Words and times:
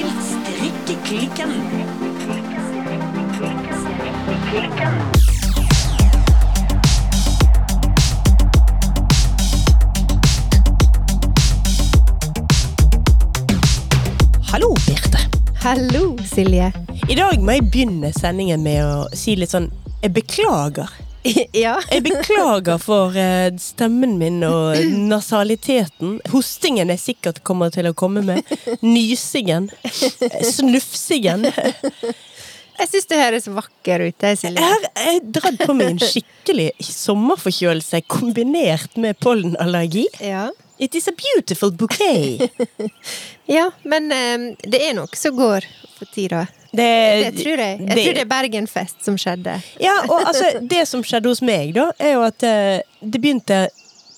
til 0.00 0.10
Strikkeklikken. 0.24 1.50
Hallo, 14.42 14.74
Birte. 14.86 15.18
Hallo, 15.60 16.16
Silje. 16.24 16.72
I 17.08 17.14
dag 17.14 17.40
må 17.42 17.50
jeg 17.50 17.68
begynne 17.68 18.12
sendingen 18.16 18.64
med 18.64 18.80
å 18.80 19.04
si 19.12 19.36
litt 19.36 19.52
sånn 19.52 19.68
Jeg 20.00 20.14
beklager. 20.16 20.88
ja. 21.64 21.74
Jeg 21.90 22.04
beklager 22.06 22.80
for 22.80 23.16
eh, 23.18 23.50
stemmen 23.60 24.16
min 24.20 24.40
og 24.46 24.78
nasaliteten. 25.10 26.18
Hostingen 26.32 26.92
jeg 26.94 27.02
sikkert 27.02 27.42
kommer 27.46 27.72
til 27.74 27.90
å 27.90 27.94
komme 27.96 28.24
med. 28.24 28.46
Nysingen. 28.84 29.68
Snufsingen. 29.90 31.46
Jeg 32.80 32.88
syns 32.88 33.10
du 33.10 33.14
høres 33.18 33.48
vakker 33.52 34.06
ut. 34.08 34.24
Jeg 34.24 34.54
har 34.56 35.20
dratt 35.36 35.60
på 35.66 35.76
meg 35.76 35.94
en 35.94 36.00
skikkelig 36.00 36.70
sommerforkjølelse 36.80 38.00
kombinert 38.08 38.96
med 39.00 39.20
pollenallergi. 39.20 40.06
Ja. 40.24 40.48
It 40.80 40.94
is 40.96 41.08
a 41.08 41.12
beautiful 41.12 41.70
bouquet. 41.76 42.50
ja, 43.56 43.66
men 43.84 44.08
um, 44.12 44.46
det 44.64 44.80
er 44.80 44.94
nok 44.96 45.16
som 45.16 45.36
går 45.36 45.66
for 45.98 46.08
tida. 46.14 46.46
Det, 46.72 46.86
Det 47.26 47.42
tror 47.42 47.60
jeg. 47.60 47.80
Jeg 47.80 47.96
tror 47.98 48.14
det 48.16 48.22
er 48.22 48.30
Bergenfest 48.30 49.04
som 49.04 49.18
skjedde. 49.20 49.58
Ja, 49.82 49.98
og 50.08 50.22
altså, 50.30 50.62
det 50.62 50.86
som 50.88 51.04
skjedde 51.04 51.28
hos 51.28 51.42
meg, 51.44 51.74
da, 51.76 51.90
er 52.00 52.14
jo 52.16 52.22
at 52.24 52.46
uh, 52.46 52.80
det 53.02 53.20
begynte 53.20 53.66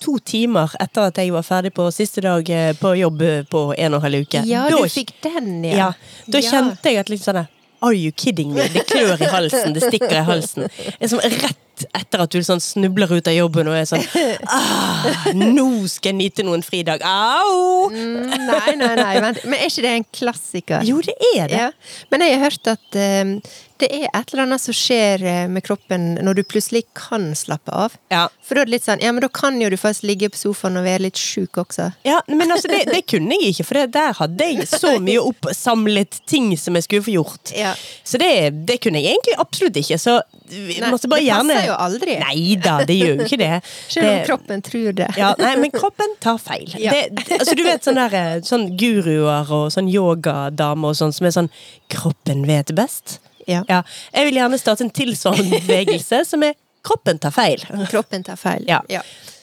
to 0.03 0.17
timer 0.27 0.71
etter 0.83 1.09
at 1.11 1.19
jeg 1.19 1.31
var 1.35 1.45
ferdig 1.47 1.71
på 1.75 1.85
siste 1.95 2.23
dag 2.25 2.49
eh, 2.51 2.73
på 2.75 2.91
jobb 2.99 3.21
eh, 3.23 3.45
på 3.47 3.61
en 3.71 3.95
og 3.95 4.01
en 4.01 4.07
halv 4.07 4.25
uke. 4.25 4.41
Ja, 4.51 4.65
da, 4.71 4.79
du 4.83 4.91
fikk 4.91 5.13
den, 5.23 5.61
ja. 5.65 5.77
ja. 5.79 5.91
Da 6.27 6.41
Ja. 6.43 6.49
kjente 6.51 6.91
jeg 6.91 6.99
at 7.05 7.13
litt 7.13 7.23
sånn 7.23 7.45
Are 7.83 7.95
you 7.95 8.11
kidding 8.15 8.51
me? 8.55 8.67
Det 8.71 8.85
klør 8.91 9.19
i 9.23 9.29
halsen, 9.31 9.75
det 9.75 9.83
stikker 9.83 10.17
i 10.21 10.25
halsen. 10.27 10.67
Det 10.71 11.07
er 11.07 11.11
som 11.11 11.23
rett 11.23 11.63
etter 11.97 12.23
at 12.25 12.35
du 12.35 12.43
sånn 12.45 12.61
snubler 12.63 13.11
ut 13.11 13.29
av 13.31 13.35
jobben 13.35 13.71
og 13.71 13.77
er 13.79 13.89
sånn 13.89 14.05
ah, 14.59 15.09
Nå 15.35 15.67
skal 15.91 16.13
jeg 16.13 16.19
nyte 16.19 16.47
noen 16.47 16.63
fridag. 16.67 17.03
Au! 17.07 17.91
Mm, 17.91 18.31
nei, 18.47 18.77
nei, 18.79 18.95
nei, 18.99 19.13
vent. 19.25 19.43
Men 19.47 19.59
er 19.59 19.69
ikke 19.71 19.85
det 19.87 19.97
en 19.97 20.09
klassiker? 20.15 20.87
Jo, 20.87 21.03
det 21.05 21.17
er 21.35 21.51
det. 21.51 21.61
Ja. 21.67 21.69
Men 22.13 22.27
jeg 22.27 22.39
har 22.39 22.51
hørt 22.51 22.73
at 22.75 23.01
um, 23.27 23.37
det 23.83 23.89
er 23.91 24.05
et 24.15 24.33
eller 24.33 24.45
annet 24.45 24.63
som 24.63 24.75
skjer 24.77 25.25
eh, 25.27 25.45
med 25.51 25.65
kroppen 25.67 26.13
når 26.23 26.39
du 26.39 26.43
plutselig 26.47 26.85
kan 26.99 27.33
slappe 27.39 27.73
av. 27.75 27.97
Ja. 28.13 28.27
For 28.45 28.55
da 28.55 28.63
er 28.63 28.71
det 28.71 28.77
litt 28.77 28.87
sånn 28.87 29.03
Ja, 29.03 29.11
men 29.15 29.25
da 29.25 29.31
kan 29.33 29.59
jo 29.59 29.71
du 29.73 29.79
faktisk 29.81 30.07
ligge 30.07 30.31
på 30.33 30.39
sofaen 30.39 30.79
og 30.79 30.87
være 30.87 31.07
litt 31.09 31.19
sjuk 31.19 31.59
også. 31.65 31.89
Ja, 32.07 32.21
men 32.31 32.53
altså, 32.53 32.71
det, 32.71 32.85
det 32.93 33.03
kunne 33.11 33.39
jeg 33.41 33.57
ikke, 33.57 33.67
for 33.67 33.81
det, 33.81 33.89
der 33.97 34.15
hadde 34.21 34.49
jeg 34.53 34.69
så 34.71 34.95
mye 35.03 35.25
oppsamlet 35.25 36.21
ting 36.31 36.53
som 36.61 36.79
jeg 36.79 36.87
skulle 36.87 37.07
få 37.09 37.17
gjort. 37.17 37.55
Ja. 37.59 37.75
Så 38.07 38.21
det, 38.23 38.31
det 38.69 38.79
kunne 38.85 39.03
jeg 39.03 39.17
egentlig 39.17 39.39
absolutt 39.43 39.81
ikke. 39.83 39.99
Så 39.99 40.21
vi 40.53 40.79
Nei, 40.79 40.93
måtte 40.93 41.11
bare 41.11 41.25
gjerne 41.25 41.59
passer 41.63 41.71
jo 41.71 41.77
aldri. 41.87 42.19
Nei 42.21 42.57
da, 42.63 42.75
det 42.85 42.97
gjør 42.99 43.15
jo 43.17 43.27
ikke 43.29 43.39
det. 43.39 43.63
Selv 43.89 44.09
om 44.09 44.17
Det- 44.19 44.27
kroppen 44.27 44.63
tror 44.63 44.93
det. 44.95 45.09
ja, 45.17 45.35
nei, 45.39 45.57
men 45.57 45.71
kroppen 45.71 46.17
tar 46.21 46.39
feil. 46.39 46.69
Ja. 46.79 46.91
Det, 46.93 47.25
altså, 47.39 47.55
du 47.57 47.63
vet 47.63 47.83
sånne, 47.87 48.11
der, 48.11 48.37
eh, 48.37 48.41
sånn 48.41 48.77
guruer 48.77 49.51
og 49.51 49.71
sånn 49.73 49.89
yogadamer 49.93 50.89
og 50.89 50.95
sånn 50.97 51.13
som 51.13 51.27
er 51.27 51.31
sånn 51.31 51.51
Kroppen 51.89 52.47
vet 52.47 52.75
best. 52.75 53.19
Ja. 53.47 53.63
Ja, 53.69 53.83
jeg 54.15 54.31
vil 54.31 54.35
gjerne 54.41 54.59
starte 54.59 54.81
en 54.83 54.91
tilsvarende 54.91 55.61
bevegelse 55.61 56.25
som 56.27 56.43
er 56.43 56.55
Kroppen 56.83 57.19
tar 57.21 57.31
feil. 57.31 57.59
Kroppen 57.91 58.25
tar 58.25 58.37
feil. 58.37 58.65
Ja. 58.67 58.81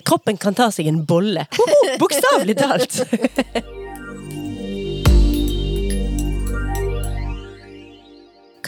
Kroppen 0.03 0.37
kan 0.37 0.53
ta 0.53 0.69
seg 0.71 0.87
en 0.87 1.05
bolle. 1.05 1.45
Hoho, 1.55 1.97
Bokstavelig 1.99 2.57
talt. 2.57 2.99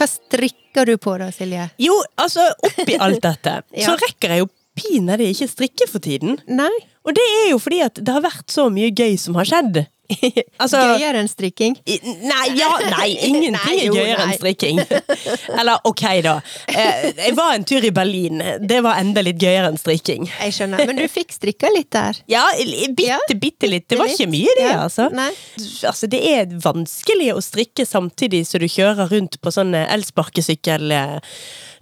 Hva 0.02 0.08
strikker 0.10 0.88
du 0.90 0.96
på 0.98 1.12
da, 1.20 1.28
Silje? 1.30 1.68
Jo, 1.78 1.94
altså, 2.18 2.42
oppi 2.66 2.96
alt 2.98 3.22
dette, 3.22 3.52
Ja. 3.78 3.86
så 3.86 3.94
rekker 4.00 4.34
jeg 4.34 4.42
jo 4.42 4.48
pinadø 4.74 5.28
ikke 5.30 5.46
strikke 5.46 5.86
for 5.86 6.02
tiden. 6.02 6.40
Nei? 6.50 6.72
Og 7.06 7.14
det 7.14 7.22
er 7.44 7.50
jo 7.52 7.60
fordi 7.62 7.78
at 7.84 8.00
det 8.02 8.10
har 8.14 8.24
vært 8.24 8.50
så 8.50 8.64
mye 8.72 8.90
gøy 8.90 9.14
som 9.20 9.36
har 9.38 9.46
skjedd. 9.46 9.84
Altså 10.62 10.78
Gøyere 10.92 11.20
enn 11.22 11.28
strikking? 11.30 11.76
Nei, 12.22 12.44
ja, 12.58 12.68
nei, 12.92 13.08
ingenting 13.26 13.54
Nei, 13.56 13.74
er 13.86 13.94
gøyere 13.96 14.26
enn 14.26 14.34
strikking. 14.38 14.80
Eller 15.58 15.80
ok, 15.88 16.02
da. 16.24 16.34
Eh, 16.68 17.08
Jeg 17.28 17.34
var 17.38 17.54
en 17.56 17.64
tur 17.68 17.84
i 17.84 17.90
Berlin. 17.94 18.42
Det 18.62 18.78
var 18.84 19.00
enda 19.02 19.24
litt 19.24 19.40
gøyere 19.42 19.70
enn 19.72 19.80
strikking. 19.80 20.28
Jeg 20.30 20.54
skjønner. 20.56 20.84
Men 20.88 21.00
du 21.02 21.06
fikk 21.10 21.34
strikka 21.34 21.70
litt 21.74 21.90
der? 21.94 22.20
Ja, 22.30 22.44
bitte, 22.96 23.36
bitte 23.40 23.70
litt. 23.70 23.88
Det 23.90 23.98
var 24.00 24.10
ikke 24.12 24.28
mye, 24.32 24.54
det, 24.58 24.70
altså. 24.76 25.08
Altså, 25.88 26.08
det 26.12 26.22
er 26.32 26.54
vanskelig 26.62 27.32
å 27.36 27.42
strikke 27.44 27.86
samtidig 27.88 28.44
som 28.48 28.62
du 28.62 28.68
kjører 28.70 29.10
rundt 29.12 29.40
på 29.42 29.52
sånn 29.54 29.74
elsparkesykkel 29.82 30.90
eh, 30.94 31.18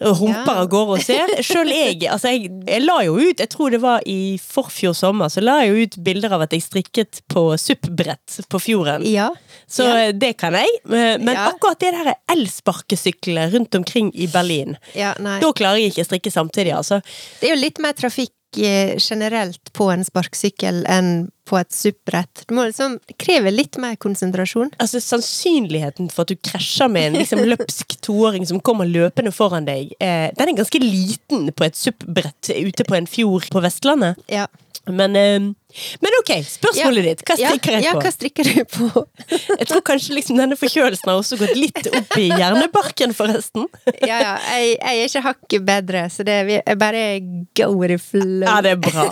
humper 0.00 0.54
Ja. 0.54 0.60
av 0.62 0.68
gårde 0.72 0.94
og 0.96 1.02
ser. 1.04 1.32
Sjøl 1.44 1.68
jeg, 1.74 1.98
altså 2.08 2.30
jeg, 2.32 2.48
jeg 2.66 2.82
la 2.86 2.96
jo 3.04 3.18
ut, 3.20 3.40
jeg 3.42 3.50
tror 3.52 3.70
det 3.74 3.80
var 3.82 4.00
i 4.08 4.38
forfjor 4.40 4.94
sommer, 4.96 5.28
så 5.28 5.42
la 5.44 5.58
jeg 5.60 5.68
jo 5.74 5.84
ut 5.84 5.98
bilder 6.06 6.32
av 6.38 6.46
at 6.46 6.54
jeg 6.56 6.64
strikket 6.64 7.20
på 7.28 7.42
SUP-brett 7.60 8.19
på 8.48 8.60
fjorden. 8.62 9.02
Ja. 9.10 9.30
Så 9.68 9.82
Ja. 9.84 9.96
eh, 10.08 10.12
det 10.12 10.36
kan 10.38 10.52
jeg. 10.54 10.68
Men 10.84 11.24
men 11.24 11.34
Ja. 11.34 11.48
akkurat 11.52 11.78
det 11.80 11.92
der 11.92 12.14
elsparkesyklene 12.30 13.50
rundt 13.52 13.74
omkring 13.74 14.12
i 14.14 14.26
Berlin, 14.26 14.76
ja 14.94 15.14
da 15.18 15.52
klarer 15.52 15.78
jeg 15.80 15.92
ikke 15.92 16.04
å 16.04 16.10
strikke 16.10 16.30
samtidig, 16.32 16.74
altså. 16.76 17.00
Det 17.40 17.50
er 17.50 17.56
jo 17.56 17.60
litt 17.62 17.78
mer 17.78 17.92
trafikk 17.92 18.30
eh, 18.58 18.96
generelt 18.98 19.72
på 19.72 19.92
en 19.92 20.04
sparkesykkel 20.04 20.84
enn 20.90 21.30
på 21.46 21.58
et 21.58 21.70
SUP-brett. 21.72 22.44
Det, 22.46 22.54
liksom 22.54 22.98
det 23.06 23.16
krever 23.18 23.50
litt 23.50 23.76
mer 23.78 23.96
konsentrasjon. 23.96 24.70
Altså 24.78 25.00
Sannsynligheten 25.00 26.10
for 26.10 26.22
at 26.22 26.28
du 26.28 26.36
krasjer 26.36 26.88
med 26.90 27.06
en 27.08 27.18
liksom, 27.22 27.40
løpsk 27.46 28.00
toåring 28.00 28.46
som 28.46 28.60
kommer 28.60 28.86
løpende 28.86 29.32
foran 29.34 29.64
deg, 29.66 29.92
eh, 30.00 30.30
den 30.36 30.48
er 30.48 30.58
ganske 30.62 30.78
liten 30.82 31.50
på 31.52 31.64
et 31.66 31.74
SUP-brett 31.78 32.50
ute 32.54 32.84
på 32.84 32.94
en 32.96 33.06
fjord 33.06 33.48
på 33.50 33.62
Vestlandet. 33.62 34.16
Ja. 34.28 34.46
Men, 34.88 35.16
eh, 35.16 35.40
men 36.00 36.14
ok, 36.20 36.30
spørsmålet 36.46 37.04
ditt. 37.04 37.20
Hva 37.28 37.36
strikker 37.38 37.74
ja, 37.76 37.78
jeg 37.78 37.86
ja, 37.86 37.92
hva 38.00 38.10
strikker 38.10 38.48
du 38.48 38.62
på? 38.72 39.04
Jeg 39.60 39.68
tror 39.68 39.82
kanskje 39.86 40.16
liksom 40.16 40.38
denne 40.40 40.56
forkjølelsen 40.58 41.10
har 41.10 41.20
også 41.20 41.38
gått 41.38 41.52
litt 41.58 41.90
opp 41.92 42.16
i 42.18 42.26
hjernebarken, 42.30 43.12
forresten. 43.14 43.68
ja, 44.08 44.16
ja, 44.24 44.32
jeg, 44.56 44.72
jeg 44.78 45.02
er 45.04 45.10
ikke 45.10 45.22
hakket 45.26 45.66
bedre, 45.68 46.02
så 46.10 46.26
det 46.26 46.38
er 46.64 46.80
bare 46.80 47.04
go 47.58 47.68
with 47.76 47.92
the 47.92 48.00
flow. 48.02 48.46
Ja, 48.48 48.58
det 48.64 48.74
er 48.74 48.82
bra. 48.82 49.06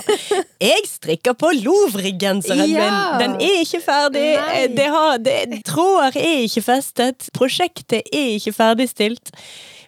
Jeg 0.59 0.89
strikker 0.91 1.37
på 1.39 1.53
Louvre-genseren 1.61 2.65
Ja. 2.67 2.89
min. 2.89 3.23
Den 3.23 3.39
er 3.39 3.62
ikke 3.62 3.83
ferdig. 3.85 4.27
Det 4.75 4.91
har, 4.95 5.19
det, 5.23 5.62
tråder 5.69 6.19
er 6.19 6.47
ikke 6.49 6.65
festet. 6.67 7.29
Prosjektet 7.37 8.09
er 8.09 8.39
ikke 8.39 8.56
ferdigstilt. 8.56 9.35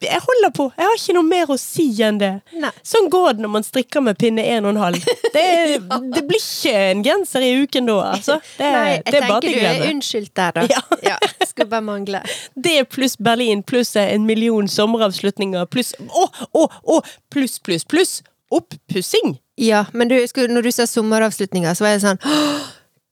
Jeg 0.00 0.20
holder 0.24 0.52
på. 0.56 0.66
Jeg 0.78 0.88
har 0.88 0.96
ikke 0.96 1.14
noe 1.16 1.28
mer 1.28 1.50
å 1.52 1.56
si 1.60 1.84
enn 2.04 2.20
det. 2.20 2.30
Nei. 2.56 2.70
Sånn 2.86 3.10
går 3.12 3.34
det 3.36 3.44
når 3.44 3.52
man 3.58 3.66
strikker 3.66 4.04
med 4.04 4.16
pinne 4.20 4.44
1,5. 4.48 4.96
Det, 5.34 5.44
det 6.14 6.22
blir 6.28 6.40
ikke 6.40 6.72
en 6.86 7.04
genser 7.04 7.44
i 7.44 7.50
uken 7.60 7.90
da, 7.90 7.98
altså. 8.14 8.38
Det, 8.56 8.70
Nei, 8.72 8.94
jeg 8.94 9.04
det 9.04 9.20
er 9.20 9.26
bare 9.28 9.44
tenker 9.44 9.60
du 9.60 9.68
er 9.68 9.92
unnskyldt 9.92 10.34
der, 10.40 10.56
da. 10.56 10.66
Ja. 10.70 10.80
ja. 11.04 11.18
Skulle 11.44 11.68
bare 11.74 11.84
mangle. 11.84 12.24
Det 12.54 12.78
pluss 12.88 13.18
Berlin 13.20 13.62
pluss 13.66 13.92
en 14.00 14.24
million 14.28 14.68
sommeravslutninger 14.70 15.66
pluss 15.70 15.92
Å, 16.00 16.26
å, 16.56 16.66
å! 16.94 17.00
Pluss, 17.32 17.58
pluss, 17.60 17.84
pluss 17.84 18.20
oppussing! 18.50 19.36
Ja, 19.60 19.84
men 19.92 20.08
du, 20.08 20.16
når 20.48 20.62
du 20.62 20.72
sa 20.72 20.86
sommeravslutninger, 20.88 21.74
så 21.76 21.84
var 21.84 21.94
jeg 21.94 22.04
sånn 22.06 22.20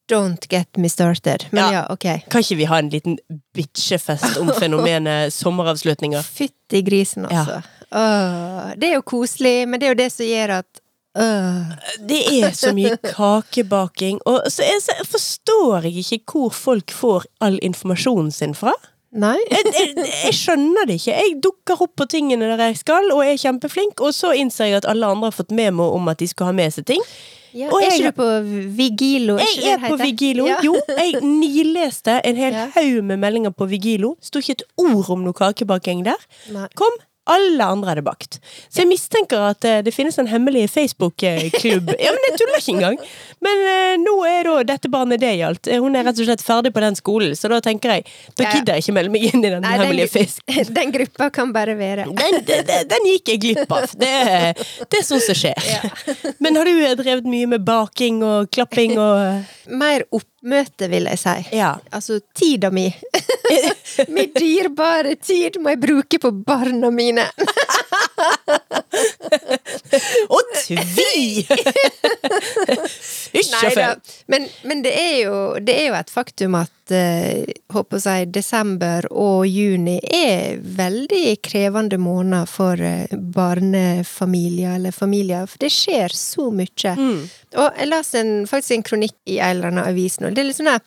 Don't 0.08 0.46
get 0.50 0.76
me 0.76 0.88
started. 0.88 1.46
Men 1.50 1.72
Ja. 1.72 1.86
ok. 1.90 2.06
Kan 2.30 2.40
ikke 2.40 2.56
vi 2.56 2.64
ha 2.64 2.78
en 2.78 2.88
liten 2.90 3.18
bitchefest 3.54 4.36
om 4.40 4.52
fenomenet 4.56 5.32
sommeravslutninger? 5.42 6.22
Fytti 6.22 6.82
grisen, 6.82 7.26
altså. 7.28 7.62
Åh, 7.92 8.72
det 8.76 8.90
er 8.90 8.94
jo 8.98 9.02
koselig, 9.02 9.68
men 9.68 9.80
det 9.80 9.86
er 9.88 9.94
jo 9.94 9.98
det 10.02 10.10
som 10.12 10.26
gjør 10.28 10.54
at. 10.58 10.80
Det 12.08 12.18
er 12.44 12.52
så 12.54 12.70
mye 12.76 12.96
kakebaking, 13.16 14.20
og 14.28 14.44
så, 14.52 14.62
er, 14.62 14.76
så 14.84 14.92
forstår 15.08 15.88
jeg 15.88 16.04
ikke 16.04 16.20
hvor 16.32 16.52
folk 16.54 16.92
får 16.94 17.24
all 17.40 17.58
informasjonen 17.64 18.30
sin 18.32 18.54
fra. 18.54 18.72
Nei? 19.12 19.38
Jeg, 19.50 19.64
jeg, 19.72 19.92
jeg 20.24 20.34
skjønner 20.36 20.84
det 20.86 20.98
ikke. 21.00 21.14
Jeg 21.16 21.38
dukker 21.42 21.80
opp 21.86 21.94
på 21.96 22.04
tingene 22.12 22.50
der 22.50 22.60
jeg 22.68 22.76
skal, 22.82 23.08
og 23.14 23.22
er 23.24 23.38
kjempeflink, 23.40 24.00
og 24.04 24.12
så 24.12 24.34
innser 24.36 24.68
jeg 24.68 24.82
at 24.82 24.88
alle 24.90 25.06
andre 25.08 25.30
har 25.30 25.36
fått 25.38 25.50
memo 25.56 25.86
om 25.96 26.08
at 26.12 26.18
de 26.20 26.28
skal 26.28 26.50
ha 26.50 26.52
med 26.52 26.74
seg 26.76 26.84
ting. 26.92 27.00
Ja, 27.56 27.70
Og 27.72 27.80
er 27.80 27.88
jeg- 27.96 28.12
du 28.12 28.12
på 28.12 28.26
Vigilo? 28.76 29.38
ikke 29.40 29.62
Jeg 29.64 29.72
er 29.72 29.78
det 29.80 29.88
på? 29.90 29.96
Vigilo. 30.02 30.46
Ja. 30.46 30.58
Jo, 30.62 30.74
jeg 30.98 31.22
nileste 31.24 32.20
en 32.24 32.36
hel 32.36 32.52
Ja. 32.52 32.66
haug 32.74 33.02
med 33.04 33.16
meldinger 33.18 33.50
på 33.56 33.64
Vigilo. 33.66 34.16
Sto 34.20 34.38
ikke 34.38 34.52
et 34.58 34.62
ord 34.76 35.08
om 35.10 35.24
noe 35.24 35.32
kakebaking 35.32 36.04
der. 36.04 36.20
Nei. 36.52 36.66
Kom 36.76 36.92
Alle 37.28 37.64
andre 37.74 37.92
hadde 37.92 38.04
bakt. 38.06 38.38
Så 38.72 38.82
jeg 38.82 38.88
mistenker 38.90 39.42
at 39.50 39.64
eh, 39.68 39.80
det 39.84 39.92
finnes 39.94 40.16
en 40.20 40.28
hemmelig 40.30 40.66
Facebook-klubb. 40.72 41.90
Ja, 42.04 42.12
men 42.14 42.24
jeg 42.28 42.38
tuller 42.40 42.60
ikke 42.62 42.74
engang! 42.76 42.98
Men 43.44 43.60
eh, 43.70 43.94
nå 44.02 44.14
er 44.26 44.48
da 44.48 44.54
dette 44.72 44.88
barnet 44.90 45.20
det 45.22 45.34
gjaldt. 45.38 45.68
Eh, 45.70 45.78
Hun 45.82 45.94
er 45.98 46.06
rett 46.08 46.18
og 46.22 46.26
slett 46.28 46.42
ferdig 46.44 46.72
på 46.74 46.82
den 46.82 46.96
skolen, 46.98 47.34
så 47.38 47.50
da 47.52 47.58
tenker 47.64 47.92
jeg 47.98 48.06
da 48.38 48.44
Ja, 48.44 48.48
ja. 48.48 48.54
gidder 48.56 48.78
jeg 48.78 48.86
ikke 48.86 48.96
melde 48.96 49.12
meg 49.14 49.26
inn 49.28 49.44
i 49.44 49.52
den 49.52 49.62
Nei, 49.66 49.74
hemmelige 49.76 50.10
Facebook. 50.14 50.72
den 50.80 50.94
gruppa 50.96 51.28
kan 51.34 51.52
bare 51.54 51.76
være. 51.78 52.08
Den, 52.18 52.40
den, 52.48 52.88
den- 52.90 53.06
gikk 53.08 53.30
jeg 53.34 53.40
glipp 53.44 53.72
av. 53.72 53.86
Det, 53.98 54.10
det 54.90 54.98
er 54.98 55.04
sånt 55.06 55.24
som 55.24 55.36
skjer. 55.38 56.34
Men 56.42 56.56
har 56.58 56.66
du 56.68 56.72
drevet 57.02 57.28
mye 57.30 57.46
med 57.54 57.62
baking 57.66 58.22
og 58.26 58.50
klapping 58.54 58.96
og 59.00 59.44
Mer 59.68 60.00
oppmøte, 60.16 60.86
vil 60.88 61.04
jeg 61.10 61.18
si. 61.20 61.32
Ja. 61.58 61.74
Altså, 61.92 62.20
tida 62.36 62.70
mi. 62.72 62.86
Min 64.08 64.30
dyrebare 64.32 65.12
tid 65.20 65.58
må 65.60 65.74
jeg 65.74 65.80
bruke 65.82 66.20
på 66.22 66.30
barna 66.46 66.88
mine. 66.94 67.17
Og 70.34 70.42
tvi! 70.56 71.46
Hysj 73.34 73.54
og 73.58 73.72
fø. 73.76 73.86
Men, 74.32 74.46
men 74.68 74.82
det, 74.84 74.92
er 74.96 75.16
jo, 75.24 75.34
det 75.64 75.74
er 75.74 75.86
jo 75.90 75.96
et 75.98 76.12
faktum 76.12 76.56
at 76.58 76.92
uh, 76.92 77.44
håper 77.74 78.04
jeg, 78.04 78.30
desember 78.34 79.08
og 79.10 79.46
juni 79.48 79.98
er 80.02 80.60
veldig 80.60 81.38
krevende 81.44 81.98
måneder 82.00 82.46
for 82.50 82.80
uh, 82.80 83.18
barnefamilier 83.38 84.72
eller 84.78 84.94
familier. 84.94 85.46
For 85.50 85.58
det 85.64 85.72
skjer 85.74 86.10
så 86.14 86.50
mye. 86.54 86.96
Og 87.58 87.68
jeg 87.68 87.92
leste 87.92 88.24
faktisk 88.50 88.78
en 88.78 88.88
kronikk 88.90 89.18
i 89.28 89.38
en 89.38 89.56
eller 89.56 89.68
annen 89.72 89.86
avis 89.86 90.14
nå. 90.20 90.26
Det 90.32 90.40
er 90.42 90.50
litt 90.50 90.60
sånn 90.60 90.74
der 90.74 90.84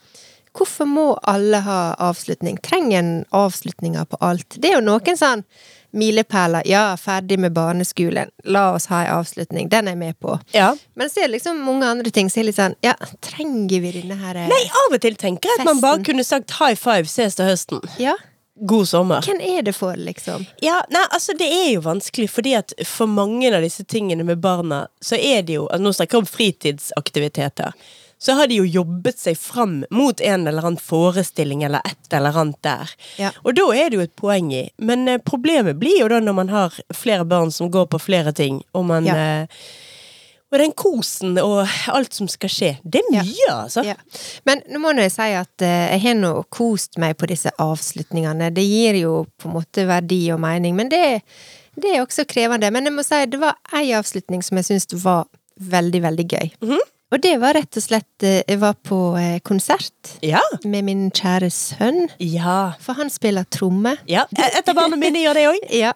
Hvorfor 0.51 0.83
må 0.83 1.13
alle 1.31 1.61
ha 1.63 1.93
avslutning? 2.09 2.57
Trenger 2.59 2.97
en 2.99 3.11
avslutninger 3.31 4.03
på 4.11 4.17
alt? 4.19 4.57
Det 4.59 4.67
er 4.67 4.81
jo 4.81 4.83
noen 4.83 5.15
sånn 5.15 5.45
milepæler. 5.91 6.63
Ja, 6.65 6.97
ferdig 6.97 7.39
med 7.39 7.53
barneskolen. 7.53 8.29
La 8.43 8.71
oss 8.75 8.85
ha 8.91 9.03
en 9.05 9.13
avslutning. 9.19 9.69
Den 9.69 9.87
er 9.87 9.95
jeg 9.95 9.99
med 10.01 10.19
på. 10.19 10.39
Ja. 10.55 10.71
Men 10.95 11.09
så 11.09 11.19
er 11.23 11.29
det 11.29 11.37
liksom 11.39 11.61
mange 11.65 11.85
andre 11.87 12.11
ting 12.11 12.29
som 12.31 12.41
er 12.41 12.49
litt 12.49 12.59
sånn 12.59 12.75
Ja, 12.85 12.95
trenger 13.23 13.83
vi 13.83 13.91
denne 13.99 14.17
her 14.19 14.35
eh, 14.39 14.49
Nei, 14.51 14.63
av 14.85 14.95
og 14.95 15.01
til 15.03 15.15
tenker 15.19 15.49
jeg 15.51 15.61
at 15.61 15.67
man 15.67 15.81
bare 15.83 16.03
kunne 16.05 16.23
sagt 16.27 16.57
high 16.59 16.75
five, 16.79 17.07
ses 17.11 17.35
til 17.39 17.47
høsten. 17.49 17.81
Ja, 18.01 18.15
God 18.61 18.85
sommer. 18.87 19.21
hvem 19.25 19.39
er 19.41 19.63
det 19.65 19.73
for, 19.73 19.95
liksom? 19.97 20.43
Ja, 20.61 20.81
nei, 20.93 21.01
altså 21.09 21.33
Det 21.37 21.47
er 21.49 21.71
jo 21.73 21.81
vanskelig, 21.81 22.29
fordi 22.29 22.53
at 22.59 22.73
for 22.85 23.09
mange 23.09 23.49
av 23.55 23.63
disse 23.63 23.83
tingene 23.83 24.23
med 24.27 24.41
barna, 24.43 24.83
så 25.01 25.15
er 25.17 25.41
det 25.47 25.55
jo 25.57 25.67
altså 25.67 25.81
Nå 25.83 25.93
snakker 25.97 26.17
jeg 26.17 26.21
om 26.21 26.29
fritidsaktiviteter. 26.29 27.73
Så 28.21 28.35
har 28.37 28.45
de 28.51 28.59
jo 28.59 28.65
jobbet 28.69 29.17
seg 29.17 29.37
fram 29.41 29.79
mot 29.89 30.19
en 30.21 30.43
eller 30.47 30.61
annen 30.67 30.77
forestilling 30.77 31.63
eller 31.65 31.81
et 31.89 32.13
eller 32.13 32.35
annet 32.37 32.59
der. 32.61 32.91
Ja. 33.17 33.31
Og 33.41 33.55
da 33.57 33.63
er 33.73 33.89
det 33.89 33.97
jo 33.97 34.03
et 34.05 34.13
poeng 34.19 34.51
i. 34.53 34.67
Men 34.77 35.07
eh, 35.09 35.17
problemet 35.25 35.79
blir 35.81 36.03
jo 36.03 36.09
da 36.11 36.19
når 36.21 36.35
man 36.37 36.51
har 36.53 36.75
flere 36.93 37.25
barn 37.25 37.49
som 37.51 37.71
går 37.73 37.87
på 37.89 37.97
flere 38.03 38.33
ting, 38.37 38.61
og 38.77 38.85
man 38.91 39.09
Ja. 39.09 39.15
eh, 39.15 39.63
Og 40.51 40.59
den 40.59 40.73
kosen 40.75 41.37
og 41.39 41.61
alt 41.87 42.11
som 42.13 42.27
skal 42.27 42.49
skje. 42.51 42.71
Det 42.83 42.99
er 42.99 43.13
Ja. 43.15 43.21
mye, 43.23 43.51
altså. 43.63 43.85
Ja. 43.87 43.93
Men 44.45 44.59
nå 44.69 44.81
må 44.83 44.91
jeg 44.99 45.13
si 45.13 45.29
at 45.31 45.61
eh, 45.63 45.93
jeg 45.95 46.01
har 46.01 46.13
nå 46.19 46.43
kost 46.51 46.97
meg 46.99 47.15
på 47.17 47.25
disse 47.31 47.49
avslutningene. 47.57 48.49
Det 48.53 48.65
gir 48.67 48.99
jo 48.99 49.13
på 49.39 49.47
en 49.47 49.53
måte 49.55 49.87
verdi 49.87 50.29
og 50.33 50.41
mening, 50.43 50.75
men 50.75 50.89
det, 50.91 51.21
det 51.79 51.95
er 51.95 52.03
også 52.03 52.25
krevende. 52.27 52.69
Men 52.69 52.83
jeg 52.83 52.93
må 52.93 53.01
si 53.07 53.25
det 53.31 53.39
var 53.39 53.55
ei 53.73 53.93
avslutning 53.95 54.43
som 54.43 54.57
jeg 54.59 54.65
syns 54.65 54.91
var 55.05 55.23
veldig, 55.57 56.01
veldig 56.03 56.27
gøy. 56.35 56.51
Og 57.11 57.19
det 57.21 57.33
var 57.41 57.53
rett 57.57 57.75
og 57.75 57.83
slett 57.83 58.23
eh, 58.23 58.41
Jeg 58.47 58.59
var 58.61 58.73
på 58.87 58.97
eh, 59.19 59.39
konsert 59.43 60.13
Ja. 60.23 60.39
med 60.63 60.85
min 60.87 61.09
kjære 61.11 61.49
sønn, 61.51 62.09
Ja. 62.19 62.73
for 62.79 62.93
han 62.99 63.09
spiller 63.09 63.43
tromme. 63.51 63.97
ja. 64.07 64.25
Et 64.37 64.67
av 64.69 64.75
barna 64.75 64.95
mine 64.95 65.19
gjør 65.23 65.33
det 65.39 65.47
òg. 65.51 65.65
Ja. 65.83 65.93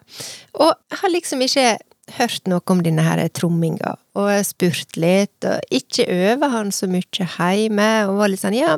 Og 0.60 0.74
har 0.92 1.10
liksom 1.14 1.42
ikke 1.46 1.78
hørt 2.20 2.46
noe 2.48 2.62
om 2.70 2.84
denne 2.86 3.02
her 3.02 3.28
tromminga, 3.34 3.96
og 4.16 4.30
spurt 4.46 4.96
litt, 5.00 5.44
og 5.44 5.60
ikke 5.74 6.06
øver 6.06 6.52
han 6.54 6.70
så 6.72 6.86
mye 6.88 7.26
hjemme, 7.26 7.88
og 8.10 8.20
var 8.20 8.30
litt 8.30 8.44
sånn, 8.44 8.54
ja, 8.60 8.76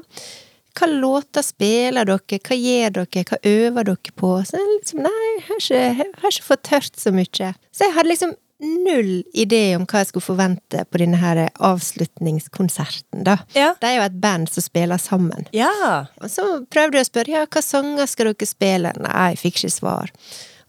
hva 0.78 0.88
låter 0.88 1.44
spiller 1.44 2.06
dere, 2.06 2.20
hva 2.40 2.56
gjør 2.56 2.94
dere, 3.02 3.24
hva 3.28 3.38
øver 3.44 3.84
dere 3.90 4.14
på? 4.16 4.30
Så 4.48 4.56
jeg 4.62 4.70
liksom, 4.78 5.02
nei, 5.04 5.28
jeg 5.34 5.44
har 5.50 5.60
ikke, 5.60 5.82
jeg 5.82 6.22
har 6.22 6.32
ikke 6.38 6.48
fått 6.54 6.68
hørt 6.72 6.96
så 7.02 7.12
mye. 7.12 7.50
Så 7.74 7.84
jeg 7.90 7.96
hadde 7.98 8.12
liksom 8.14 8.36
null 8.60 9.24
idé 9.38 9.76
om 9.78 9.86
hva 9.86 10.02
jeg 10.02 10.12
skulle 10.12 10.26
forvente 10.26 10.84
på 10.90 11.02
denne 11.02 11.20
her 11.22 11.44
avslutningskonserten, 11.54 13.24
da. 13.28 13.38
Ja. 13.54 13.74
Det 13.82 13.92
er 13.92 14.00
jo 14.00 14.06
et 14.08 14.20
band 14.22 14.52
som 14.52 14.66
spiller 14.66 15.02
sammen. 15.02 15.48
Ja. 15.56 16.06
Og 16.22 16.32
så 16.34 16.46
prøvde 16.72 17.00
jeg 17.00 17.08
å 17.08 17.12
spørre 17.12 17.36
ja, 17.36 17.46
hva 17.46 17.64
sanger 17.64 18.10
skal 18.10 18.32
dere 18.32 18.50
spille. 18.50 18.94
Nei, 19.04 19.28
jeg 19.34 19.42
fikk 19.44 19.62
ikke 19.62 19.76
svar. 19.78 20.14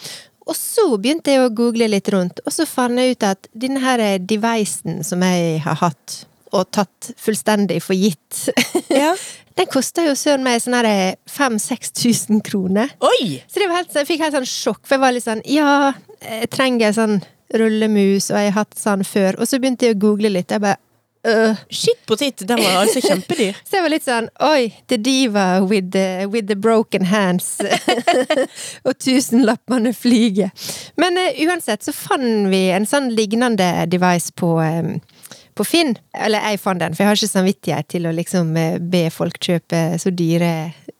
Og 0.46 0.54
så 0.54 0.84
begynte 1.02 1.32
jeg 1.32 1.42
å 1.42 1.50
google 1.54 1.88
litt 1.90 2.06
rundt, 2.14 2.38
og 2.46 2.54
så 2.54 2.66
fant 2.70 2.98
jeg 3.02 3.16
ut 3.16 3.24
at 3.26 3.48
denne 3.58 3.80
her 3.82 4.02
devicen 4.22 5.00
som 5.06 5.24
jeg 5.26 5.56
har 5.64 5.78
hatt, 5.80 6.20
og 6.54 6.68
tatt 6.74 7.08
fullstendig 7.18 7.80
for 7.82 7.98
gitt, 7.98 8.44
Ja. 9.02 9.10
den 9.58 9.66
kosta 9.72 10.04
jo 10.06 10.12
søren 10.18 10.44
meg 10.46 10.60
sånn 10.62 10.76
her 10.78 11.16
5000-6000 11.26 12.44
kroner. 12.46 12.92
Oi! 13.02 13.40
Så 13.50 13.58
det 13.58 13.66
var 13.70 13.80
helt, 13.80 13.94
jeg 13.98 14.06
fikk 14.12 14.22
helt 14.22 14.38
sånn 14.38 14.46
sjokk, 14.50 14.82
for 14.86 14.94
jeg 14.98 15.02
var 15.06 15.16
litt 15.16 15.26
sånn 15.26 15.42
Ja, 15.50 15.72
jeg 16.22 16.50
trenger 16.54 16.94
sånn 16.94 17.18
rullemus, 17.56 18.30
og 18.30 18.38
jeg 18.38 18.52
har 18.52 18.60
hatt 18.62 18.78
sånn 18.78 19.02
før. 19.06 19.40
Og 19.42 19.50
så 19.50 19.58
begynte 19.62 19.86
jeg 19.88 19.96
å 19.96 20.00
google 20.02 20.30
litt. 20.34 20.50
Jeg 20.54 20.62
bare 20.62 20.78
øh. 21.26 21.62
Shit 21.70 22.06
titt, 22.18 22.44
den 22.48 22.60
var 22.62 22.80
altså 22.82 23.00
kjempedyr. 23.02 23.56
Så 23.66 23.78
jeg 23.78 23.84
var 23.84 23.92
litt 23.92 24.06
sånn 24.06 24.28
Oi, 24.46 24.70
the 24.90 24.98
diva 25.00 25.46
with 25.64 25.90
the, 25.94 26.26
with 26.30 26.46
the 26.48 26.56
broken 26.56 27.06
hands. 27.10 27.56
og 28.86 28.96
tusenlappene 29.02 29.92
flyger. 29.96 30.52
Men 31.00 31.18
uh, 31.20 31.42
uansett 31.46 31.86
så 31.86 31.94
fant 31.94 32.48
vi 32.52 32.66
en 32.74 32.86
sånn 32.88 33.10
lignende 33.16 33.68
device 33.90 34.32
på, 34.36 34.56
um, 34.60 34.96
på 35.56 35.66
Finn. 35.66 35.96
Eller 36.14 36.44
jeg 36.50 36.62
fant 36.62 36.82
den, 36.82 36.96
for 36.96 37.04
jeg 37.04 37.12
har 37.12 37.20
ikke 37.20 37.32
samvittighet 37.32 37.90
til 37.94 38.08
å 38.08 38.14
liksom 38.16 38.52
eh, 38.60 38.78
be 38.80 39.06
folk 39.14 39.40
kjøpe 39.42 39.82
så, 40.02 40.12
dyre, 40.14 40.52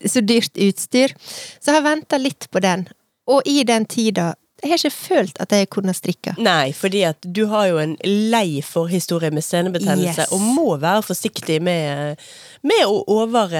så 0.04 0.22
dyrt 0.24 0.58
utstyr. 0.68 1.14
Så 1.20 1.70
jeg 1.70 1.78
har 1.78 1.86
venta 1.86 2.20
litt 2.20 2.48
på 2.52 2.62
den. 2.64 2.86
Og 3.30 3.46
i 3.48 3.62
den 3.66 3.86
tida 3.90 4.34
jeg 4.66 4.72
har 4.74 4.80
ikke 4.82 4.96
følt 4.96 5.38
at 5.40 5.52
jeg 5.54 5.68
kunne 5.72 5.94
strikke. 5.96 6.34
Nei, 6.42 6.72
fordi 6.76 7.04
at 7.08 7.22
du 7.22 7.44
har 7.50 7.68
jo 7.70 7.78
en 7.82 7.94
lei 8.04 8.60
for 8.66 8.90
historie 8.90 9.30
med 9.30 9.44
senebetennelse, 9.46 10.26
Yes. 10.26 10.32
og 10.34 10.40
må 10.42 10.76
være 10.82 11.02
forsiktig 11.06 11.60
med, 11.62 12.18
med 12.66 12.82
å 12.86 12.98
over, 13.16 13.54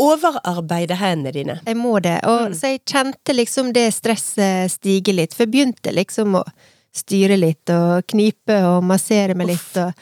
overarbeide 0.00 0.96
hendene 1.00 1.32
dine. 1.34 1.58
Jeg 1.66 1.76
må 1.76 1.98
det. 2.04 2.20
Og, 2.24 2.54
Så 2.56 2.72
jeg 2.76 2.84
kjente 2.86 3.34
liksom 3.36 3.72
det 3.76 3.88
stresset 3.94 4.70
stige 4.78 5.12
litt. 5.16 5.34
For 5.34 5.46
jeg 5.46 5.54
begynte 5.54 5.92
liksom 5.94 6.38
å 6.40 6.44
styre 6.96 7.36
litt 7.36 7.68
og 7.74 8.06
knipe 8.08 8.56
og 8.70 8.84
massere 8.88 9.34
meg 9.36 9.50
litt. 9.52 9.72
Og, 9.82 9.92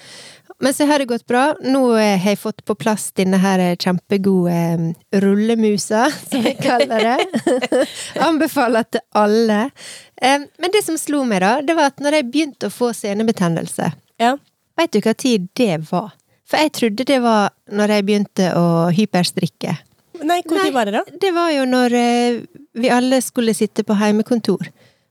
men 0.62 0.75
så 0.75 0.87
har 0.87 0.99
det 0.99 1.08
gått 1.11 1.26
bra. 1.26 1.54
Nå 1.61 1.82
eh, 1.96 2.14
har 2.20 2.34
jeg 2.34 2.40
fått 2.40 2.64
på 2.64 2.76
plass 2.78 3.08
denne 3.18 3.38
her 3.42 3.62
kjempegode 3.80 4.54
eh, 4.54 5.20
rullemusa, 5.25 6.06
som 6.30 6.46
jeg 6.46 6.58
kaller 6.62 7.08
det. 7.11 7.87
Anbefaler 8.28 8.87
til 8.90 9.02
alle. 9.18 9.61
Eh, 10.16 10.44
Men 10.58 10.75
det 10.75 10.84
som 10.87 10.99
slo 11.00 11.25
meg, 11.28 11.42
da, 11.44 11.56
det 11.62 11.76
var 11.78 11.92
at 11.92 12.02
når 12.04 12.20
jeg 12.20 12.28
begynte 12.30 12.70
å 12.70 12.75
få 12.75 12.92
senebetennelse 12.96 13.92
Ja. 14.23 14.37
Veit 14.78 14.90
du 14.94 14.99
hva 15.04 15.14
tid 15.14 15.50
det 15.54 15.76
var? 15.90 16.14
For 16.50 16.61
jeg 16.61 16.73
trodde 16.76 17.04
det 17.08 17.20
var 17.23 17.52
når 17.73 17.92
jeg 17.94 18.06
begynte 18.08 18.49
å 18.58 18.64
hyperstrikke. 18.94 19.76
Nei, 20.25 20.40
hvor 20.46 20.61
tid 20.61 20.75
var 20.75 20.88
det, 20.88 20.99
da? 21.00 21.18
Det 21.20 21.30
var 21.34 21.50
jo 21.54 21.66
når 21.68 21.94
eh, 21.99 22.40
vi 22.78 22.90
alle 22.92 23.20
skulle 23.23 23.54
sitte 23.54 23.84
på 23.87 23.96
heimekontor. 23.99 24.66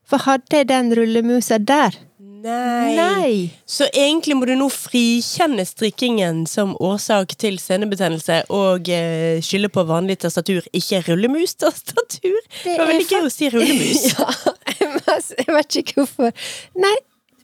For 0.07 0.23
hadde 0.25 0.59
jeg 0.59 0.67
den 0.69 0.91
rullemusa 0.95 1.57
der 1.63 1.95
Nei. 2.43 2.95
Nei! 2.97 3.35
Så 3.63 3.85
egentlig 3.95 4.35
må 4.35 4.47
du 4.49 4.51
nå 4.59 4.65
frikjenne 4.73 5.63
strikkingen 5.67 6.41
som 6.49 6.73
årsak 6.83 7.37
til 7.39 7.55
senebetennelse, 7.61 8.41
og 8.51 8.89
eh, 8.91 9.39
skylde 9.45 9.69
på 9.71 9.85
vanlig 9.87 10.17
tastatur, 10.25 10.67
ikke 10.75 10.99
rullemus-tastatur? 11.07 12.35
Det 12.65 12.75
var 12.81 12.91
veldig 12.91 13.07
gøy 13.07 13.29
å 13.29 13.31
si 13.31 13.51
rullemus. 13.53 14.09
Ja, 15.03 15.17
jeg 15.37 15.53
vet 15.53 15.75
ikke 15.79 16.01
hvorfor. 16.01 16.31
Nei, 16.79 16.93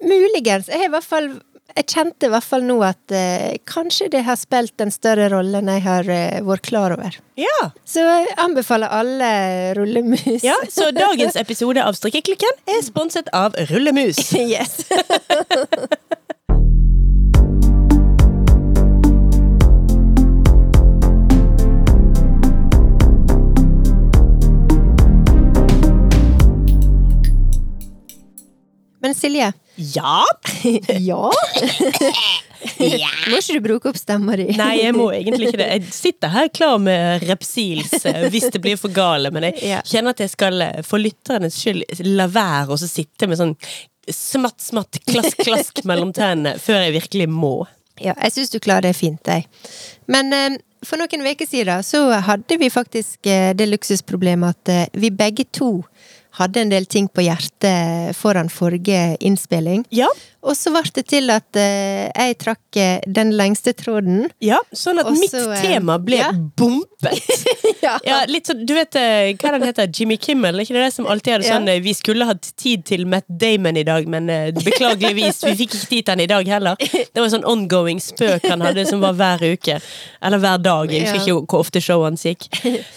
muligens. 0.01 0.67
Jeg, 0.71 0.79
har 0.81 0.87
i 0.89 0.93
hvert 0.93 1.07
fall, 1.07 1.27
jeg 1.75 1.85
kjente 1.89 2.27
i 2.27 2.31
hvert 2.33 2.45
fall 2.45 2.65
nå 2.65 2.77
at 2.85 3.13
eh, 3.15 3.57
kanskje 3.69 4.09
det 4.13 4.23
har 4.27 4.37
spilt 4.39 4.81
en 4.83 4.91
større 4.93 5.29
rolle 5.33 5.61
enn 5.61 5.71
jeg 5.71 5.85
har 5.85 6.09
eh, 6.11 6.39
vært 6.45 6.65
klar 6.69 6.95
over. 6.95 7.19
Ja. 7.39 7.59
Så 7.87 8.03
jeg 8.03 8.33
anbefaler 8.41 8.91
alle 8.93 9.31
rullemus. 9.77 10.43
ja, 10.43 10.57
så 10.71 10.91
dagens 10.95 11.39
episode 11.39 11.83
av 11.83 11.97
Strikkeklikken 11.99 12.63
er 12.77 12.83
sponset 12.85 13.31
av 13.33 13.57
Rullemus. 13.71 14.25
Yes. 14.49 14.81
Men 28.99 29.15
Silje 29.15 29.51
Ja! 31.09 31.29
Ja? 32.79 33.09
Må 33.29 33.39
ikke 33.39 33.55
du 33.55 33.61
bruke 33.63 33.91
opp 33.91 33.99
stemma 33.99 34.35
di? 34.39 34.49
Nei, 34.59 34.73
jeg 34.81 34.95
må 34.95 35.07
egentlig 35.15 35.49
ikke 35.49 35.61
det. 35.61 35.67
Jeg 35.77 35.93
sitter 35.95 36.33
her 36.33 36.49
klar 36.51 36.77
med 36.83 37.23
Repsils 37.29 37.93
eh, 38.09 38.25
hvis 38.31 38.49
det 38.53 38.61
blir 38.63 38.79
for 38.79 38.91
gale, 38.93 39.31
men 39.35 39.47
jeg 39.49 39.79
kjenner 39.87 40.15
at 40.15 40.23
jeg 40.23 40.33
skal 40.33 40.65
eh, 40.65 40.81
for 40.85 41.01
lytternes 41.01 41.55
skyld 41.59 41.85
la 42.09 42.27
være 42.31 42.75
å 42.75 42.79
sitte 42.81 43.29
med 43.29 43.39
sånn 43.39 43.55
smatt, 44.11 44.59
smatt, 44.63 44.99
klask, 45.07 45.39
klask 45.45 45.83
mellom 45.89 46.11
tennene 46.15 46.57
før 46.59 46.83
jeg 46.87 46.97
virkelig 46.99 47.29
må. 47.31 47.53
Ja, 47.99 48.15
jeg 48.15 48.35
syns 48.35 48.51
du 48.51 48.59
klarer 48.63 48.89
det 48.89 48.95
fint, 48.99 49.23
jeg. 49.27 49.47
Men 50.11 50.35
eh, 50.35 50.59
for 50.87 50.99
noen 50.99 51.23
uker 51.27 51.47
siden 51.47 51.83
så 51.83 52.05
hadde 52.27 52.59
vi 52.59 52.71
faktisk 52.71 53.27
det 53.27 53.65
luksusproblemet 53.67 54.55
at 54.55 54.99
vi 54.99 55.11
begge 55.11 55.43
to 55.55 55.81
hadde 56.39 56.63
en 56.63 56.71
del 56.71 56.87
ting 56.89 57.09
på 57.11 57.23
hjertet 57.25 58.15
foran 58.17 58.49
forrige 58.51 59.17
innspilling. 59.19 59.85
Ja, 59.93 60.07
Og 60.39 60.55
så 60.55 60.71
ble 60.71 60.83
det 60.95 61.03
til 61.11 61.31
at 61.33 61.59
uh, 61.59 62.07
jeg 62.07 62.37
trakk 62.39 62.79
eh, 62.79 63.01
den 63.07 63.33
lengste 63.35 63.73
tråden. 63.75 64.29
ja 64.43 64.59
sånn 64.71 65.01
at 65.01 65.09
Også, 65.09 65.19
mitt 65.19 65.33
eh, 65.35 65.63
tema 65.63 65.97
ble 66.01 66.21
ja. 66.21 66.31
bompet! 66.33 66.87
Ja. 67.79 67.93
Ja, 68.03 68.17
litt 68.27 68.49
sånn, 68.49 68.65
du 68.67 68.73
vet 68.75 68.91
hva 68.91 69.53
den 69.53 69.63
heter, 69.63 69.87
Jimmy 69.87 70.17
Kimmel, 70.19 70.57
er 70.57 70.65
ikke 70.65 70.75
det 70.75 70.81
det 70.83 70.91
som 70.91 71.05
alltid 71.07 71.37
hadde 71.37 71.47
sånn 71.47 71.69
ja. 71.71 71.77
Vi 71.79 71.93
skulle 71.95 72.25
hatt 72.27 72.49
tid 72.59 72.83
til 72.89 73.05
Matt 73.07 73.23
Damon 73.31 73.79
i 73.79 73.85
dag, 73.87 74.03
men 74.11 74.27
uh, 74.27 74.49
beklageligvis, 74.65 75.39
vi 75.45 75.53
fikk 75.61 75.77
ikke 75.77 75.87
tid 75.93 76.07
til 76.09 76.11
han 76.11 76.23
i 76.23 76.27
dag 76.27 76.49
heller. 76.51 76.75
Det 76.81 77.15
var 77.15 77.29
en 77.29 77.33
sånn 77.37 77.47
ongoing 77.47 78.01
spøk 78.03 78.49
han 78.51 78.65
hadde 78.65 78.83
som 78.89 78.99
var 78.99 79.15
hver 79.15 79.45
uke. 79.53 79.77
Eller 80.19 80.43
hver 80.43 80.59
dag, 80.59 80.91
jeg 80.91 81.07
husker 81.07 81.23
ikke 81.23 81.37
hvor 81.53 81.63
ofte 81.63 81.81
showet 81.83 82.11
hans 82.11 82.25
gikk. 82.27 82.49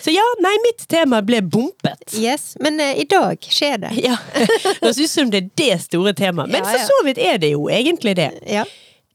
Så 0.03 0.15
ja, 0.15 0.25
nei, 0.43 0.53
mitt 0.67 0.83
tema 0.91 1.23
ble 1.23 1.39
bompet. 1.47 2.03
Yes, 2.19 2.57
Men 2.63 2.83
uh, 2.83 2.91
i 2.99 3.07
dag 3.07 3.39
skjer 3.47 3.79
det. 3.87 3.95
Ja, 4.03 4.19
Nå 4.83 4.91
ut 4.91 5.11
som 5.11 5.31
det 5.33 5.45
er 5.45 5.51
det 5.59 5.79
store 5.87 6.13
temaet, 6.17 6.51
men 6.53 6.67
for 6.67 6.91
så 6.91 6.99
vidt 7.07 7.21
er 7.23 7.39
det 7.42 7.42
jo 7.51 7.69
egentlig 7.69 8.15
det. 8.17 8.31
Ja. 8.47 8.65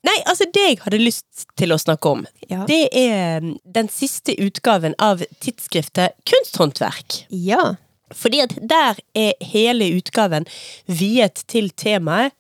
Nei, 0.03 0.15
altså 0.25 0.45
det 0.53 0.61
jeg 0.69 0.77
hadde 0.83 0.99
lyst 1.01 1.47
til 1.57 1.69
å 1.73 1.77
snakke 1.81 2.05
om, 2.11 2.25
Ja. 2.49 2.65
det 2.65 2.89
er 2.93 3.41
mm, 3.41 3.57
den 3.65 3.87
siste 3.89 4.35
utgaven 4.39 4.93
av 4.99 5.23
tidsskriftet 5.41 6.13
Kunsthåndverk. 6.25 7.25
ja. 7.29 7.75
Fordi 8.15 8.39
at 8.39 8.53
der 8.69 8.95
er 9.15 9.33
hele 9.41 9.83
utgaven 9.97 10.45
viet 10.87 11.41
til 11.51 11.69
temaet 11.75 12.31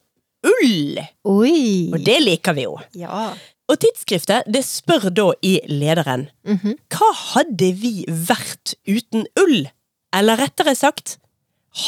ull. 0.47 0.95
Oi. 1.25 1.89
Og 1.91 1.99
det 2.05 2.21
liker 2.23 2.53
vi 2.55 2.63
jo. 2.63 2.77
Ja. 2.95 3.33
Og 3.67 3.75
tidsskriftet 3.83 4.47
det 4.47 4.61
spør 4.63 5.09
da 5.13 5.25
i 5.43 5.59
lederen 5.67 6.29
Mhm. 6.45 6.77
hva 6.89 7.09
hadde 7.33 7.73
vi 7.81 8.05
vært 8.07 8.75
uten 8.87 9.25
ull? 9.37 9.67
Eller 10.15 10.37
rettere 10.37 10.73
sagt, 10.73 11.17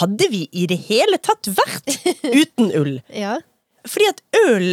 hadde 0.02 0.28
vi 0.30 0.50
i 0.52 0.66
det 0.68 0.78
hele 0.90 1.18
tatt 1.18 1.48
vært 1.48 2.04
uten 2.42 2.74
ull? 2.76 3.02
Ja. 3.16 3.38
Fordi 3.90 4.12
at 4.12 4.24
øl 4.46 4.70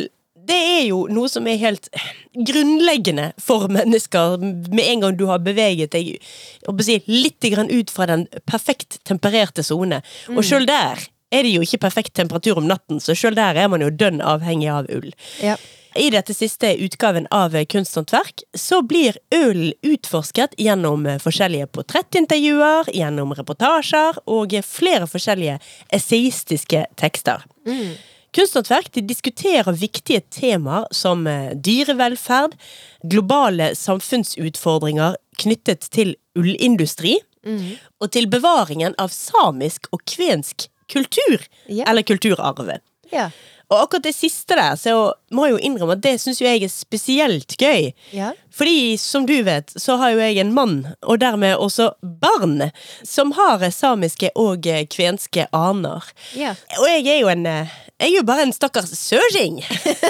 det 0.47 0.57
er 0.57 0.83
jo 0.87 1.07
noe 1.11 1.27
som 1.31 1.47
er 1.51 1.59
helt 1.59 1.89
grunnleggende 2.37 3.31
for 3.43 3.67
mennesker 3.73 4.37
med 4.39 4.83
en 4.85 5.03
gang 5.03 5.17
du 5.19 5.25
har 5.31 5.43
beveget 5.43 5.95
deg 5.97 6.13
si, 6.87 7.01
litt 7.11 7.43
grann 7.51 7.73
ut 7.73 7.91
fra 7.91 8.07
den 8.11 8.27
perfekt 8.47 9.01
tempererte 9.09 9.65
sone. 9.67 10.03
Og 10.31 10.45
sjøl 10.47 10.69
der 10.69 11.03
er 11.35 11.43
det 11.43 11.57
jo 11.57 11.65
ikke 11.67 11.83
perfekt 11.89 12.15
temperatur 12.15 12.61
om 12.61 12.69
natten, 12.71 13.01
så 13.03 13.17
sjøl 13.19 13.35
der 13.35 13.59
er 13.59 13.73
man 13.73 13.83
jo 13.83 13.91
dønn 13.91 14.23
avhengig 14.23 14.71
av 14.73 14.93
ull. 14.93 15.11
ja. 15.43 15.59
I 15.97 16.11
dette 16.13 16.35
siste 16.37 16.75
utgaven 16.85 17.25
av 17.33 17.55
Kunsthåndverk 17.73 18.43
så 18.53 18.83
blir 18.85 19.17
ølen 19.33 19.71
utforsket 19.81 20.53
gjennom 20.61 21.07
forskjellige 21.23 21.71
portrettintervjuer, 21.73 22.91
gjennom 22.93 23.33
reportasjer 23.39 24.19
og 24.29 24.53
flere 24.69 25.09
forskjellige 25.09 25.57
essayistiske 25.97 26.83
tekster. 27.01 27.47
Kunsthåndverk 28.37 28.91
diskuterer 29.09 29.73
viktige 29.73 30.21
temaer 30.33 30.85
som 30.95 31.27
eh, 31.31 31.55
dyrevelferd, 31.57 32.57
globale 33.09 33.71
samfunnsutfordringer 33.79 35.17
knyttet 35.41 35.89
til 35.95 36.15
ullindustri, 36.37 37.17
og 38.03 38.11
til 38.11 38.27
bevaringen 38.31 38.97
av 38.99 39.13
samisk 39.15 39.87
og 39.95 40.03
kvensk 40.11 40.67
kultur, 40.91 41.45
yeah. 41.71 41.87
eller 41.89 42.03
kulturarve. 42.07 42.81
Ja. 43.13 43.31
Og 43.67 43.81
akkurat 43.81 44.05
det 44.07 44.15
siste 44.15 44.55
der, 44.55 44.77
så 44.79 44.95
må 45.35 45.47
jeg 45.49 45.57
jo 45.57 45.63
innrømme 45.67 45.97
at 45.97 46.03
det 46.05 46.17
syns 46.23 46.39
jeg 46.43 46.63
er 46.63 46.71
spesielt 46.71 47.57
gøy. 47.59 47.91
Ja. 48.15 48.31
Fordi, 48.55 48.95
som 49.01 49.27
du 49.27 49.35
vet, 49.47 49.73
så 49.75 49.99
har 50.01 50.15
jo 50.15 50.21
jeg 50.23 50.39
en 50.41 50.55
mann, 50.55 50.77
og 51.03 51.19
dermed 51.21 51.59
også 51.59 51.91
barn, 52.23 52.71
som 53.05 53.35
har 53.37 53.65
samiske 53.75 54.31
og 54.39 54.69
kvenske 54.95 55.49
aner. 55.57 56.07
Ja. 56.39 56.55
Og 56.79 56.87
jeg 56.93 57.09
er 57.17 57.21
jo 57.25 57.33
en 57.33 57.47
Jeg 57.97 58.13
er 58.13 58.19
jo 58.19 58.27
bare 58.29 58.45
en 58.45 58.53
stakkars 58.53 58.91
sørsing! 58.93 59.63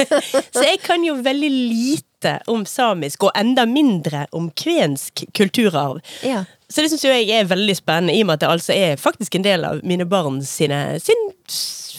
så 0.54 0.64
jeg 0.64 0.80
kan 0.82 1.04
jo 1.06 1.14
veldig 1.22 1.50
lite 1.50 2.40
om 2.50 2.64
samisk, 2.66 3.22
og 3.22 3.30
enda 3.38 3.62
mindre 3.64 4.24
om 4.34 4.50
kvensk 4.50 5.22
kulturarv. 5.38 6.00
Ja. 6.26 6.42
Så 6.68 6.82
det 6.82 6.90
syns 6.90 7.04
jeg 7.06 7.28
er 7.30 7.46
veldig 7.46 7.76
spennende, 7.78 8.14
i 8.16 8.24
og 8.24 8.30
med 8.30 8.38
at 8.38 8.42
det 8.42 8.50
altså 8.50 8.74
er 8.74 8.98
faktisk 8.98 9.36
en 9.38 9.44
del 9.46 9.66
av 9.68 9.84
mine 9.86 10.06
barn 10.10 10.40
sine 10.42 10.98
sin 11.02 11.28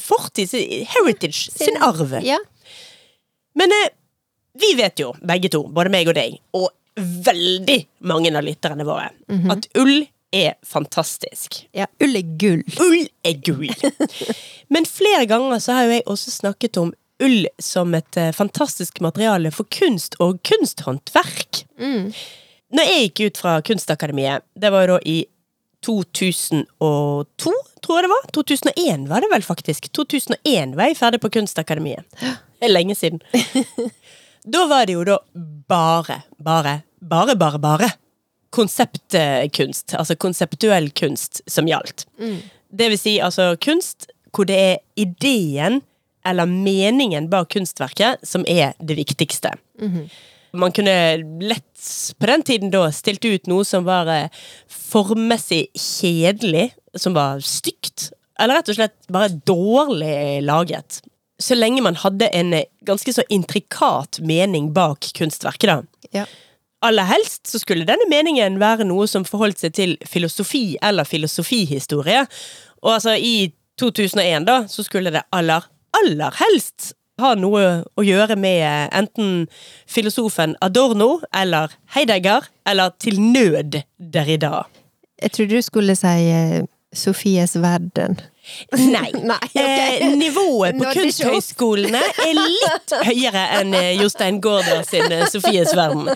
fortid, 0.07 0.50
sin 0.50 0.86
heritage, 0.88 1.51
sin, 1.51 1.77
arv. 1.83 2.17
Ja. 2.24 2.39
Men 3.55 3.71
eh, 3.75 3.89
vi 4.59 4.74
vet 4.79 5.00
jo, 5.00 5.13
begge 5.27 5.51
to, 5.53 5.63
både 5.71 5.91
meg 5.93 6.09
og 6.12 6.17
deg, 6.17 6.38
og 6.57 6.69
veldig 6.97 7.79
mange 8.09 8.31
av 8.33 8.45
lytterne 8.45 8.86
våre, 8.88 9.12
at 9.53 9.67
ull 9.77 10.07
er 10.36 10.55
fantastisk. 10.65 11.62
ja. 11.71 11.88
Ull 12.03 12.17
er 12.19 12.31
gull. 12.39 12.63
Ull 12.83 13.05
er 13.24 13.38
gull. 13.45 13.69
Men 14.74 14.88
flere 14.89 15.25
ganger 15.29 15.62
så 15.63 15.77
har 15.77 15.88
jo 15.88 15.95
jeg 15.95 16.07
også 16.09 16.33
snakket 16.33 16.79
om 16.81 16.91
ull 17.24 17.47
som 17.63 17.95
et 17.97 18.17
eh, 18.19 18.33
fantastisk 18.36 19.00
materiale 19.01 19.51
for 19.55 19.69
kunst 19.74 20.17
og 20.24 20.41
kunsthåndverk. 20.45 21.63
Når 22.75 22.83
jeg 22.89 23.03
gikk 23.05 23.21
ut 23.27 23.41
fra 23.41 23.57
Kunstakademiet, 23.63 24.43
det 24.59 24.71
var 24.74 24.89
da 24.91 24.97
i 25.07 25.21
2002, 25.86 26.65
tror 27.86 28.00
jeg 28.00 28.05
det 28.07 28.12
var. 28.12 28.25
2001 28.36 29.05
var 29.07 29.24
det 29.24 29.29
vel 29.31 29.45
faktisk. 29.45 29.88
2001 29.95 30.74
var 30.75 30.89
jeg 30.89 30.97
ferdig 31.00 31.21
på 31.24 31.31
Kunstakademiet. 31.38 32.03
Det 32.19 32.67
er 32.67 32.74
lenge 32.74 32.95
siden. 32.97 33.21
Da 34.47 34.62
var 34.63 34.86
det 34.88 34.93
jo 34.93 35.01
da 35.03 35.17
bare, 35.67 36.21
bare, 36.39 36.77
bare, 37.03 37.33
bare, 37.36 37.59
bare 37.59 37.89
konseptkunst. 38.55 39.91
Altså 40.00 40.15
konseptuell 40.15 40.88
kunst 40.95 41.41
som 41.51 41.67
gjaldt. 41.67 42.05
Det 42.71 42.88
vil 42.93 43.00
si 43.01 43.17
altså 43.19 43.50
kunst 43.59 44.07
hvor 44.31 44.47
det 44.47 44.55
er 44.55 44.79
ideen 44.95 45.81
eller 46.27 46.47
meningen 46.47 47.27
bak 47.31 47.50
kunstverket 47.57 48.24
som 48.24 48.45
er 48.47 48.71
det 48.79 48.95
viktigste. 49.01 49.51
Man 50.51 50.71
kunne 50.71 51.17
lett 51.41 51.63
på 52.19 52.29
den 52.29 52.43
tiden 52.43 52.71
da 52.73 52.87
stilt 52.95 53.25
ut 53.25 53.49
noe 53.51 53.65
som 53.67 53.85
var 53.87 54.09
eh, 54.11 54.31
formmessig 54.69 55.67
kjedelig, 55.75 56.71
som 56.97 57.15
var 57.17 57.43
stygt, 57.45 58.11
eller 58.39 58.59
rett 58.59 58.71
og 58.71 58.79
slett 58.79 58.97
bare 59.13 59.33
dårlig 59.49 60.41
laget. 60.45 61.01
Så 61.41 61.57
lenge 61.57 61.83
man 61.85 61.99
hadde 61.99 62.29
en 62.33 62.53
eh, 62.57 62.69
ganske 62.87 63.13
så 63.13 63.25
intrikat 63.29 64.21
mening 64.25 64.71
bak 64.73 65.11
kunstverket, 65.17 65.69
da. 65.69 66.07
Ja. 66.23 66.25
Aller 66.85 67.07
helst 67.09 67.49
så 67.49 67.59
skulle 67.59 67.87
denne 67.89 68.05
meningen 68.09 68.59
være 68.61 68.85
noe 68.85 69.07
som 69.09 69.25
forholdt 69.25 69.63
seg 69.63 69.73
til 69.73 69.95
filosofi 70.05 70.77
eller 70.85 71.07
filosofihistorie. 71.09 72.25
Og 72.85 72.93
altså 72.99 73.15
i 73.17 73.49
2001 73.81 74.45
da, 74.45 74.59
så 74.69 74.85
skulle 74.85 75.13
det 75.13 75.25
aller, 75.33 75.65
aller 75.97 76.37
helst 76.41 76.93
ha 77.21 77.33
noe 77.39 77.65
å 77.97 78.05
gjøre 78.05 78.38
med 78.39 78.62
eh, 78.62 78.88
enten 79.00 79.45
filosofen 79.89 80.55
Adorno 80.62 81.21
eller 81.36 81.74
Heidegger, 81.95 82.50
eller 82.67 82.95
til 83.01 83.21
nød 83.21 83.81
Derrida. 83.97 84.65
Jeg 85.21 85.33
trodde 85.33 85.57
du 85.57 85.65
skulle 85.65 85.95
si 85.97 86.17
eh, 86.29 86.65
Sofies 86.95 87.55
verden. 87.59 88.19
Nei. 88.71 89.12
Nei, 89.31 89.38
okay. 89.43 89.97
eh, 90.00 90.13
nivået 90.15 90.77
på 90.79 90.91
kunsthøyskolene 90.95 92.00
er 92.24 92.38
litt 92.38 92.93
høyere 93.09 93.43
enn 93.59 93.75
eh, 93.75 93.89
Jostein 94.00 94.39
Gaarder 94.43 94.86
sin 94.88 95.12
Sofies 95.27 95.74
verden. 95.75 96.07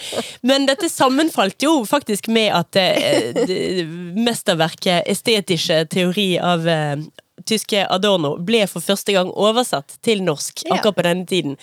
Men 0.48 0.70
dette 0.70 0.89
sammenfalt 0.89 1.62
jo 1.65 1.81
faktisk 1.88 2.31
med 2.31 2.53
at 2.55 2.79
eh, 2.79 3.84
mesterverket 4.15 5.10
'Estetische 5.12 5.84
teori' 5.91 6.38
av 6.39 6.67
eh, 6.67 6.96
tyske 7.45 7.86
Adorno 7.89 8.36
ble 8.38 8.65
for 8.67 8.81
første 8.81 9.13
gang 9.15 9.31
oversatt 9.33 9.98
til 10.03 10.24
norsk 10.24 10.63
Ja. 10.65 10.75
akkurat 10.75 10.95
på 10.95 11.03
denne 11.03 11.25
tiden. 11.25 11.57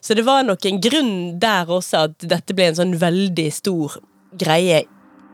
Så 0.00 0.14
det 0.14 0.24
var 0.24 0.42
nok 0.42 0.64
en 0.66 0.80
grunn 0.80 1.38
der 1.40 1.66
også 1.66 2.04
at 2.04 2.18
dette 2.18 2.54
ble 2.54 2.64
en 2.70 2.74
sånn 2.74 2.98
veldig 2.98 3.52
stor 3.52 3.98
greie 4.38 4.84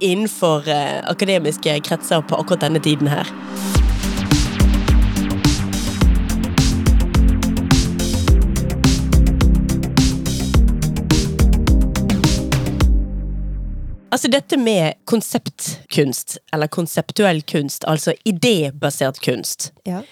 innenfor 0.01 0.69
eh, 0.69 1.03
akademiske 1.11 1.81
kretser 1.85 2.23
på 2.23 2.37
akkurat 2.41 2.61
denne 2.61 2.81
tiden 2.81 3.09
her. 3.09 3.27
Altså 14.11 14.29
dette 14.33 14.57
med 14.59 14.95
konseptkunst, 15.07 16.39
eller 16.53 16.67
konseptuell 16.67 17.43
kunst, 17.47 17.85
altså 17.87 18.15
idébasert 18.27 19.21
kunst, 19.23 19.73
Ja. 19.87 20.03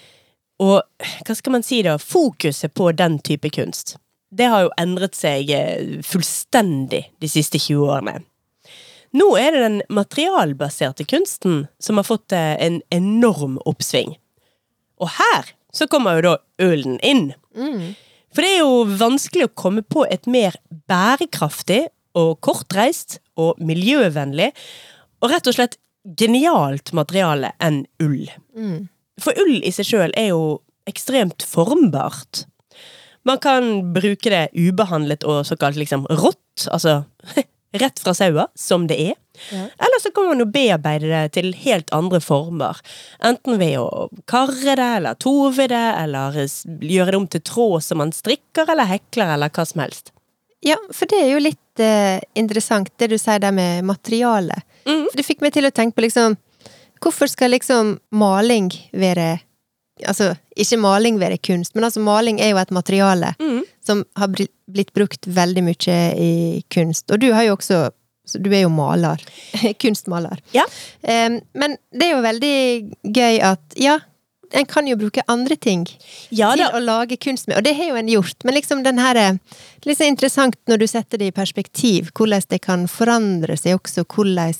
og 0.59 0.83
hva 1.25 1.35
skal 1.35 1.51
man 1.51 1.63
si 1.63 1.81
da, 1.83 1.97
fokuset 1.97 2.73
på 2.73 2.91
den 2.95 3.19
type 3.19 3.49
kunst, 3.49 3.97
det 4.31 4.45
har 4.47 4.61
jo 4.67 4.71
endret 4.77 5.15
seg 5.15 5.49
eh, 5.49 6.01
fullstendig 6.05 7.05
de 7.19 7.27
siste 7.27 7.57
20 7.59 7.89
årene. 7.89 8.23
Nå 9.17 9.31
er 9.41 9.51
det 9.55 9.61
den 9.63 9.81
materialbaserte 9.89 11.03
kunsten 11.09 11.63
som 11.81 11.97
har 11.97 12.05
fått 12.05 12.31
eh, 12.31 12.55
en 12.61 12.81
enorm 12.93 13.57
oppsving. 13.65 14.15
Og 15.01 15.09
her 15.17 15.49
så 15.73 15.87
kommer 15.89 16.19
jo 16.19 16.27
da 16.27 16.35
ølen 16.61 16.99
inn. 17.01 17.31
For 18.29 18.45
det 18.45 18.51
er 18.53 18.59
jo 18.61 18.83
vanskelig 18.99 19.47
å 19.47 19.53
komme 19.57 19.81
på 19.81 20.05
et 20.05 20.27
mer 20.29 20.53
bærekraftig 20.87 21.87
og 22.19 22.37
kortreist 22.45 23.17
og 23.39 23.61
miljøvennlig 23.63 24.51
og 25.23 25.31
rett 25.33 25.49
og 25.49 25.55
slett 25.55 25.79
genialt 26.19 26.93
materiale 26.95 27.53
enn 27.63 27.83
ull. 28.03 28.29
For 29.19 29.35
ull 29.41 29.59
i 29.63 29.71
seg 29.75 29.87
sjøl 29.87 30.15
er 30.17 30.31
jo 30.31 30.43
ekstremt 30.89 31.43
formbart. 31.45 32.45
Man 33.27 33.39
kan 33.43 33.93
bruke 33.93 34.31
det 34.31 34.47
ubehandlet 34.55 35.25
og 35.27 35.43
såkalt 35.47 35.77
liksom 35.77 36.07
rått, 36.09 36.67
altså 36.71 37.03
rett 37.83 37.99
fra 37.99 38.13
saua, 38.17 38.47
som 38.55 38.87
det 38.89 38.97
er. 39.09 39.17
Ja. 39.51 39.65
Eller 39.77 40.01
så 40.01 40.11
kan 40.15 40.27
man 40.31 40.41
jo 40.41 40.47
bearbeide 40.49 41.11
det 41.11 41.35
til 41.37 41.51
helt 41.61 41.91
andre 41.95 42.19
former. 42.23 42.79
Enten 43.23 43.59
ved 43.61 43.77
å 43.79 44.07
karre 44.29 44.75
det, 44.79 44.87
eller 44.99 45.19
tove 45.21 45.67
det, 45.71 45.85
eller 45.99 46.39
gjøre 46.65 47.11
det 47.11 47.19
om 47.19 47.27
til 47.29 47.43
tråd 47.45 47.85
som 47.85 48.01
man 48.01 48.15
strikker, 48.15 48.65
eller 48.65 48.89
hekler, 48.89 49.35
eller 49.35 49.53
hva 49.53 49.67
som 49.67 49.83
helst. 49.83 50.13
Ja, 50.65 50.75
for 50.91 51.09
det 51.09 51.21
er 51.23 51.29
jo 51.33 51.41
litt 51.41 51.81
eh, 51.83 52.19
interessant, 52.39 52.91
det 52.99 53.11
du 53.13 53.17
sier 53.19 53.39
der 53.39 53.53
med 53.55 53.85
materiale. 53.87 54.57
Mm. 54.85 55.05
For 55.07 55.19
Det 55.19 55.27
fikk 55.27 55.43
meg 55.45 55.55
til 55.55 55.69
å 55.69 55.75
tenke 55.75 55.97
på 55.97 56.07
liksom 56.07 56.37
Hvorfor 56.99 57.29
skal 57.31 57.53
liksom 57.53 57.93
maling 58.11 58.67
være 58.91 59.37
Altså, 60.07 60.33
ikke 60.55 60.77
maling 60.79 61.17
være 61.19 61.37
kunst, 61.43 61.73
men 61.75 61.83
altså 61.83 61.99
maling 61.99 62.37
er 62.39 62.53
jo 62.53 62.59
et 62.61 62.69
materiale 62.71 63.33
mm. 63.35 63.65
som 63.83 64.05
har 64.15 64.29
blitt 64.31 64.93
brukt 64.95 65.27
veldig 65.27 65.63
mye 65.65 65.97
i 66.15 66.29
kunst. 66.71 67.11
Og 67.11 67.19
du 67.19 67.33
har 67.35 67.43
jo 67.49 67.57
også 67.57 67.89
så 68.29 68.37
Du 68.39 68.51
er 68.53 68.61
jo 68.61 68.69
maler. 68.69 69.19
Kunstmaler. 69.81 70.39
Ja. 70.53 70.63
Men 71.01 71.75
det 71.89 72.05
er 72.05 72.11
jo 72.13 72.21
veldig 72.21 72.57
gøy 73.09 73.39
at 73.41 73.79
ja, 73.81 73.97
en 74.53 74.65
kan 74.69 74.87
jo 74.87 74.97
bruke 74.99 75.23
andre 75.27 75.55
ting 75.55 75.85
Ja 76.35 76.51
til 76.55 76.65
å 76.65 76.81
lage 76.83 77.17
kunst 77.21 77.47
med, 77.47 77.57
og 77.57 77.63
det 77.65 77.75
har 77.77 77.91
jo 77.91 77.99
en 77.99 78.11
gjort, 78.11 78.43
men 78.43 78.57
liksom 78.57 78.83
den 78.85 79.01
her 79.01 79.19
er 79.19 79.39
Litt 79.85 79.99
så 79.99 80.07
interessant 80.09 80.57
når 80.67 80.81
du 80.81 80.87
setter 80.91 81.21
det 81.21 81.29
i 81.31 81.35
perspektiv, 81.35 82.09
hvordan 82.17 82.43
det 82.51 82.61
kan 82.65 82.87
forandre 82.91 83.55
seg 83.57 83.77
også, 83.77 84.03
hvordan 84.03 84.55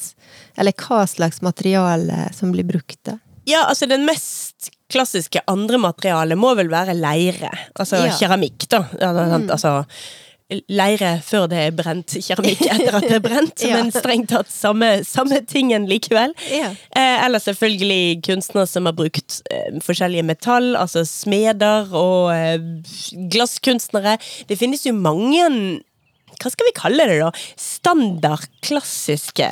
Eller 0.57 0.73
hva 0.79 1.05
slags 1.07 1.41
materiale 1.41 2.29
som 2.35 2.53
blir 2.53 2.67
brukt, 2.67 2.99
da. 3.03 3.17
Ja, 3.49 3.65
altså 3.65 3.87
den 3.89 4.05
mest 4.05 4.69
klassiske 4.89 5.41
andre 5.49 5.77
materialet 5.81 6.37
må 6.37 6.53
vel 6.57 6.69
være 6.71 6.95
leire. 6.97 7.51
Altså 7.75 8.05
Ja. 8.05 8.15
keramikk, 8.17 8.67
da. 8.69 8.83
Altså, 8.99 9.25
er 9.25 9.49
Altså 9.49 9.85
leire 10.73 11.11
før 11.21 11.45
det 11.51 11.59
er 11.67 11.73
brent, 11.77 12.15
keramikk 12.25 12.61
etter 12.73 12.95
at 12.97 13.05
det 13.05 13.17
er 13.19 13.21
brent, 13.25 13.61
Ja. 13.65 13.75
men 13.77 13.91
strengt 13.93 14.31
tatt 14.31 14.49
samme, 14.49 14.87
samme 15.05 15.41
tingen 15.45 15.85
likevel. 15.89 16.33
Ja. 16.49 16.71
Eh, 16.97 17.17
eller 17.25 17.39
selvfølgelig 17.43 18.21
kunstnere 18.25 18.65
som 18.69 18.89
har 18.89 18.95
brukt 18.97 19.41
eh, 19.53 19.77
forskjellige 19.85 20.25
metall, 20.25 20.71
altså 20.79 21.03
smeder 21.05 21.93
og 21.93 22.31
eh, 22.33 22.57
glasskunstnere. 23.29 24.17
Det 24.49 24.57
finnes 24.57 24.87
jo 24.89 24.95
mange 24.97 25.45
hva 26.39 26.47
skal 26.53 26.69
vi 26.69 26.75
kalle 26.77 27.03
det, 27.09 27.17
da? 27.19 27.29
Standard, 27.59 28.45
klassiske, 28.63 29.49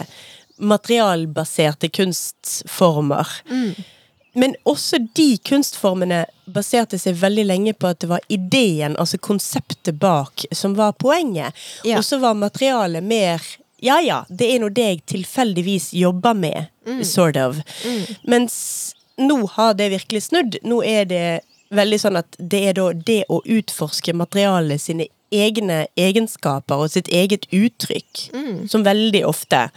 materialbaserte 0.58 1.90
kunstformer. 1.94 3.28
Men 4.38 4.54
også 4.70 5.00
de 5.18 5.32
kunstformene 5.50 6.26
baserte 6.54 7.00
seg 7.02 7.18
veldig 7.18 7.48
lenge 7.50 7.74
på 7.74 7.90
at 7.90 8.04
det 8.04 8.10
var 8.12 8.26
ideen, 8.32 8.98
altså 9.02 9.18
konseptet 9.18 9.98
bak, 10.00 10.46
som 10.54 10.76
var 10.78 10.94
poenget. 11.02 11.58
Ja. 11.88 11.98
Og 11.98 12.06
så 12.06 12.22
var 12.22 12.38
materialet 12.38 13.04
mer 13.04 13.42
ja 13.78 14.00
ja, 14.02 14.24
det 14.30 14.48
er 14.50 14.62
nå 14.62 14.72
det 14.74 14.86
jeg 14.86 15.02
tilfeldigvis 15.06 15.92
jobber 15.94 16.34
med, 16.34 16.70
sort 17.06 17.38
of. 17.38 17.60
Mens 18.26 18.56
nå 19.22 19.44
har 19.54 19.76
det 19.78 19.92
virkelig 19.94 20.24
snudd. 20.32 20.58
Nå 20.66 20.82
er 20.86 21.06
det 21.10 21.26
veldig 21.74 22.00
sånn 22.02 22.18
at 22.18 22.38
det 22.40 22.64
er 22.70 22.78
da 22.78 22.88
det 22.94 23.22
å 23.30 23.42
utforske 23.44 24.16
materialet 24.18 24.82
sine 24.82 25.08
egne 25.34 25.84
egenskaper 26.00 26.82
og 26.82 26.94
sitt 26.94 27.10
eget 27.14 27.46
uttrykk, 27.54 28.28
som 28.72 28.86
veldig 28.88 29.26
ofte 29.28 29.68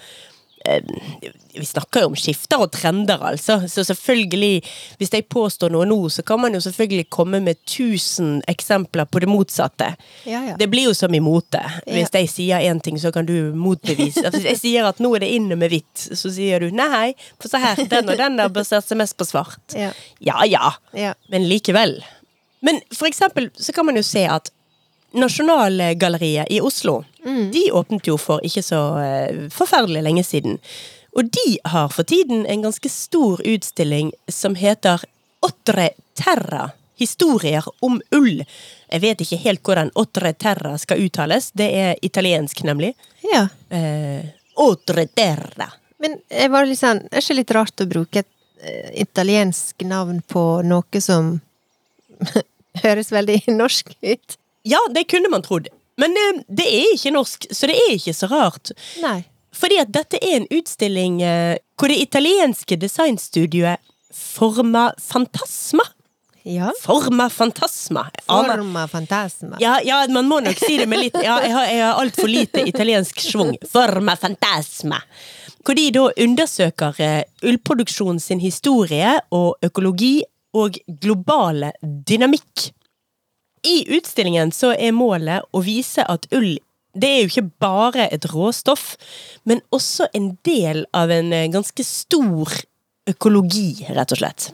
vi 1.52 1.64
snakker 1.66 2.04
jo 2.04 2.10
om 2.12 2.16
skifter 2.18 2.62
og 2.62 2.70
trender, 2.74 3.18
altså. 3.32 3.56
Så 3.68 3.82
selvfølgelig, 3.88 4.60
hvis 5.00 5.12
jeg 5.14 5.26
påstår 5.32 5.72
noe 5.74 5.86
nå, 5.88 5.98
så 6.12 6.22
kan 6.26 6.40
man 6.42 6.54
jo 6.54 6.60
selvfølgelig 6.64 7.08
komme 7.12 7.40
med 7.44 7.58
tusen 7.68 8.38
eksempler 8.50 9.08
på 9.10 9.22
det 9.24 9.28
motsatte. 9.30 9.90
Ja, 10.28 10.42
ja. 10.50 10.56
Det 10.60 10.68
blir 10.72 10.88
jo 10.90 10.94
som 10.96 11.14
i 11.16 11.22
mote. 11.24 11.60
Hvis 11.88 12.12
jeg 12.14 12.30
sier 12.32 12.62
én 12.70 12.80
ting, 12.84 12.98
så 13.02 13.12
kan 13.14 13.26
du 13.28 13.52
motbevise. 13.56 14.22
Altså, 14.26 14.38
Hvis 14.38 14.50
jeg 14.52 14.62
sier 14.62 14.88
at 14.88 15.00
nå 15.02 15.12
er 15.16 15.24
det 15.26 15.32
inne 15.36 15.58
med 15.58 15.72
hvitt, 15.74 16.06
så 16.16 16.30
sier 16.32 16.62
du 16.62 16.70
nei, 16.74 17.12
for 17.40 17.50
se 17.52 17.60
her, 17.62 17.82
den 17.90 18.08
og 18.14 18.16
den 18.20 18.38
har 18.42 18.54
basert 18.54 18.86
seg 18.86 19.00
mest 19.02 19.18
på 19.20 19.26
svart. 19.28 19.60
Ja. 19.76 19.90
Ja 20.20 20.44
ja, 20.48 20.72
Ja. 20.96 21.14
men 21.32 21.48
likevel. 21.50 21.98
Men 22.62 22.80
for 22.92 23.08
eksempel 23.08 23.48
så 23.56 23.72
kan 23.72 23.86
man 23.88 23.96
jo 23.96 24.02
se 24.04 24.26
at 24.28 24.50
Nasjonalgalleriet 25.12 26.46
i 26.50 26.60
Oslo, 26.60 27.04
de 27.52 27.64
åpnet 27.72 28.06
jo 28.06 28.16
for 28.18 28.40
ikke 28.46 28.62
så 28.62 28.80
eh, 29.02 29.40
forferdelig 29.52 30.02
lenge 30.06 30.24
siden. 30.24 30.58
Og 31.18 31.26
de 31.34 31.58
har 31.64 31.88
for 31.90 32.06
tiden 32.06 32.44
en 32.46 32.62
ganske 32.62 32.88
stor 32.88 33.40
utstilling 33.44 34.12
som 34.30 34.54
heter 34.54 35.02
Otre 35.42 35.90
Terra. 36.14 36.70
Historier 37.00 37.64
om 37.80 37.96
ull. 38.14 38.42
Jeg 38.92 39.00
vet 39.00 39.22
ikke 39.24 39.38
helt 39.40 39.62
hvordan 39.64 39.90
Otre 39.98 40.32
Terra 40.36 40.76
skal 40.78 41.00
uttales. 41.02 41.50
Det 41.56 41.66
er 41.74 41.94
italiensk, 42.02 42.62
nemlig. 42.62 42.94
ja. 43.32 43.48
Eh, 43.70 44.26
Otre 44.60 45.06
Terra. 45.06 45.70
Men 45.98 46.18
jeg 46.28 46.50
var 46.52 46.66
litt 46.68 46.80
sånn, 46.80 47.00
er 47.10 47.22
ikke 47.22 47.36
litt 47.38 47.54
rart 47.56 47.80
å 47.80 47.86
bruke 47.88 48.20
et 48.22 48.28
eh, 48.62 48.90
italiensk 49.02 49.82
navn 49.88 50.20
på 50.28 50.42
noe 50.62 51.00
som 51.00 51.38
høres 52.84 53.12
veldig 53.12 53.40
norsk 53.56 53.94
ut? 54.02 54.36
Ja, 54.62 54.80
det 54.94 55.06
kunne 55.10 55.30
man 55.32 55.42
trodd. 55.42 55.68
Men 56.00 56.16
eh, 56.16 56.40
det 56.48 56.66
er 56.68 56.94
ikke 56.94 57.12
norsk, 57.14 57.46
så 57.52 57.68
det 57.70 57.76
er 57.76 57.94
ikke 57.96 58.14
så 58.16 58.28
rart. 58.30 58.72
Nei. 59.02 59.20
Fordi 59.56 59.80
at 59.82 59.92
dette 59.92 60.20
er 60.22 60.40
en 60.40 60.50
utstilling 60.54 61.20
eh, 61.26 61.56
hvor 61.78 61.90
det 61.92 62.00
italienske 62.04 62.76
designstudioet 62.80 63.80
Forma 64.14 64.90
Fantasma 64.98 65.84
Ja. 66.42 66.70
Forma 66.82 67.28
fantasma. 67.30 68.06
Forma 68.26 68.86
fantasma. 68.88 69.56
Ja, 69.60 69.80
ja, 69.84 70.06
man 70.08 70.26
må 70.28 70.40
nok 70.40 70.58
si 70.58 70.78
det 70.80 70.86
med 70.88 71.02
litt 71.02 71.18
Ja, 71.20 71.36
jeg 71.44 71.52
har, 71.52 71.66
jeg 71.68 71.84
har 71.84 72.00
altfor 72.00 72.30
lite 72.32 72.64
italiensk 72.68 73.20
schwung. 73.20 73.52
Forma 73.68 74.16
fantasma. 74.16 75.02
Hvor 75.60 75.76
de 75.76 75.90
da 75.92 76.06
undersøker 76.24 76.96
ullproduksjonen 76.96 77.50
ullproduksjon 77.52 78.20
sin 78.24 78.40
historie 78.40 79.12
og 79.36 79.60
økologi 79.62 80.22
og 80.56 80.80
globale 81.02 81.74
dynamikk. 81.82 82.70
I 83.66 83.84
utstillingen 83.96 84.52
så 84.52 84.72
er 84.72 84.96
målet 84.96 85.44
å 85.52 85.62
vise 85.64 86.04
at 86.08 86.26
ull 86.32 86.56
det 86.94 87.06
er 87.06 87.20
jo 87.22 87.28
ikke 87.30 87.50
bare 87.62 88.08
et 88.10 88.24
råstoff, 88.32 88.96
men 89.46 89.60
også 89.70 90.08
en 90.16 90.32
del 90.46 90.82
av 90.96 91.12
en 91.14 91.32
eh, 91.32 91.46
ganske 91.52 91.84
stor 91.86 92.50
økologi, 93.10 93.86
rett 93.94 94.10
og 94.10 94.18
slett. 94.18 94.48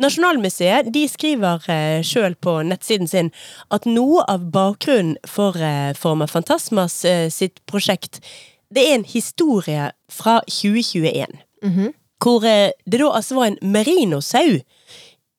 Nasjonalmuseet 0.00 0.88
de 0.94 1.04
skriver 1.08 1.68
eh, 1.70 2.00
sjøl 2.06 2.34
på 2.40 2.56
nettsiden 2.64 3.10
sin 3.10 3.28
at 3.70 3.84
noe 3.84 4.24
av 4.24 4.48
bakgrunnen 4.54 5.18
for 5.28 5.58
eh, 5.60 5.92
Forma 5.98 6.26
Fantasmas 6.26 7.02
eh, 7.04 7.28
sitt 7.30 7.60
prosjekt, 7.68 8.22
det 8.72 8.86
er 8.88 8.96
en 8.96 9.04
historie 9.04 9.90
fra 10.10 10.40
2021. 10.48 11.36
Hvor 12.24 12.46
eh, 12.48 12.72
det 12.88 13.02
da 13.02 13.12
altså 13.12 13.36
var 13.36 13.52
en 13.52 13.60
merinosau, 13.62 14.62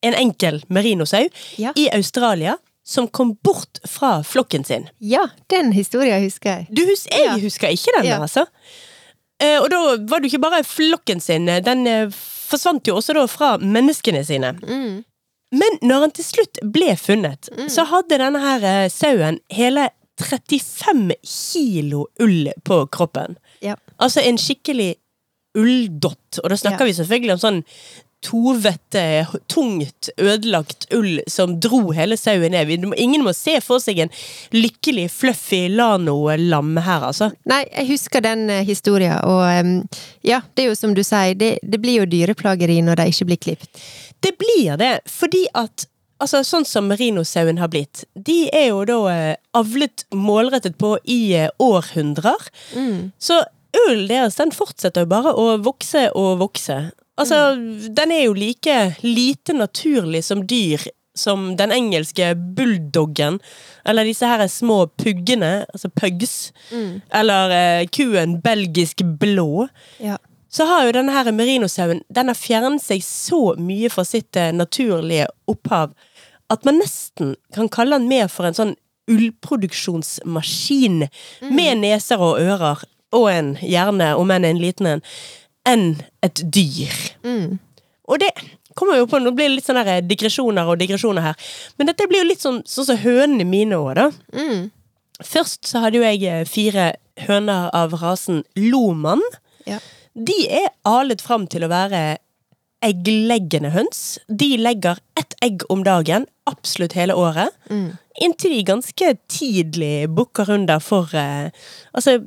en 0.03 0.13
enkel 0.19 0.61
merinosau, 0.69 1.29
Ja. 1.57 1.71
i 1.75 1.89
Australia 1.95 2.57
som 2.85 3.07
kom 3.07 3.37
bort 3.43 3.79
fra 3.87 4.17
flokken 4.27 4.65
sin. 4.67 4.89
Ja, 4.99 5.25
den 5.49 5.71
historien 5.71 6.21
husker 6.23 6.49
jeg. 6.57 6.67
Du 6.69 6.81
hus 6.85 7.05
jeg 7.11 7.23
Ja. 7.25 7.37
husker 7.39 7.67
ikke 7.71 7.93
den, 7.97 8.05
Ja. 8.11 8.19
altså. 8.19 8.45
Eh, 9.39 9.57
og 9.61 9.69
da 9.71 9.77
var 10.07 10.19
det 10.19 10.29
jo 10.31 10.37
ikke 10.37 10.41
bare 10.49 10.63
flokken 10.63 11.21
sin, 11.21 11.45
den 11.45 11.87
eh, 11.87 12.09
forsvant 12.11 12.85
jo 12.87 12.95
også 12.99 13.13
da 13.15 13.25
fra 13.27 13.57
menneskene 13.57 14.25
sine. 14.25 14.51
Mm. 14.61 15.03
Men 15.53 15.77
når 15.81 15.99
han 16.01 16.11
til 16.11 16.25
slutt 16.25 16.59
ble 16.73 16.95
funnet, 16.97 17.49
så 17.69 17.85
hadde 17.85 18.17
denne 18.19 18.39
her 18.39 18.63
eh, 18.63 18.89
sauen 18.89 19.39
hele 19.49 19.89
35 20.19 21.13
kilo 21.23 22.07
ull 22.19 22.51
på 22.65 22.87
kroppen. 22.91 23.37
Ja. 23.61 23.75
Altså 23.99 24.21
en 24.25 24.37
skikkelig 24.37 24.95
ulldott, 25.57 26.39
og 26.43 26.49
da 26.49 26.55
snakker 26.57 26.79
Ja. 26.79 26.85
vi 26.85 26.93
selvfølgelig 26.93 27.31
om 27.33 27.39
sånn 27.39 27.63
tovete, 28.23 29.25
tungt 29.51 30.09
ødelagt 30.17 30.87
ull 30.95 31.21
som 31.29 31.57
dro 31.63 31.91
hele 31.95 32.17
sauen 32.19 32.55
ned. 32.55 32.71
Ingen 32.97 33.25
må 33.25 33.33
se 33.37 33.59
for 33.63 33.83
seg 33.83 34.03
en 34.05 34.13
lykkelig, 34.55 35.09
fluffy 35.13 35.65
lano-lam 35.73 36.75
her, 36.83 37.07
altså. 37.11 37.31
Nei, 37.49 37.63
jeg 37.69 37.91
husker 37.93 38.23
den 38.25 38.47
eh, 38.51 38.65
historien, 38.67 39.19
og 39.23 39.87
ja, 40.25 40.41
det 40.55 40.65
er 40.65 40.71
jo 40.71 40.77
som 40.79 40.95
du 40.95 41.03
sier, 41.05 41.35
det, 41.37 41.57
det 41.63 41.81
blir 41.83 42.01
jo 42.01 42.09
dyreplageri 42.09 42.81
når 42.85 43.01
de 43.01 43.09
ikke 43.11 43.29
blir 43.31 43.41
klippet. 43.47 43.83
Det 44.23 44.35
blir 44.39 44.77
det, 44.79 44.93
fordi 45.09 45.47
at 45.53 45.87
Altså, 46.23 46.39
sånn 46.47 46.63
som 46.63 46.85
merinosauen 46.87 47.57
har 47.59 47.67
blitt, 47.73 48.05
de 48.15 48.45
er 48.55 48.69
jo 48.69 48.83
da 48.87 48.97
eh, 49.11 49.35
avlet 49.59 50.05
målrettet 50.15 50.77
på 50.79 50.93
i 51.09 51.33
eh, 51.35 51.49
århundrer. 51.59 52.45
Så 53.19 53.41
ullen 53.73 54.07
deres, 54.07 54.37
den 54.39 54.53
fortsetter 54.55 55.03
jo 55.03 55.11
bare 55.11 55.33
å 55.35 55.57
vokse 55.65 56.05
og 56.15 56.37
vokse. 56.39 56.77
Altså, 57.19 57.55
den 57.93 58.11
er 58.11 58.23
jo 58.25 58.33
like 58.33 58.95
lite 59.03 59.53
naturlig 59.53 60.23
som 60.25 60.47
dyr 60.47 60.81
som 61.15 61.51
den 61.57 61.71
engelske 61.71 62.31
bulldoggen, 62.57 63.39
eller 63.85 64.07
disse 64.09 64.25
her 64.25 64.41
små 64.49 64.87
puggene, 64.97 65.65
altså 65.69 65.91
pugs, 65.93 66.51
eller 67.13 67.53
eh, 67.53 67.87
kuen 67.93 68.39
belgisk 68.41 69.03
blå. 69.19 69.67
Ja. 70.01 70.17
så 70.49 70.65
har 70.65 70.85
jo 70.85 70.93
denne 70.93 71.13
her 71.13 71.31
merinosauen 71.31 72.03
Den 72.13 72.27
har 72.29 72.37
fjernet 72.37 72.81
seg 72.81 73.01
så 73.05 73.55
mye 73.57 73.89
fra 73.89 74.03
sitt 74.05 74.35
eh, 74.35 74.53
naturlige 74.53 75.27
opphav 75.47 75.93
at 76.53 76.65
man 76.65 76.77
nesten 76.81 77.35
kan 77.55 77.69
kalle 77.69 77.97
den 77.97 78.09
mer 78.09 78.27
for 78.29 78.45
en 78.45 78.57
sånn 78.57 78.75
ullproduksjonsmaskin 79.09 81.07
med 81.51 81.81
neser 81.81 82.21
og 82.21 82.39
ører 82.41 82.83
og 83.13 83.29
en 83.29 83.53
hjerne, 83.61 84.13
om 84.17 84.31
enn 84.33 84.45
en 84.47 84.61
liten 84.61 84.89
en, 84.89 85.03
enn 85.69 85.95
et 86.25 86.41
dyr. 86.53 86.93
Og 88.09 88.19
det 88.19 88.29
kommer 88.75 88.97
jo 88.97 89.05
på, 89.07 89.19
Nå 89.21 89.31
blir 89.37 89.47
det 89.49 89.59
litt 89.59 89.67
sånne 89.67 89.85
her 89.87 90.01
digresjoner 90.01 90.67
og 90.67 90.79
digresjoner 90.81 91.21
her, 91.29 91.35
men 91.77 91.87
dette 91.91 92.07
blir 92.09 92.23
jo 92.23 92.29
litt 92.31 92.41
sånn 92.43 92.63
sånn 92.65 92.87
så 92.89 92.95
hønene 93.03 93.45
mine 93.47 93.77
òg, 93.77 93.93
da. 93.99 94.07
Først 95.23 95.67
så 95.69 95.83
hadde 95.83 96.01
jo 96.01 96.03
jeg 96.07 96.23
eh, 96.25 96.43
fire 96.49 96.87
høner 97.27 97.69
av 97.77 97.93
rasen 98.01 98.41
Loman. 98.57 99.21
Ja. 99.69 99.77
De 100.13 100.35
er 100.49 100.71
alet 100.89 101.21
fram 101.21 101.45
til 101.47 101.63
å 101.63 101.69
være 101.71 102.17
eggleggende 102.83 103.69
høns. 103.71 104.17
De 104.27 104.57
legger 104.59 104.99
ett 105.15 105.37
egg 105.45 105.63
om 105.71 105.85
dagen, 105.85 106.25
absolutt 106.49 106.97
hele 106.97 107.15
året. 107.15 107.53
Inntil 108.21 108.57
de 108.57 108.63
ganske 108.67 109.13
tidlig 109.31 110.09
bukker 110.11 110.49
under 110.57 110.81
for 110.83 111.13
eh, 111.15 111.53
Altså, 111.93 112.17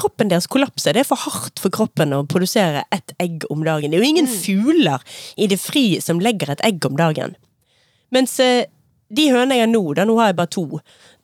kroppen 0.00 0.30
deres 0.32 0.48
kollapser. 0.50 0.96
Det 0.96 1.04
er 1.04 1.08
for 1.08 1.20
hardt 1.26 1.60
for 1.62 1.72
kroppen 1.74 2.14
å 2.16 2.24
produsere 2.28 2.84
ett 2.94 3.14
egg 3.22 3.44
om 3.52 3.64
dagen. 3.66 3.92
Det 3.92 4.00
er 4.00 4.04
jo 4.04 4.12
ingen 4.14 4.30
fugler 4.30 5.04
i 5.36 5.48
det 5.50 5.60
fri 5.60 5.84
som 6.04 6.22
legger 6.22 6.54
et 6.54 6.64
egg 6.66 6.84
om 6.88 6.96
dagen. 6.98 7.36
Mens 8.14 8.38
eh, 8.42 8.64
de 9.10 9.28
hønene 9.30 9.58
jeg 9.58 9.66
har 9.66 9.72
nå, 9.72 9.82
da 9.98 10.06
nå 10.08 10.16
har 10.20 10.32
jeg 10.32 10.40
bare 10.40 10.54
to, 10.56 10.66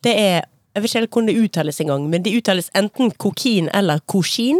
det 0.07 0.15
er 0.19 0.45
Jeg 0.77 0.83
vet 0.83 0.91
ikke 0.91 1.01
helt 1.01 1.15
hvordan 1.15 1.29
det 1.31 1.41
uttales 1.41 1.79
engang, 1.81 2.03
men 2.13 2.23
de 2.23 2.35
uttales 2.37 2.67
enten 2.77 3.09
kokin 3.17 3.71
eller 3.73 4.03
koshin. 4.13 4.59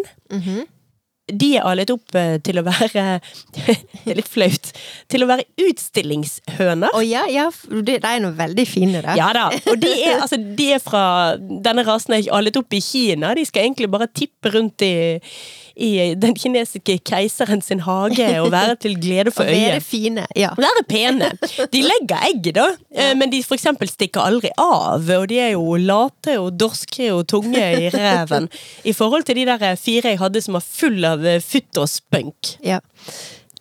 De 1.27 1.49
er 1.59 1.67
alet 1.67 1.91
opp 1.91 2.15
eh, 2.15 2.37
til 2.47 2.61
å 2.61 2.63
være 2.67 3.05
Det 3.57 3.75
er 4.13 4.19
litt 4.21 4.31
flaut. 4.31 4.71
Til 5.11 5.25
å 5.25 5.29
være 5.31 5.47
utstillingshøner. 5.67 6.95
Å 6.95 7.03
ja, 7.03 7.25
ja, 7.33 7.49
de, 7.71 7.97
de 7.99 8.13
er 8.13 8.23
nå 8.23 8.31
veldig 8.39 8.67
fine, 8.71 9.03
da. 9.03 9.17
Ja 9.19 9.33
da. 9.35 9.49
Og 9.67 9.81
de 9.83 9.91
er, 9.97 10.21
altså, 10.23 10.39
de 10.39 10.71
er 10.77 10.83
fra 10.83 11.05
Denne 11.37 11.83
rasen 11.87 12.15
er 12.19 12.31
alet 12.37 12.59
opp 12.61 12.77
i 12.77 12.83
Kina. 12.85 13.35
De 13.35 13.47
skal 13.49 13.67
egentlig 13.67 13.91
bare 13.91 14.11
tippe 14.13 14.55
rundt 14.55 14.87
i, 14.87 14.95
i 15.77 16.15
den 16.17 16.35
kinesiske 16.37 16.97
keiseren 17.05 17.61
sin 17.65 17.83
hage 17.85 18.29
og 18.41 18.49
være 18.55 18.79
til 18.81 18.97
glede 19.01 19.33
for 19.35 19.45
øyet. 19.51 19.77
være 19.77 19.81
fine. 19.85 20.27
Ja. 20.37 20.55
Være 20.57 20.85
pene. 20.89 21.31
De 21.73 21.83
legger 21.85 22.25
egg, 22.31 22.49
da, 22.57 22.71
ja. 22.97 23.11
men 23.19 23.33
de 23.33 23.43
for 23.45 23.59
eksempel 23.59 23.91
stikker 23.91 24.25
aldri 24.25 24.51
av. 24.57 25.05
Og 25.19 25.29
de 25.29 25.41
er 25.43 25.53
jo 25.53 25.77
late 25.77 26.39
og 26.41 26.57
dorske 26.61 27.11
og 27.13 27.27
tunge 27.29 27.61
i 27.61 27.91
reven. 27.97 28.49
I 28.85 28.95
forhold 28.97 29.29
til 29.29 29.43
de 29.43 29.49
der 29.51 29.77
fire 29.81 30.15
jeg 30.15 30.23
hadde 30.23 30.43
som 30.45 30.57
var 30.57 30.65
full 30.65 31.05
av 31.05 31.27
eh, 31.27 31.43
futt 31.45 31.83
og 31.83 31.91
spunk. 31.93 32.57
Ja. 32.65 32.81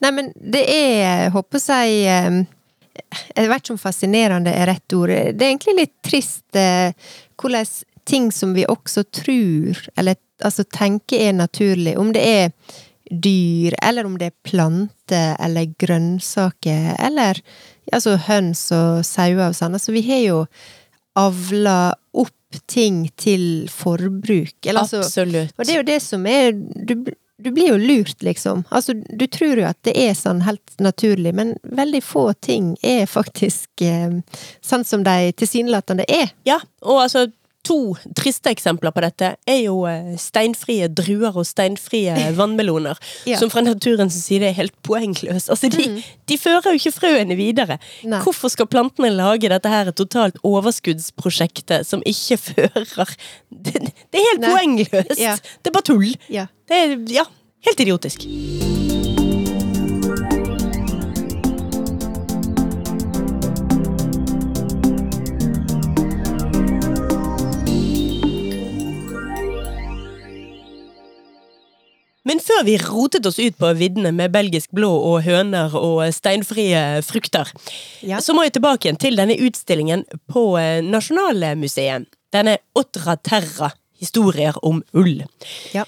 Nei, 0.03 0.11
men 0.15 0.31
det 0.35 0.63
er, 0.71 1.29
håper 1.35 1.61
jeg 1.63 2.03
eh, 2.11 2.39
Jeg 3.35 3.49
vet 3.51 3.63
ikke 3.63 3.75
om 3.75 3.81
fascinerende 3.81 4.53
er 4.55 4.69
rett 4.71 4.95
ord. 4.95 5.11
Det 5.11 5.43
er 5.43 5.51
egentlig 5.51 5.75
litt 5.81 5.95
trist 6.05 6.59
eh, 6.59 6.95
hvordan 7.35 7.67
ting 8.05 8.29
som 8.31 8.53
vi 8.53 8.67
også 8.69 9.03
tror, 9.09 9.79
eller 9.97 10.15
altså 10.43 10.65
tenke 10.67 11.19
er 11.27 11.35
naturlig, 11.37 11.97
om 11.97 12.11
det 12.15 12.25
er 12.25 12.51
dyr, 13.11 13.75
eller 13.85 14.07
om 14.07 14.17
det 14.17 14.31
er 14.31 14.39
planter, 14.47 15.35
eller 15.39 15.73
grønnsaker, 15.79 16.95
eller 16.99 17.41
altså 17.93 18.15
høns 18.27 18.65
og 18.75 19.03
sauer 19.05 19.51
og 19.51 19.57
sånn. 19.57 19.77
Altså, 19.77 19.93
vi 19.93 20.01
har 20.07 20.23
jo 20.23 20.39
avla 21.15 21.93
opp 22.17 22.33
ting 22.71 23.05
til 23.19 23.67
forbruk. 23.71 24.57
Eller, 24.65 24.81
altså, 24.81 25.03
Absolutt. 25.03 25.53
og 25.57 25.65
det 25.65 25.75
er 25.75 25.79
jo 25.79 25.87
det 25.87 26.01
som 26.03 26.25
er 26.29 26.51
du, 26.55 26.95
du 27.37 27.51
blir 27.51 27.73
jo 27.73 27.77
lurt, 27.79 28.23
liksom. 28.23 28.63
Altså, 28.69 28.95
du 28.95 29.25
tror 29.27 29.59
jo 29.59 29.67
at 29.69 29.79
det 29.87 29.95
er 29.99 30.13
sånn 30.17 30.43
helt 30.45 30.75
naturlig, 30.81 31.33
men 31.35 31.55
veldig 31.77 32.01
få 32.03 32.29
ting 32.45 32.73
er 32.83 33.05
faktisk 33.11 33.85
eh, 33.85 34.21
sånn 34.63 34.85
som 34.87 35.03
de 35.05 35.33
tilsynelatende 35.37 36.07
er. 36.09 36.31
Ja, 36.47 36.61
og 36.85 37.05
altså 37.07 37.27
To 37.65 37.95
triste 38.17 38.51
eksempler 38.53 38.93
på 38.93 39.03
dette 39.03 39.31
er 39.49 39.59
jo 39.63 39.79
eh, 39.89 40.13
steinfrie 40.21 40.89
druer 40.93 41.35
og 41.41 41.47
steinfrie 41.49 42.13
vannmeloner. 42.39 42.99
Ja. 43.29 43.39
Som 43.41 43.51
fra 43.53 43.63
naturens 43.65 44.17
side 44.27 44.49
er 44.51 44.57
helt 44.57 44.75
poengløse. 44.85 45.49
Altså, 45.53 45.69
de, 45.73 46.03
de 46.29 46.39
fører 46.41 46.71
jo 46.71 46.79
ikke 46.79 46.93
frøene 46.95 47.37
videre. 47.39 47.79
Nei. 48.05 48.21
Hvorfor 48.25 48.53
skal 48.53 48.69
plantene 48.69 49.11
lage 49.15 49.49
dette 49.51 49.71
her 49.71 49.91
totalt 49.95 50.37
overskuddsprosjektet 50.45 51.87
som 51.87 52.03
ikke 52.05 52.39
fører 52.47 53.15
Det, 53.49 53.79
det 53.81 54.21
er 54.21 54.29
helt 54.31 54.45
Nei. 54.45 54.53
poengløst! 54.53 55.19
Ja. 55.21 55.37
Det 55.61 55.71
er 55.71 55.77
bare 55.79 55.89
tull. 55.93 56.09
Ja. 56.29 56.49
Det 56.69 56.81
er 56.81 56.97
ja, 57.21 57.25
helt 57.65 57.85
idiotisk. 57.85 58.29
Men 72.25 72.39
før 72.41 72.63
vi 72.65 72.77
rotet 72.81 73.25
oss 73.29 73.37
ut 73.39 73.57
på 73.61 73.69
viddene 73.77 74.09
med 74.15 74.31
belgisk 74.33 74.71
blå 74.73 74.89
og 75.11 75.19
høner 75.27 75.73
og 75.77 76.01
steinfrie 76.15 77.01
frukter, 77.05 77.51
Ja. 78.01 78.17
så 78.19 78.33
må 78.33 78.43
jeg 78.47 78.53
tilbake 78.57 78.87
igjen 78.89 78.97
til 78.99 79.15
denne 79.19 79.37
utstillingen 79.37 80.05
på 80.33 80.45
eh, 80.57 80.81
Nasjonalmuseet. 80.81 82.07
Denne 82.33 82.57
Otra 82.75 83.15
Terra, 83.21 83.69
historier 84.01 84.57
om 84.65 84.81
ull. 84.93 85.21
Ja. 85.73 85.85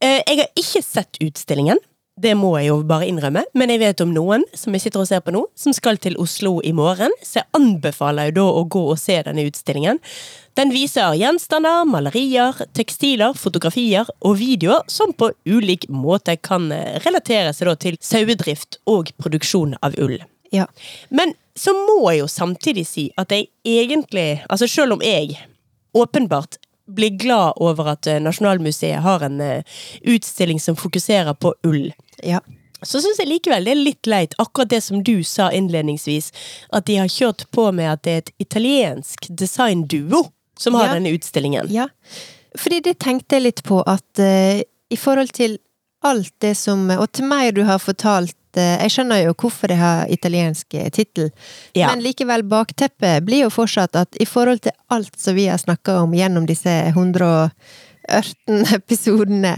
Eh, 0.00 0.22
Jeg 0.26 0.38
har 0.44 0.48
ikke 0.56 0.82
sett 0.84 1.18
utstillingen, 1.20 1.78
Det 2.14 2.36
må 2.38 2.52
jeg 2.60 2.68
jo 2.68 2.76
bare 2.86 3.08
innrømme, 3.10 3.42
men 3.58 3.70
jeg 3.72 3.80
vet 3.80 4.02
om 4.04 4.12
noen 4.14 4.44
som 4.54 4.74
jeg 4.76 4.84
sitter 4.84 5.02
og 5.02 5.08
ser 5.08 5.22
på 5.24 5.32
nå, 5.34 5.40
som 5.58 5.74
skal 5.74 5.98
til 5.98 6.14
Oslo 6.22 6.60
i 6.62 6.70
morgen, 6.70 7.10
så 7.26 7.40
jeg 7.40 7.48
anbefaler 7.58 8.28
jo 8.30 8.36
da 8.36 8.44
å 8.60 8.60
gå 8.70 8.82
og 8.92 9.00
se 9.02 9.16
denne 9.26 9.42
utstillingen. 9.48 9.98
Den 10.54 10.70
viser 10.70 11.16
gjenstander, 11.18 11.82
malerier, 11.90 12.60
tekstiler, 12.78 13.34
fotografier 13.34 14.06
og 14.22 14.38
videoer 14.38 14.86
som 14.86 15.10
på 15.10 15.32
ulik 15.50 15.88
måte 15.90 16.36
kan 16.38 16.70
eh, 16.70 17.00
relatere 17.02 17.50
seg 17.56 17.72
til 17.82 17.98
sauedrift 17.98 18.78
og 18.86 19.10
produksjon 19.18 19.74
av 19.82 19.98
ull. 19.98 20.20
Ja. 20.54 20.68
Men 21.10 21.34
så 21.58 21.74
må 21.74 21.98
jeg 22.12 22.22
jo 22.22 22.30
samtidig 22.30 22.86
si 22.86 23.08
at 23.18 23.34
jeg 23.34 23.50
egentlig, 23.66 24.44
altså 24.46 24.70
selv 24.70 25.00
om 25.00 25.02
jeg 25.02 25.34
åpenbart 25.94 26.60
blir 26.86 27.10
glad 27.18 27.52
over 27.56 27.88
at 27.94 28.06
eh, 28.06 28.20
Nasjonalmuseet 28.20 29.00
har 29.02 29.22
en 29.24 29.40
eh, 29.40 29.62
utstilling 30.02 30.60
som 30.60 30.76
fokuserer 30.76 31.34
på 31.34 31.54
ull, 31.64 31.92
Ja. 32.22 32.40
så 32.82 33.00
syns 33.00 33.18
jeg 33.18 33.28
likevel 33.28 33.64
det 33.64 33.72
er 33.72 33.80
litt 33.80 34.06
leit, 34.06 34.34
akkurat 34.38 34.68
det 34.68 34.82
som 34.84 35.02
du 35.02 35.22
sa 35.24 35.50
innledningsvis, 35.52 36.32
at 36.72 36.84
de 36.86 36.96
har 37.00 37.08
kjørt 37.08 37.46
på 37.50 37.70
med 37.72 37.90
at 37.92 38.02
det 38.04 38.12
er 38.12 38.18
et 38.24 38.32
italiensk 38.38 39.28
designduo 39.30 40.26
som 40.58 40.74
har 40.74 40.86
Ja. 40.88 40.94
denne 40.94 41.14
utstillingen. 41.16 41.70
Ja, 41.72 41.88
fordi 42.56 42.80
det 42.84 42.98
tenkte 42.98 43.36
jeg 43.36 43.42
litt 43.42 43.62
på 43.64 43.82
at 43.86 44.20
uh, 44.20 44.60
i 44.90 44.96
forhold 44.96 45.32
til 45.32 45.58
alt 46.04 46.32
det 46.44 46.54
som 46.60 46.88
Og 46.90 47.06
til 47.12 47.24
meg 47.28 47.54
du 47.56 47.62
har 47.64 47.78
fortalt 47.82 48.36
eh, 48.60 48.76
Jeg 48.84 48.90
skjønner 48.94 49.22
jo 49.24 49.32
hvorfor 49.34 49.68
det 49.72 49.78
har 49.80 50.06
italiensk 50.12 50.74
eh, 50.78 50.90
tittel, 50.94 51.30
Ja. 51.74 51.88
men 51.90 52.02
likevel 52.04 52.42
bakteppet 52.46 53.24
blir 53.26 53.44
jo 53.46 53.50
fortsatt 53.50 53.96
at 53.96 54.16
i 54.20 54.26
forhold 54.28 54.60
til 54.66 54.72
alt 54.94 55.16
som 55.18 55.34
vi 55.34 55.46
har 55.50 55.58
snakka 55.58 55.98
om 56.04 56.12
gjennom 56.14 56.46
disse 56.46 56.70
118 56.92 58.74
episodene, 58.78 59.56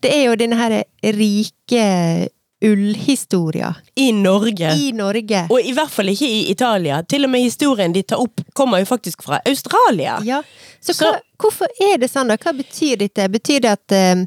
det 0.00 0.14
er 0.14 0.24
jo 0.30 0.36
denne 0.38 0.56
her 0.60 0.78
rike 1.18 2.28
ullhistoria 2.64 3.74
I 3.94 4.08
Norge. 4.12 4.72
i 4.74 4.92
Norge. 4.92 5.44
Og 5.50 5.60
i 5.62 5.70
hvert 5.76 5.90
fall 5.94 6.08
ikke 6.10 6.26
i 6.26 6.40
Italia. 6.50 7.02
Til 7.06 7.24
og 7.28 7.30
med 7.30 7.44
historien 7.44 7.92
de 7.94 8.02
tar 8.02 8.18
opp, 8.18 8.40
kommer 8.58 8.80
jo 8.82 8.88
faktisk 8.90 9.22
fra 9.22 9.38
Australia. 9.46 10.16
Ja, 10.26 10.40
så, 10.80 10.94
Så- 10.94 11.04
hva, 11.06 11.20
hvorfor 11.38 11.66
er 11.92 11.98
det 12.02 12.10
sånn 12.10 12.28
da? 12.32 12.36
Hva 12.36 12.52
betyr 12.58 12.96
dette? 12.98 13.28
Betyr 13.30 13.60
det 13.62 13.70
at 13.76 13.92
eh, 13.94 14.24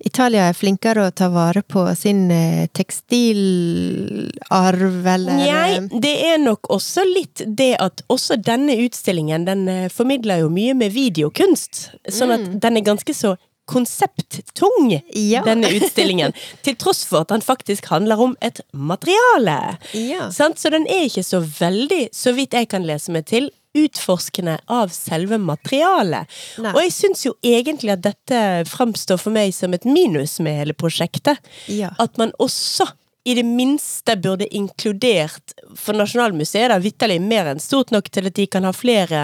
Italia 0.00 0.46
er 0.48 0.54
flinkere 0.56 1.08
å 1.08 1.10
ta 1.12 1.28
vare 1.32 1.62
på 1.62 1.94
sin 1.98 2.30
eh, 2.32 2.66
tekstilarv, 2.76 5.06
eller 5.14 5.32
Nei, 5.36 5.74
eh, 5.76 5.82
det 6.00 6.14
er 6.30 6.38
nok 6.40 6.70
også 6.72 7.04
litt 7.08 7.42
det 7.46 7.74
at 7.82 8.02
også 8.12 8.36
denne 8.40 8.76
utstillingen, 8.86 9.44
den 9.48 9.68
eh, 9.68 9.88
formidler 9.92 10.38
jo 10.44 10.48
mye 10.52 10.74
med 10.78 10.92
videokunst. 10.96 11.88
Sånn 12.08 12.30
at 12.36 12.44
den 12.64 12.76
er 12.80 12.84
ganske 12.86 13.14
så 13.16 13.36
konsepttung, 13.70 14.96
Ja. 15.14 15.42
denne 15.46 15.68
utstillingen. 15.76 16.32
til 16.64 16.74
tross 16.80 17.04
for 17.06 17.18
at 17.22 17.28
den 17.30 17.42
faktisk 17.44 17.86
handler 17.92 18.18
om 18.20 18.36
et 18.42 18.60
materiale. 18.72 19.76
Ja. 19.94 20.30
Så 20.34 20.68
den 20.74 20.86
er 20.90 21.04
ikke 21.06 21.22
så 21.26 21.38
veldig, 21.44 22.08
så 22.16 22.32
vidt 22.34 22.52
jeg 22.56 22.68
kan 22.72 22.84
lese 22.88 23.12
meg 23.14 23.24
til, 23.30 23.50
utforskende 23.76 24.58
av 24.66 24.90
selve 24.94 25.38
materialet. 25.38 26.30
Nei. 26.58 26.72
Og 26.74 26.80
jeg 26.84 26.94
syns 26.96 27.26
jo 27.26 27.34
egentlig 27.46 27.94
at 27.94 28.02
dette 28.04 28.40
fremstår 28.70 29.20
for 29.20 29.34
meg 29.34 29.54
som 29.54 29.74
et 29.76 29.86
minus 29.86 30.38
med 30.42 30.58
hele 30.58 30.76
prosjektet. 30.76 31.38
Ja. 31.70 31.92
At 32.02 32.18
man 32.20 32.34
også 32.42 32.88
i 33.28 33.34
det 33.36 33.44
minste 33.44 34.14
burde 34.16 34.46
inkludert 34.56 35.52
For 35.76 35.92
Nasjonalmuseet 35.92 36.62
er 36.64 36.72
det 36.72 36.86
vitterlig 36.86 37.18
mer 37.20 37.50
enn 37.50 37.60
stort 37.60 37.92
nok 37.92 38.08
til 38.08 38.30
at 38.30 38.36
de 38.38 38.46
kan 38.48 38.64
ha 38.64 38.72
flere 38.72 39.20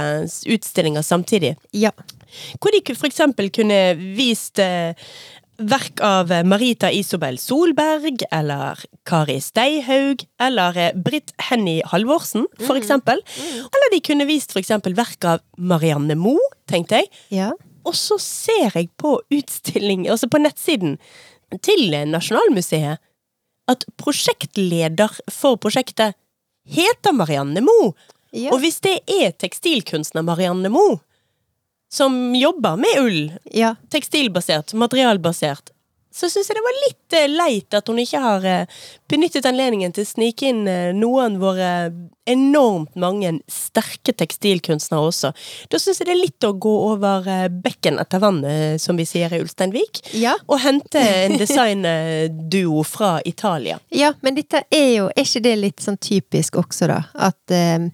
utstillinger 0.53 1.07
samtidig. 1.07 1.57
ja. 1.73 1.95
Hvor 2.61 2.75
de 2.75 2.83
for 2.93 3.09
eksempel 3.09 3.49
kunne 3.55 3.79
vist 4.19 4.59
eh, 4.61 4.93
verk 5.59 6.01
av 6.05 6.33
Marita 6.45 6.91
Isobel 6.93 7.39
Solberg, 7.41 8.25
eller 8.35 8.81
Kari 9.09 9.39
Steihaug, 9.41 10.25
eller 10.43 10.77
eh, 10.81 10.97
Britt 10.97 11.33
Henny 11.49 11.79
Halvorsen, 11.93 12.47
for 12.67 12.77
eksempel. 12.79 13.23
Eller 13.39 13.95
de 13.95 14.03
kunne 14.05 14.29
vist 14.29 14.53
for 14.53 14.61
eksempel 14.63 14.97
verk 14.99 15.25
av 15.25 15.45
Marianne 15.57 16.19
Moe, 16.19 16.53
tenkte 16.69 17.03
jeg. 17.03 17.13
ja. 17.43 17.53
Og 17.87 17.95
så 17.95 18.17
ser 18.19 18.73
jeg 18.75 18.89
på 18.99 19.13
utstilling, 19.31 20.09
altså 20.11 20.27
på 20.27 20.41
nettsiden 20.43 20.97
til 21.63 21.95
Nasjonalmuseet, 22.11 22.99
at 23.71 23.85
prosjektleder 23.99 25.15
for 25.31 25.55
prosjektet 25.63 26.17
heter 26.67 27.15
Marianne 27.15 27.63
Moe. 27.63 27.93
Ja. 28.35 28.51
Og 28.51 28.59
hvis 28.65 28.81
det 28.83 28.97
er 29.07 29.31
tekstilkunstner 29.39 30.27
Marianne 30.27 30.71
Moe, 30.75 30.99
som 31.93 32.35
jobber 32.35 32.77
med 32.77 33.01
ull, 33.01 33.23
ja. 33.55 33.75
tekstilbasert, 33.93 34.75
materialbasert, 34.75 35.71
så 36.17 36.31
syns 36.33 36.49
jeg 36.49 36.57
det 36.57 36.65
var 36.65 36.77
litt 36.81 37.13
eh, 37.19 37.27
leit 37.29 37.75
at 37.77 37.89
hun 37.93 37.99
ikke 38.01 38.21
har 38.25 38.45
eh, 38.49 38.79
benyttet 39.13 39.45
anledningen 39.45 39.93
til 39.93 40.07
å 40.07 40.09
snike 40.09 40.47
inn 40.49 40.63
eh, 40.65 40.95
noen 40.97 41.35
av 41.37 41.43
våre 41.43 41.67
enormt 42.27 42.95
mange 42.99 43.35
sterke 43.53 44.15
tekstilkunstnere 44.17 45.11
også. 45.11 45.35
Da 45.69 45.77
syns 45.79 46.01
jeg 46.01 46.09
det 46.09 46.15
er 46.15 46.23
litt 46.23 46.47
å 46.49 46.55
gå 46.57 46.73
over 46.95 47.29
bekken 47.53 48.01
etter 48.01 48.23
vann, 48.25 48.41
eh, 48.49 48.79
som 48.81 48.97
vi 48.97 49.05
sier 49.07 49.29
i 49.37 49.43
Ulsteinvik, 49.45 50.01
Ja. 50.17 50.33
og 50.49 50.63
hente 50.65 51.05
en 51.05 51.37
designduo 51.37 52.81
fra 52.89 53.19
Italia. 53.29 53.77
Ja, 53.93 54.15
men 54.25 54.41
dette 54.41 54.65
er 54.73 54.89
jo 54.95 55.11
Er 55.13 55.23
ikke 55.29 55.45
det 55.45 55.55
litt 55.61 55.85
sånn 55.85 56.01
typisk 56.01 56.57
også, 56.57 56.89
da? 56.91 57.03
At 57.29 57.53
eh, 57.53 57.91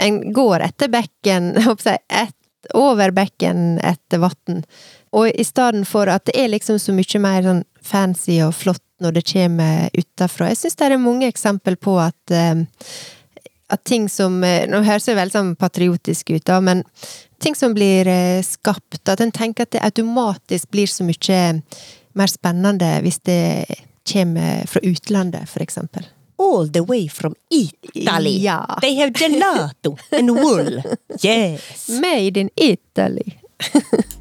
en 0.00 0.18
går 0.32 0.64
etter 0.70 0.88
bekken, 0.96 1.52
håper 1.68 1.90
jeg, 1.98 2.04
et, 2.08 2.34
over 2.74 3.12
bekken 3.14 3.78
etter 3.84 4.22
vann. 4.22 4.62
Og 5.16 5.30
i 5.30 5.44
stedet 5.46 5.86
for 5.88 6.10
at 6.12 6.26
det 6.28 6.36
er 6.38 6.50
liksom 6.52 6.80
så 6.82 6.94
mye 6.96 7.20
mer 7.22 7.44
sånn 7.46 7.62
fancy 7.86 8.40
og 8.44 8.54
flott 8.56 8.82
når 9.00 9.18
det 9.18 9.26
kommer 9.28 9.92
utafra. 9.92 10.50
Jeg 10.50 10.62
syns 10.62 10.78
det 10.80 10.88
er 10.88 11.00
mange 11.00 11.28
eksempel 11.28 11.76
på 11.76 11.98
at 12.00 12.32
eh, 12.34 12.64
at 13.68 13.84
ting 13.84 14.08
som 14.08 14.38
eh, 14.44 14.66
Nå 14.70 14.82
høres 14.86 15.08
det 15.08 15.16
veldig 15.18 15.34
sånn 15.34 15.54
patriotisk 15.58 16.30
ut, 16.30 16.44
da, 16.46 16.60
men 16.62 16.84
ting 17.42 17.56
som 17.58 17.74
blir 17.74 18.08
eh, 18.10 18.42
skapt, 18.46 19.02
at 19.08 19.22
en 19.22 19.34
tenker 19.34 19.66
at 19.66 19.74
det 19.74 19.84
automatisk 19.84 20.70
blir 20.74 20.90
så 20.90 21.06
mye 21.06 21.40
mer 22.16 22.32
spennende 22.32 22.92
hvis 23.04 23.20
det 23.26 23.66
kommer 24.06 24.68
fra 24.70 24.80
utlandet, 24.86 25.50
for 25.50 25.64
eksempel. 25.64 26.06
All 26.38 26.72
the 26.72 26.80
way 26.80 27.08
from 27.08 27.34
Italy. 27.50 28.44
Ja. 28.44 28.78
They 28.80 28.94
have 28.94 29.12
gelato 29.12 29.98
and 30.10 30.30
wool. 30.30 30.82
Yes. 31.22 31.88
Made 31.88 32.40
in 32.40 32.50
Italy! 32.56 33.38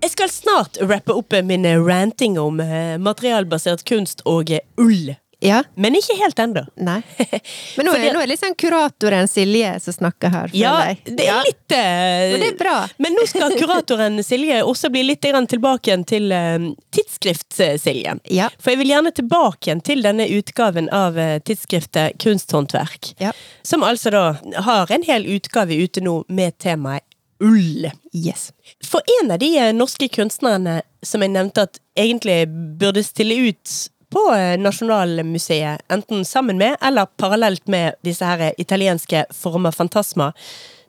Jeg 0.00 0.10
skal 0.10 0.30
snart 0.30 0.78
rappe 0.80 1.12
opp 1.12 1.34
min 1.44 1.66
ranting 1.86 2.38
om 2.38 2.60
eh, 2.60 2.98
materialbasert 2.98 3.82
kunst 3.84 4.22
og 4.24 4.50
eh, 4.50 4.62
ull. 4.80 5.10
Ja. 5.40 5.62
Men 5.74 5.94
ikke 5.94 6.16
helt 6.18 6.38
ennå. 6.38 6.64
Nei. 6.82 6.98
Men 7.76 7.86
nå 7.86 7.92
er, 7.94 8.02
det, 8.02 8.12
nå 8.16 8.22
er 8.24 8.32
sånn 8.40 8.56
kuratoren 8.58 9.28
Silje 9.30 9.76
som 9.82 9.94
snakker 9.94 10.32
her. 10.34 10.54
Ja, 10.56 10.72
deg. 10.88 11.12
det 11.18 11.26
er 11.30 11.44
litt 11.46 11.74
eh, 11.76 12.32
Men 12.32 12.42
det 12.42 12.48
er 12.50 12.56
bra. 12.58 12.78
Men 12.98 13.14
nå 13.14 13.26
skal 13.30 13.54
kuratoren 13.58 14.18
Silje 14.26 14.60
også 14.66 14.90
bli 14.94 15.04
litt 15.06 15.22
tilbake 15.22 15.92
igjen 15.92 16.04
til 16.08 16.32
eh, 16.34 16.56
tidsskrift-Silje. 16.96 18.16
Ja. 18.34 18.48
For 18.58 18.74
jeg 18.74 18.82
vil 18.82 18.94
gjerne 18.94 19.12
tilbake 19.14 19.70
igjen 19.70 19.82
til 19.86 20.02
denne 20.02 20.26
utgaven 20.38 20.90
av 20.94 21.18
eh, 21.18 21.36
tidsskriftet 21.38 22.18
Kunsthåndverk. 22.22 23.12
Ja. 23.22 23.30
Som 23.62 23.86
altså 23.86 24.10
da 24.14 24.24
har 24.66 24.90
en 24.90 25.06
hel 25.06 25.28
utgave 25.38 25.78
ute 25.78 26.02
nå 26.02 26.24
med 26.28 26.58
temaet 26.58 27.06
ull. 27.38 27.86
Yes. 28.10 28.50
For 28.82 29.06
en 29.20 29.30
av 29.30 29.38
de 29.38 29.52
norske 29.76 30.08
kunstnerne 30.10 30.80
som 31.06 31.22
jeg 31.22 31.30
nevnte 31.30 31.68
at 31.68 31.78
egentlig 31.98 32.40
burde 32.80 33.04
stille 33.06 33.36
ut 33.46 33.76
på 34.12 34.24
eh, 34.34 34.56
Nasjonalmuseet, 34.60 35.84
enten 35.92 36.24
sammen 36.24 36.58
med 36.60 36.76
eller 36.84 37.10
parallelt 37.20 37.66
med 37.68 37.98
disse 38.06 38.24
her 38.24 38.52
italienske 38.58 39.24
former 39.34 39.74
fantasma, 39.74 40.32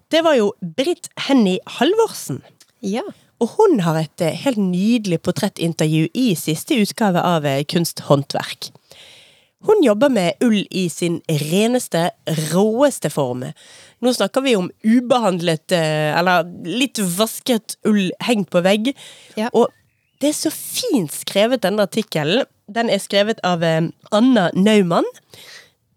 det 0.09 0.23
var 0.25 0.37
jo 0.39 0.53
Britt 0.61 1.11
Henny 1.27 1.57
Halvorsen. 1.77 2.41
Ja. 2.81 3.03
Og 3.39 3.55
hun 3.55 3.79
har 3.85 3.99
et 4.01 4.23
eh, 4.23 4.35
helt 4.45 4.59
nydelig 4.59 5.21
portrettintervju 5.23 6.09
i 6.17 6.33
siste 6.39 6.79
utgave 6.79 7.23
av 7.23 7.47
eh, 7.47 7.63
Kunsthåndverk. 7.67 8.71
Hun 9.67 9.83
jobber 9.83 10.11
med 10.11 10.39
ull 10.43 10.61
i 10.71 10.85
sin 10.91 11.17
reneste, 11.27 12.09
råeste 12.53 13.11
form. 13.11 13.43
Nå 13.99 14.13
snakker 14.15 14.43
vi 14.45 14.55
om 14.55 14.69
ubehandlet, 14.87 15.71
eh, 15.75 16.15
eller 16.15 16.47
litt 16.63 16.99
vasket 17.17 17.75
ull 17.87 18.07
hengt 18.23 18.51
på 18.53 18.63
vegg. 18.63 18.93
Ja. 19.35 19.51
Og 19.51 19.67
det 20.23 20.31
er 20.31 20.37
så 20.37 20.51
fint 20.51 21.11
skrevet, 21.15 21.63
denne 21.63 21.83
artikkelen. 21.87 22.47
Den 22.75 22.89
er 22.89 23.01
skrevet 23.01 23.41
av 23.47 23.63
eh, 23.65 23.81
Anna 24.15 24.49
Naumann. 24.55 25.07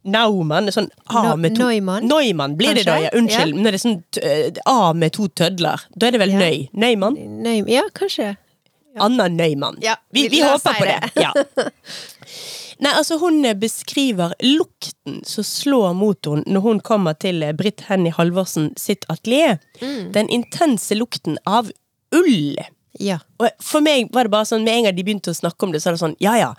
Naumann, 0.03 0.67
sånn 0.75 0.89
A 1.15 1.37
med 1.39 1.55
to 1.55 1.69
Neumann? 1.69 2.09
Neumann 2.11 2.57
blir 2.59 2.75
det 2.75 2.87
da, 2.89 2.97
ja. 3.05 3.11
Unnskyld. 3.15 3.55
Når 3.55 3.71
det 3.71 3.79
er 3.79 3.83
sånn 3.85 4.01
eh, 4.23 4.63
A 4.67 4.93
med 4.99 5.15
to 5.15 5.29
tødler, 5.31 5.85
da 5.95 6.09
er 6.09 6.17
det 6.17 6.23
vel 6.25 6.35
Ja. 6.35 6.41
Nøy? 6.43 6.65
Nøymann? 6.75 7.19
Nøy, 7.45 7.61
ja, 7.71 7.85
kanskje. 7.95 8.33
Anna 9.01 9.29
Nøymann. 9.31 9.79
Ja, 9.81 9.95
vi, 10.11 10.27
vi 10.29 10.43
håper 10.43 10.75
på 10.81 10.89
det. 10.89 10.99
det. 11.15 11.23
Ja. 11.23 11.33
Nei, 12.83 12.91
altså 12.99 13.21
Hun 13.23 13.45
eh, 13.47 13.55
beskriver 13.55 14.35
lukten 14.43 15.23
som 15.29 15.47
slår 15.47 15.95
mot 15.95 16.27
henne 16.27 16.43
når 16.51 16.67
hun 16.67 16.83
kommer 16.83 17.15
til 17.15 17.45
Britt 17.55 17.87
Henny 17.87 18.11
Halvorsen 18.11 18.73
sitt 18.81 19.07
atelier. 19.13 19.61
Mm. 19.79 20.11
Den 20.17 20.33
intense 20.35 20.99
lukten 20.99 21.39
av 21.47 21.71
ull. 22.13 22.59
Ja. 23.01 23.19
Og 23.41 23.49
for 23.63 23.85
meg 23.85 24.11
var 24.13 24.29
det 24.29 24.35
bare 24.35 24.49
sånn, 24.49 24.67
med 24.67 24.75
en 24.75 24.89
gang 24.89 24.97
de 24.97 25.05
begynte 25.07 25.33
å 25.33 25.39
snakke 25.39 25.67
om 25.67 25.73
det, 25.73 25.81
så 25.83 25.91
er 25.91 25.97
det 25.97 26.03
sånn, 26.03 26.19
ja 26.23 26.35
ja, 26.41 26.53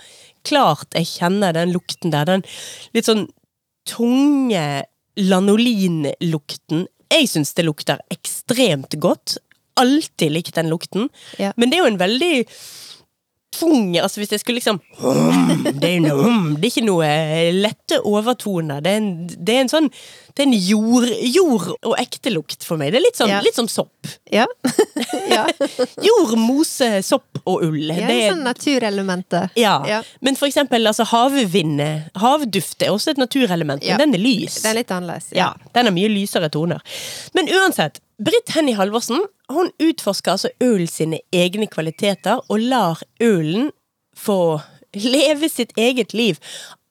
klart 0.48 0.98
jeg 0.98 1.10
kjenner 1.12 1.56
den 1.56 1.74
lukten 1.76 2.13
der. 2.13 2.28
Den 2.30 2.46
litt 2.96 3.10
sånn 3.10 3.28
tunge 3.89 4.84
lanolinlukten. 5.19 6.88
Jeg 7.13 7.30
syns 7.30 7.54
det 7.58 7.67
lukter 7.67 8.02
ekstremt 8.13 8.98
godt. 9.02 9.38
Alltid 9.80 10.34
likt 10.34 10.56
den 10.58 10.72
lukten. 10.72 11.10
Ja. 11.41 11.54
Men 11.58 11.69
det 11.69 11.78
er 11.78 11.84
jo 11.84 11.91
en 11.91 12.02
veldig 12.02 12.34
tung 13.54 13.94
Altså 14.02 14.20
hvis 14.22 14.34
jeg 14.36 14.42
skulle 14.42 14.60
liksom 14.60 14.80
det, 15.80 15.89
er 15.89 16.02
noe, 16.04 16.30
det 16.58 16.68
er 16.68 16.72
ikke 16.72 16.84
noe 16.86 17.08
lette 17.56 18.00
overtoner. 18.08 18.82
Det 18.84 18.92
er 18.94 19.00
en, 19.02 19.10
det 19.30 19.56
er 19.56 19.63
en 19.63 19.72
sånn 19.72 19.88
Det 20.34 20.44
er 20.44 20.48
en 20.50 20.56
jord, 20.58 21.08
jord 21.30 21.68
og 21.86 21.94
ekte 22.02 22.32
lukt 22.34 22.66
for 22.66 22.82
meg. 22.82 22.92
Det 22.94 23.00
er 23.02 23.06
litt, 23.06 23.18
sånn, 23.20 23.30
Ja. 23.30 23.42
litt 23.46 23.58
som 23.58 23.68
sopp. 23.70 24.10
Ja. 24.34 24.48
ja. 25.30 25.44
Jord, 26.02 26.34
mose, 26.42 26.89
sopp 27.06 27.42
og 27.44 27.62
ull. 27.68 27.84
ja 27.92 28.08
det 28.10 28.16
er, 28.18 28.32
sånn 28.34 28.44
naturelementer. 28.48 29.52
ja. 29.60 29.76
Ja. 29.88 30.00
Men 30.26 30.38
for 30.39 30.48
eksempel 30.50 30.88
altså, 30.89 31.06
havvind, 31.12 31.82
havduft 32.18 32.82
er 32.82 32.94
også 32.96 33.13
et 33.13 33.22
naturelement, 33.22 33.84
men 33.86 34.02
den 34.08 34.18
er 34.18 34.24
lys. 34.24 34.62
Den 34.63 34.72
er 34.74 34.80
litt 34.82 34.94
annerledes. 34.96 35.30
Ja, 35.38 35.52
den 35.76 35.89
har 35.89 35.94
mye 35.96 36.10
lysere 36.12 36.50
toner. 36.54 36.82
Men 37.38 37.52
uansett, 37.54 38.02
Britt 38.17 38.54
Henny 38.56 38.76
Halvorsen 38.78 39.23
hun 39.54 39.71
utforsker 39.82 40.36
altså 40.36 40.52
øl 40.63 40.86
sine 40.89 41.19
egne 41.34 41.67
kvaliteter, 41.67 42.41
og 42.49 42.60
lar 42.60 43.02
ølen 43.21 43.71
få 44.17 44.60
leve 44.93 45.49
sitt 45.49 45.73
eget 45.78 46.13
liv. 46.13 46.39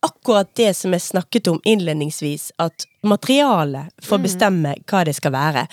Akkurat 0.02 0.50
det 0.58 0.72
som 0.76 0.92
jeg 0.92 1.04
snakket 1.04 1.48
om 1.48 1.60
innledningsvis, 1.64 2.50
at 2.58 2.86
materialet 3.06 3.92
får 4.02 4.24
bestemme 4.24 4.74
hva 4.90 5.04
det 5.06 5.14
skal 5.18 5.34
være. 5.34 5.66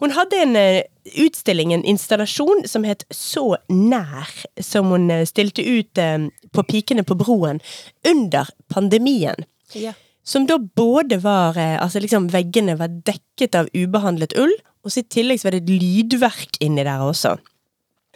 Hun 0.00 0.14
hadde 0.16 0.38
en 0.42 0.56
eh, 0.56 0.82
utstilling, 1.20 1.74
en 1.74 1.84
installasjon, 1.84 2.64
som 2.66 2.86
het 2.88 3.04
Så 3.10 3.56
nær, 3.68 4.30
som 4.60 4.88
hun 4.94 5.10
eh, 5.12 5.26
stilte 5.28 5.62
ut 5.62 5.98
eh, 5.98 6.28
på 6.52 6.64
Pikene 6.64 7.04
på 7.04 7.18
broen 7.20 7.60
under 8.08 8.48
pandemien. 8.72 9.44
Ja. 9.76 9.92
Som 10.24 10.46
da 10.46 10.58
både 10.58 11.16
var 11.22 11.56
Altså 11.58 12.00
liksom 12.00 12.28
veggene 12.32 12.76
var 12.76 12.92
dekket 13.06 13.54
av 13.56 13.68
ubehandlet 13.74 14.34
ull, 14.38 14.52
og 14.84 14.92
så 14.92 15.02
i 15.02 15.08
tillegg 15.12 15.40
så 15.40 15.48
var 15.48 15.56
det 15.56 15.62
et 15.64 15.82
lydverk 15.82 16.60
inni 16.64 16.84
der 16.86 17.02
også. 17.04 17.34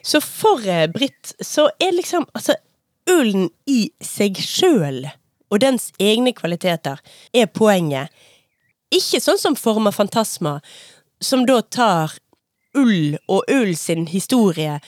Så 0.05 0.21
for 0.25 0.65
eh, 0.69 0.87
Britt 0.93 1.35
så 1.41 1.69
er 1.81 1.95
liksom 1.97 2.27
Altså, 2.37 2.57
ullen 3.11 3.51
i 3.69 3.91
seg 4.05 4.39
sjøl 4.41 5.05
og 5.53 5.61
dens 5.61 5.91
egne 6.03 6.33
kvaliteter 6.37 7.01
er 7.37 7.47
poenget. 7.53 8.09
Ikke 8.95 9.21
sånn 9.23 9.39
som 9.39 9.57
former 9.59 9.93
Fantasma, 9.95 10.57
som 11.23 11.45
da 11.47 11.61
tar 11.63 12.17
ull 12.75 13.15
og 13.31 13.45
ull 13.53 13.75
sin 13.79 14.09
historie 14.11 14.81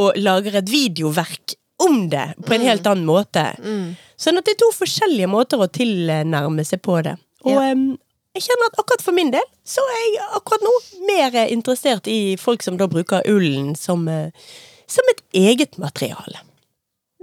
og 0.00 0.16
lager 0.16 0.56
et 0.62 0.70
videoverk 0.70 1.56
om 1.84 2.08
det 2.08 2.30
på 2.46 2.54
en 2.56 2.64
helt 2.64 2.86
annen 2.88 3.04
måte. 3.08 3.44
Sånn 4.16 4.38
at 4.38 4.46
det 4.46 4.54
er 4.54 4.62
to 4.62 4.70
forskjellige 4.78 5.28
måter 5.28 5.60
å 5.60 5.68
tilnærme 5.68 6.64
seg 6.64 6.80
på 6.86 7.02
det. 7.04 7.16
Og 7.44 7.52
Ja. 7.52 7.70
em, 7.72 7.98
jeg 8.34 8.44
kjenner 8.48 8.70
at 8.70 8.78
akkurat 8.82 9.04
for 9.04 9.14
min 9.16 9.30
del, 9.34 9.46
så 9.66 9.82
er 9.94 10.02
jeg 10.02 10.28
akkurat 10.38 10.64
nå 10.66 10.74
mer 11.06 11.36
interessert 11.46 12.08
i 12.10 12.36
folk 12.40 12.64
som 12.66 12.78
da 12.80 12.88
bruker 12.90 13.26
ullen 13.30 13.74
som, 13.78 14.06
eh, 14.08 14.30
som 14.90 15.10
et 15.12 15.22
eget 15.44 15.78
materiale. 15.78 16.42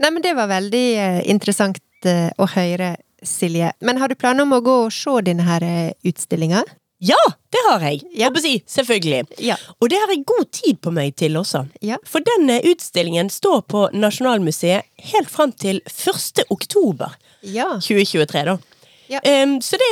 Nei, 0.02 0.10
men 0.10 0.24
det 0.24 0.34
var 0.38 0.50
veldig 0.50 0.86
eh, 0.98 1.22
interessant 1.30 1.82
eh, 2.08 2.30
å 2.38 2.50
høre, 2.56 2.96
Silje. 3.22 3.68
Men 3.86 4.00
har 4.02 4.10
du 4.10 4.16
planer 4.18 4.48
om 4.48 4.56
å 4.56 4.64
gå 4.66 4.76
og 4.88 4.94
se 4.96 5.12
denne 5.22 5.44
her 5.46 5.62
utstillinga? 6.10 6.64
Ja, 7.06 7.20
det 7.54 7.62
har 7.68 7.84
jeg! 7.86 8.00
Ja. 8.18 8.32
Å 8.34 8.42
si, 8.42 8.56
selvfølgelig. 8.66 9.36
Ja. 9.46 9.60
Og 9.78 9.92
det 9.94 10.00
har 10.02 10.10
jeg 10.10 10.24
god 10.26 10.50
tid 10.54 10.80
på 10.82 10.90
meg 10.94 11.16
til 11.22 11.38
også. 11.38 11.64
Ja. 11.86 12.00
For 12.06 12.26
denne 12.26 12.60
utstillingen 12.66 13.30
står 13.30 13.64
på 13.70 13.88
Nasjonalmuseet 13.94 14.90
helt 15.14 15.30
fram 15.30 15.54
til 15.54 15.84
1. 15.86 16.44
oktober 16.54 17.14
Ja. 17.42 17.76
2023, 17.82 18.44
da. 18.50 18.58
Ja. 19.12 19.20
Um, 19.44 19.58
så 19.64 19.78
det 19.82 19.92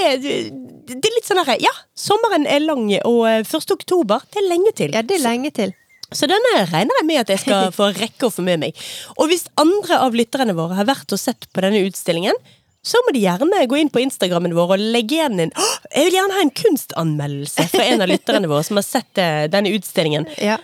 det 0.90 1.06
er 1.06 1.16
litt 1.18 1.28
sånn 1.28 1.42
herre 1.42 1.60
Ja, 1.62 1.72
sommeren 1.98 2.48
er 2.50 2.64
lang, 2.64 2.88
og 3.06 3.22
eh, 3.30 3.44
1. 3.44 3.74
oktober, 3.76 4.24
det 4.34 4.42
er 4.42 4.50
lenge 4.50 4.74
til. 4.78 4.96
ja, 4.96 5.04
det 5.06 5.20
er 5.20 5.26
lenge 5.26 5.52
til. 5.54 5.76
Så 6.10 6.26
denne 6.26 6.64
regner 6.72 6.98
jeg 6.98 7.06
med 7.06 7.22
at 7.22 7.34
jeg 7.36 7.44
skal 7.44 7.68
få 7.78 7.92
rekke 7.94 8.30
å 8.30 8.34
få 8.34 8.46
med 8.46 8.64
meg. 8.64 8.86
Og 9.18 9.30
hvis 9.30 9.46
andre 9.62 10.00
av 10.06 10.18
lytterne 10.18 10.56
våre 10.58 10.80
har 10.80 10.88
vært 10.90 11.14
og 11.14 11.22
sett 11.22 11.50
på 11.54 11.66
denne 11.66 11.84
utstillingen, 11.86 12.38
så 12.82 13.02
må 13.06 13.14
de 13.14 13.22
gjerne 13.22 13.66
gå 13.70 13.78
inn 13.78 13.92
på 13.92 14.02
Instagrammen 14.02 14.56
vår 14.56 14.74
og 14.78 14.82
legge 14.96 15.18
igjen 15.18 15.42
en 15.44 15.52
oh, 15.52 15.74
Jeg 15.92 16.08
vil 16.08 16.16
gjerne 16.16 16.38
ha 16.38 16.44
en 16.46 16.54
kunstanmeldelse 16.62 17.66
fra 17.74 17.86
en 17.92 18.06
av 18.06 18.10
lytterne 18.10 18.50
våre 18.50 18.64
som 18.66 18.80
har 18.80 18.88
sett 18.88 19.20
eh, 19.22 19.44
denne 19.52 19.74
utstillingen. 19.76 20.26
Ja. 20.40 20.58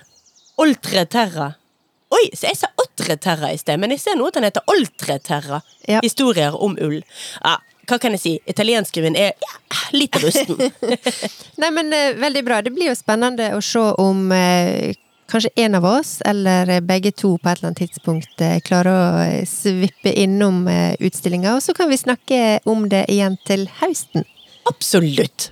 Oltre 0.63 1.03
Terra. 1.11 1.51
Oi, 2.15 2.23
så 2.31 2.47
jeg 2.47 2.57
sa 2.57 2.69
Otre 2.79 3.17
Terra 3.19 3.51
i 3.51 3.59
sted, 3.59 3.77
men 3.81 3.91
jeg 3.91 3.99
ser 4.01 4.15
nå 4.17 4.29
at 4.29 4.37
den 4.37 4.47
heter 4.47 4.63
Oltre 4.71 5.19
Terra. 5.19 5.59
Ja. 5.83 5.99
Historier 6.05 6.55
om 6.55 6.77
ull. 6.81 7.01
Ja, 7.43 7.57
hva 7.87 7.99
kan 8.01 8.15
jeg 8.15 8.21
si? 8.21 8.35
Italiensken 8.49 9.07
min 9.07 9.17
er 9.19 9.33
ja, 9.41 9.55
litt 9.95 10.17
rusten. 10.21 10.59
Nei, 11.61 11.71
men 11.71 11.93
eh, 11.93 12.13
veldig 12.19 12.45
bra. 12.45 12.61
Det 12.65 12.73
blir 12.75 12.91
jo 12.91 12.97
spennende 12.97 13.53
å 13.55 13.61
se 13.63 13.83
om 14.01 14.29
eh, 14.35 14.95
kanskje 15.31 15.49
en 15.55 15.75
av 15.75 15.85
oss, 15.85 16.21
eller 16.25 16.81
begge 16.81 17.11
to 17.11 17.37
på 17.37 17.49
et 17.49 17.57
eller 17.57 17.71
annet 17.71 17.83
tidspunkt, 17.83 18.41
eh, 18.41 18.59
klarer 18.65 18.91
å 18.91 19.23
eh, 19.23 19.45
svippe 19.49 20.13
innom 20.13 20.67
eh, 20.67 20.95
utstillinga. 20.99 21.55
Og 21.55 21.63
så 21.63 21.73
kan 21.73 21.89
vi 21.89 21.99
snakke 22.01 22.59
om 22.65 22.89
det 22.89 23.05
igjen 23.11 23.37
til 23.47 23.67
høsten. 23.81 24.25
Absolutt. 24.69 25.51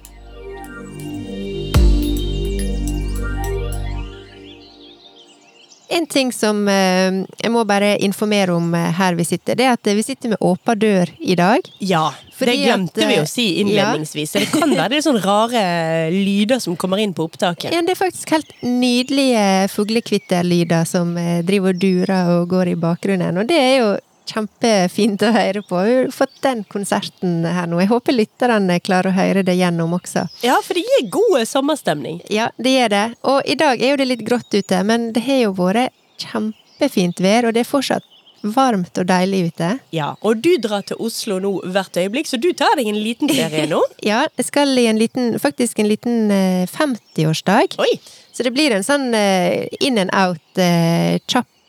En 5.94 6.08
ting 6.10 6.32
som 6.34 6.64
eh, 6.68 7.24
jeg 7.38 7.52
må 7.54 7.64
bare 7.70 7.94
informere 8.04 8.56
om 8.56 8.74
eh, 8.78 8.90
her 8.98 9.18
vi 9.18 9.26
sitter, 9.28 9.58
det 9.60 9.68
er 9.68 9.76
at 9.78 9.90
eh, 9.90 9.98
vi 9.98 10.06
sitter 10.06 10.34
med 10.34 10.42
åpen 10.44 10.80
dør 10.82 11.12
i 11.20 11.36
dag. 11.38 11.68
Ja, 11.80 12.08
det 12.40 12.56
glemte 12.60 13.04
at, 13.04 13.10
vi 13.12 13.20
å 13.22 13.28
si 13.30 13.48
innledningsvis. 13.62 14.36
Ja. 14.36 14.44
det 14.44 14.50
kan 14.54 14.74
være 14.74 14.90
det 14.94 15.00
er 15.00 15.06
sånne 15.06 15.24
rare 15.24 15.66
lyder 16.14 16.64
som 16.64 16.78
kommer 16.80 17.02
inn 17.02 17.14
på 17.16 17.28
opptaket. 17.30 17.72
Ja, 17.76 17.84
det 17.86 17.96
er 17.96 18.00
faktisk 18.00 18.34
helt 18.34 18.56
nydelige 18.66 19.70
fuglekvitterlyder 19.74 20.90
som 20.90 21.14
driver 21.46 21.76
og 21.76 21.84
durer 21.84 22.34
og 22.38 22.50
går 22.54 22.74
i 22.74 22.80
bakgrunnen, 22.80 23.40
og 23.40 23.48
det 23.50 23.62
er 23.62 23.78
jo 23.78 23.94
kjempefint 24.30 25.24
å 25.26 25.32
høre 25.36 25.62
på. 25.68 25.82
Vi 25.84 25.96
har 25.98 26.14
fått 26.16 26.38
den 26.46 26.64
konserten 26.72 27.44
her 27.46 27.68
nå. 27.70 27.82
Jeg 27.84 27.92
håper 27.92 28.16
lytterne 28.16 28.80
klarer 28.84 29.12
å 29.12 29.18
høre 29.18 29.44
det 29.46 29.58
gjennom 29.60 29.96
også. 30.00 30.28
Ja, 30.46 30.60
for 30.64 30.78
det 30.78 30.86
gir 30.88 31.10
god 31.14 31.40
eh, 31.42 31.50
sommerstemning. 31.50 32.22
Ja, 32.34 32.50
det 32.58 32.76
gjør 32.78 32.94
det. 32.96 33.04
Og 33.34 33.42
i 33.46 33.58
dag 33.60 33.82
er 33.84 33.94
jo 33.94 34.00
det 34.04 34.10
litt 34.12 34.26
grått 34.28 34.54
ute, 34.54 34.84
men 34.88 35.12
det 35.16 35.26
har 35.28 35.44
jo 35.48 35.54
vært 35.60 35.94
kjempefint 36.24 37.22
vær, 37.24 37.50
og 37.50 37.56
det 37.56 37.64
er 37.66 37.70
fortsatt 37.70 38.10
varmt 38.44 38.98
og 39.00 39.08
deilig 39.08 39.54
ute. 39.54 39.70
Ja, 39.96 40.10
Og 40.22 40.42
du 40.44 40.50
drar 40.60 40.84
til 40.84 41.00
Oslo 41.00 41.38
nå 41.40 41.54
hvert 41.72 41.96
øyeblikk, 41.96 42.28
så 42.28 42.36
du 42.38 42.50
tar 42.52 42.76
deg 42.76 42.90
en 42.92 43.00
liten 43.00 43.32
ferie 43.32 43.68
nå. 43.72 43.80
Ja, 44.04 44.26
jeg 44.36 44.48
skal 44.50 44.76
i 44.80 44.88
en 44.92 45.00
liten, 45.00 45.38
faktisk 45.40 45.80
en 45.80 45.88
liten 45.88 46.32
eh, 46.32 46.68
50-årsdag. 46.68 47.78
Oi! 47.80 47.94
Så 48.34 48.44
det 48.44 48.52
blir 48.56 48.74
en 48.76 48.84
sånn 48.84 49.14
eh, 49.16 49.70
in 49.80 50.00
and 50.02 50.12
out, 50.18 50.44
eh, 50.60 51.22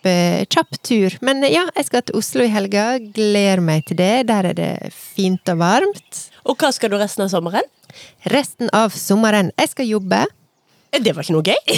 kjapp, 0.04 0.48
kjapp 0.52 0.78
tur. 0.84 1.16
Men 1.24 1.42
ja, 1.48 1.64
jeg 1.76 1.86
skal 1.88 2.02
til 2.02 2.16
Oslo 2.18 2.44
i 2.44 2.50
helga. 2.52 2.98
Gleder 3.14 3.60
meg 3.64 3.84
til 3.88 3.96
det. 3.96 4.26
Der 4.28 4.44
er 4.50 4.54
det 4.54 4.92
fint 4.92 5.48
og 5.48 5.58
varmt. 5.62 6.24
Og 6.44 6.56
hva 6.60 6.70
skal 6.72 6.90
du 6.92 6.96
resten 7.00 7.24
av 7.24 7.30
sommeren? 7.32 7.64
Resten 8.26 8.68
av 8.74 8.90
sommeren 8.90 9.52
Jeg 9.58 9.70
skal 9.70 9.86
jobbe. 9.86 10.24
Eh, 10.92 11.00
Det 11.00 11.14
var 11.14 11.22
ikke 11.22 11.36
noe 11.36 11.42
gøy. 11.42 11.62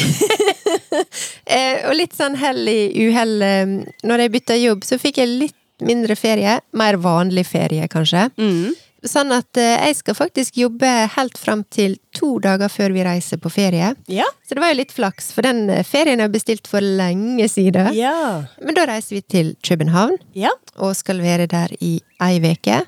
Eh, 1.46 1.84
og 1.86 1.94
litt 1.94 2.14
sånn 2.16 2.34
hell 2.40 2.66
i 2.68 2.88
uhell. 3.06 3.36
Eh, 3.44 3.66
når 4.06 4.22
jeg 4.24 4.32
bytta 4.34 4.56
jobb, 4.58 4.82
så 4.86 4.96
fikk 4.98 5.20
jeg 5.20 5.28
litt 5.30 5.84
mindre 5.84 6.16
ferie. 6.18 6.56
Mer 6.74 6.96
vanlig 6.98 7.44
ferie, 7.46 7.86
kanskje. 7.92 8.24
Mm. 8.40 8.72
Sånn 9.06 9.30
at 9.34 9.56
eh, 9.60 9.86
jeg 9.88 9.96
skal 10.00 10.16
faktisk 10.18 10.56
jobbe 10.58 10.88
helt 11.14 11.38
fram 11.38 11.62
til 11.72 11.96
to 12.16 12.36
dager 12.42 12.68
før 12.72 12.94
vi 12.96 13.04
reiser 13.06 13.38
på 13.42 13.50
ferie. 13.52 13.92
Ja. 14.10 14.26
Så 14.46 14.56
det 14.56 14.62
var 14.64 14.72
jo 14.72 14.78
litt 14.80 14.92
flaks, 14.96 15.30
for 15.36 15.46
den 15.46 15.68
eh, 15.70 15.82
ferien 15.86 16.20
er 16.24 16.28
bestilt 16.32 16.66
for 16.70 16.80
lenge 16.84 17.46
siden. 17.52 17.92
Ja. 17.96 18.44
Men 18.62 18.74
da 18.78 18.86
reiser 18.90 19.18
vi 19.18 19.22
til 19.22 19.54
København, 19.66 20.16
Ja. 20.34 20.50
og 20.76 20.96
skal 20.98 21.20
være 21.22 21.46
der 21.50 21.72
i 21.80 22.00
ei 22.22 22.38
uke. 22.42 22.82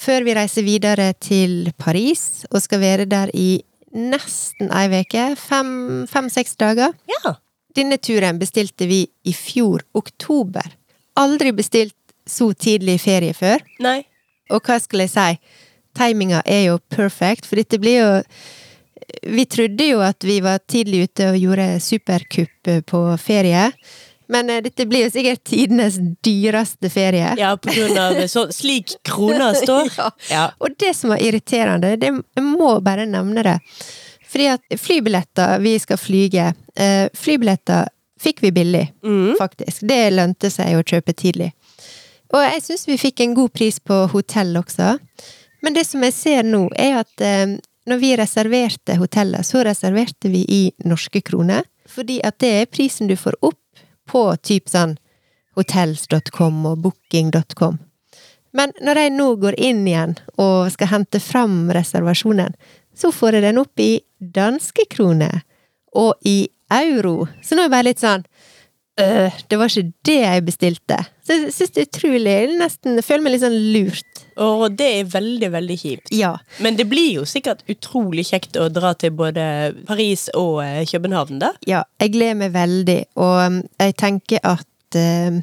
Før 0.00 0.24
vi 0.24 0.34
reiser 0.34 0.64
videre 0.64 1.12
til 1.20 1.72
Paris, 1.78 2.44
og 2.50 2.62
skal 2.64 2.80
være 2.80 3.04
der 3.10 3.30
i 3.36 3.62
nesten 3.92 4.70
ei 4.72 4.86
uke. 5.02 5.26
Fem-seks 5.36 6.56
dager. 6.60 6.94
Ja. 7.10 7.34
Denne 7.76 7.98
turen 8.02 8.38
bestilte 8.40 8.86
vi 8.90 9.04
i 9.28 9.32
fjor 9.36 9.84
oktober. 9.94 10.66
Aldri 11.20 11.52
bestilt 11.52 11.94
så 12.26 12.50
tidlig 12.54 12.98
ferie 13.02 13.34
før. 13.34 13.60
Nei. 13.82 14.00
Og 14.50 14.62
hva 14.66 14.78
skal 14.82 15.04
jeg 15.04 15.12
si? 15.14 15.56
Timinga 15.98 16.42
er 16.46 16.68
jo 16.68 16.78
perfect, 16.92 17.48
for 17.48 17.58
dette 17.58 17.80
blir 17.82 17.98
jo 17.98 18.10
Vi 19.26 19.42
trodde 19.50 19.86
jo 19.88 19.98
at 20.06 20.22
vi 20.22 20.36
var 20.44 20.60
tidlig 20.70 21.08
ute 21.08 21.32
og 21.32 21.40
gjorde 21.40 21.64
superkupp 21.82 22.68
på 22.86 23.00
ferie. 23.18 23.64
Men 24.30 24.50
eh, 24.50 24.60
dette 24.62 24.86
blir 24.86 25.08
jo 25.08 25.10
sikkert 25.10 25.42
tidenes 25.50 25.96
dyreste 26.22 26.90
ferie. 26.92 27.32
Ja, 27.40 27.56
på 27.58 27.72
grunn 27.74 27.98
av 27.98 28.20
så, 28.30 28.46
slik 28.54 28.94
krona 29.06 29.50
står. 29.58 29.90
Ja. 29.98 30.10
Ja. 30.30 30.44
Og 30.62 30.76
det 30.78 30.92
som 30.96 31.10
var 31.10 31.22
irriterende, 31.24 31.96
det 31.98 32.12
jeg 32.12 32.44
må 32.46 32.76
bare 32.84 33.08
nevne 33.10 33.42
det. 33.46 33.56
Fordi 34.30 34.46
at 34.52 34.78
flybilletter 34.78 35.58
vi 35.64 35.74
skal 35.82 35.98
flyge, 35.98 36.52
eh, 36.78 37.08
flybilletter 37.18 37.90
fikk 38.20 38.42
vi 38.44 38.52
billig, 38.54 38.84
faktisk. 39.40 39.82
Det 39.88 40.02
lønte 40.12 40.50
seg 40.52 40.76
å 40.76 40.84
kjøpe 40.84 41.14
tidlig. 41.16 41.50
Og 42.30 42.44
jeg 42.44 42.62
syns 42.62 42.86
vi 42.88 42.98
fikk 43.00 43.24
en 43.24 43.34
god 43.34 43.52
pris 43.56 43.80
på 43.82 44.04
hotell 44.12 44.54
også. 44.60 44.94
Men 45.64 45.76
det 45.76 45.84
som 45.88 46.04
jeg 46.06 46.16
ser 46.16 46.46
nå, 46.46 46.68
er 46.78 47.00
at 47.02 47.24
eh, 47.24 47.58
når 47.90 48.00
vi 48.00 48.14
reserverte 48.16 48.96
hotellet, 49.00 49.46
så 49.46 49.64
reserverte 49.66 50.30
vi 50.32 50.44
i 50.48 50.62
norske 50.86 51.22
kroner. 51.26 51.66
Fordi 51.90 52.20
at 52.24 52.38
det 52.42 52.52
er 52.60 52.70
prisen 52.70 53.10
du 53.10 53.16
får 53.18 53.38
opp 53.42 53.58
på 54.10 54.24
typ 54.46 54.70
sånn 54.70 54.96
hotels.com 55.58 56.66
og 56.70 56.84
booking.com. 56.84 57.80
Men 58.56 58.72
når 58.82 59.02
jeg 59.04 59.14
nå 59.14 59.26
går 59.42 59.58
inn 59.62 59.82
igjen 59.86 60.16
og 60.40 60.70
skal 60.74 60.90
hente 60.94 61.20
fram 61.22 61.68
reservasjonen, 61.74 62.54
så 62.96 63.12
får 63.14 63.38
jeg 63.38 63.46
den 63.46 63.60
opp 63.62 63.82
i 63.82 64.00
danske 64.18 64.86
kroner 64.90 65.42
og 65.96 66.14
i 66.26 66.48
euro. 66.70 67.28
Så 67.42 67.54
nå 67.54 67.64
er 67.64 67.68
jeg 67.68 67.74
bare 67.74 67.88
litt 67.90 68.02
sånn 68.02 68.26
øh, 69.00 69.40
Det 69.48 69.58
var 69.58 69.72
ikke 69.72 69.92
det 70.06 70.16
jeg 70.20 70.44
bestilte. 70.46 70.98
Så 71.26 71.36
jeg 71.36 71.52
syns 71.54 71.74
det 71.74 71.82
er 71.82 71.88
utrolig 71.88 72.36
Nesten 72.60 72.98
jeg 72.98 73.06
føler 73.06 73.24
meg 73.24 73.34
litt 73.34 73.44
sånn 73.44 73.58
lurt. 73.74 74.24
Og 74.40 74.64
det 74.78 74.88
er 75.00 75.10
veldig, 75.12 75.50
veldig 75.52 75.76
kjipt. 75.80 76.12
Ja. 76.16 76.32
Men 76.64 76.78
det 76.78 76.86
blir 76.90 77.20
jo 77.20 77.26
sikkert 77.28 77.62
utrolig 77.70 78.24
kjekt 78.30 78.56
å 78.56 78.70
dra 78.72 78.94
til 78.98 79.12
både 79.16 79.44
Paris 79.88 80.28
og 80.38 80.62
eh, 80.64 80.82
København, 80.88 81.40
da. 81.42 81.52
Ja, 81.68 81.84
jeg 82.00 82.14
gleder 82.16 82.38
meg 82.40 82.54
veldig, 82.56 83.00
og 83.20 83.36
um, 83.44 83.62
jeg 83.82 83.96
tenker 84.00 84.40
at 84.46 84.98
eh, 84.98 85.40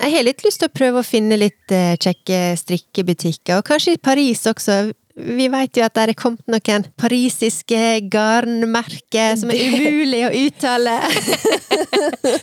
jeg 0.00 0.14
har 0.14 0.24
litt 0.24 0.44
lyst 0.46 0.62
til 0.62 0.70
å 0.70 0.72
prøve 0.72 1.02
å 1.02 1.06
finne 1.06 1.36
litt 1.36 1.74
eh, 1.74 1.92
kjekke 2.00 2.54
strikkebutikker, 2.60 3.58
og 3.58 3.66
kanskje 3.68 3.98
i 3.98 4.00
Paris 4.00 4.46
også. 4.48 4.78
Vi 5.20 5.48
vet 5.52 5.76
jo 5.76 5.84
at 5.84 5.94
det 5.96 6.02
er 6.08 6.18
kommet 6.18 6.46
noen 6.50 6.86
parisiske 7.00 7.80
garnmerker 8.12 9.36
som 9.40 9.52
er 9.52 9.58
umulig 9.68 10.22
å 10.26 10.30
uttale. 10.46 10.96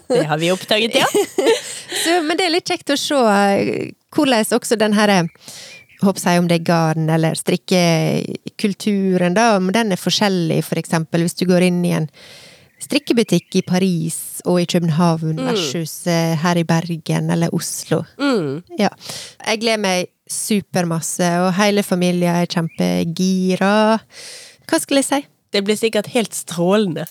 Det 0.07 0.25
har 0.25 0.37
vi 0.41 0.51
oppdaget, 0.53 0.95
ja. 0.97 1.07
Så, 2.03 2.11
men 2.25 2.37
det 2.37 2.45
er 2.47 2.53
litt 2.53 2.69
kjekt 2.69 2.89
å 2.93 2.97
se 2.99 3.15
eh, 3.15 3.91
hvordan 4.15 4.45
også 4.57 4.75
den 4.79 4.93
her 4.97 5.09
eh, 5.13 5.25
Håper 5.97 6.21
jeg 6.21 6.41
om 6.41 6.45
det 6.45 6.59
er 6.59 6.67
garn 6.67 7.07
eller 7.09 7.33
strikkekulturen, 7.33 9.33
da, 9.33 9.55
om 9.57 9.71
den 9.73 9.91
er 9.95 9.97
forskjellig, 9.97 10.59
for 10.67 10.77
eksempel 10.77 11.23
hvis 11.25 11.33
du 11.39 11.47
går 11.49 11.61
inn 11.71 11.79
i 11.89 11.95
en 11.97 12.05
strikkebutikk 12.87 13.59
i 13.59 13.63
Paris 13.67 14.19
og 14.47 14.61
i 14.61 14.67
København 14.69 15.39
versus 15.39 16.05
eh, 16.07 16.35
her 16.39 16.59
i 16.59 16.65
Bergen 16.67 17.31
eller 17.33 17.53
Oslo. 17.55 18.03
Mm. 18.19 18.63
Ja. 18.79 18.89
Jeg 19.47 19.61
gleder 19.61 19.83
meg 19.83 20.07
supermasse, 20.27 21.27
og 21.43 21.53
hele 21.59 21.83
familien 21.83 22.41
er 22.43 22.49
kjempegira. 22.51 23.99
Hva 24.67 24.79
skulle 24.83 25.03
jeg 25.03 25.09
si? 25.11 25.21
Det 25.55 25.63
blir 25.63 25.79
sikkert 25.79 26.11
helt 26.11 26.35
strålende. 26.35 27.07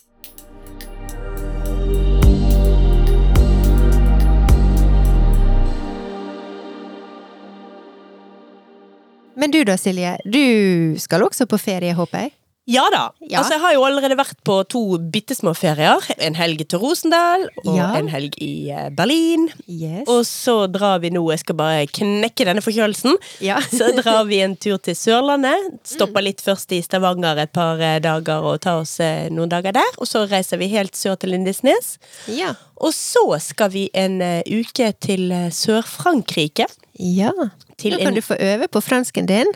Men 9.37 9.53
du 9.53 9.61
da, 9.69 9.77
Silje. 9.77 10.17
Du 10.25 10.97
skal 11.01 11.25
også 11.25 11.45
på 11.49 11.61
ferie, 11.61 11.93
håper 11.97 12.27
jeg? 12.27 12.36
Ja 12.67 12.83
da. 12.91 13.13
Ja. 13.23 13.39
Altså, 13.39 13.53
jeg 13.55 13.61
har 13.63 13.73
jo 13.77 13.85
allerede 13.87 14.17
vært 14.19 14.41
på 14.47 14.57
to 14.67 14.81
bitte 14.99 15.37
små 15.39 15.53
ferier. 15.55 16.03
En 16.19 16.35
helg 16.35 16.65
til 16.67 16.81
Rosendal, 16.83 17.45
og 17.65 17.77
Ja. 17.77 17.93
en 17.95 18.09
helg 18.11 18.35
i 18.43 18.71
eh, 18.75 18.89
Berlin. 18.91 19.45
Yes. 19.71 20.03
Og 20.11 20.25
så 20.27 20.57
drar 20.67 20.99
vi 21.05 21.13
nå, 21.15 21.23
jeg 21.31 21.45
skal 21.45 21.55
bare 21.61 21.87
knekke 21.87 22.45
denne 22.49 22.65
forkjølelsen. 22.65 23.15
Ja. 23.41 23.61
Så 23.71 23.93
drar 23.95 24.25
vi 24.27 24.41
en 24.43 24.57
tur 24.57 24.79
til 24.83 24.97
Sørlandet. 24.99 25.79
Stopper 25.87 26.25
litt 26.27 26.43
først 26.43 26.73
i 26.75 26.81
Stavanger 26.83 27.39
et 27.45 27.53
par 27.55 27.79
eh, 27.79 28.01
dager 28.03 28.43
og 28.43 28.59
tar 28.67 28.83
oss 28.83 28.99
eh, 28.99 29.29
noen 29.31 29.49
dager 29.53 29.73
der. 29.79 29.93
Og 30.03 30.11
så 30.11 30.25
reiser 30.27 30.59
vi 30.59 30.67
helt 30.75 30.97
sør 30.99 31.15
til 31.23 31.31
Lindesnes. 31.37 31.99
ja. 32.27 32.55
Og 32.77 32.93
så 32.93 33.23
skal 33.41 33.71
vi 33.73 33.87
en 33.97 34.19
uke 34.53 34.91
til 35.01 35.31
Sør-Frankrike. 35.49 36.67
Ja. 36.99 37.33
Nå 37.37 37.99
kan 37.99 38.09
en- 38.09 38.15
du 38.17 38.23
få 38.25 38.37
øve 38.41 38.69
på 38.73 38.81
fransken 38.83 39.27
din. 39.29 39.51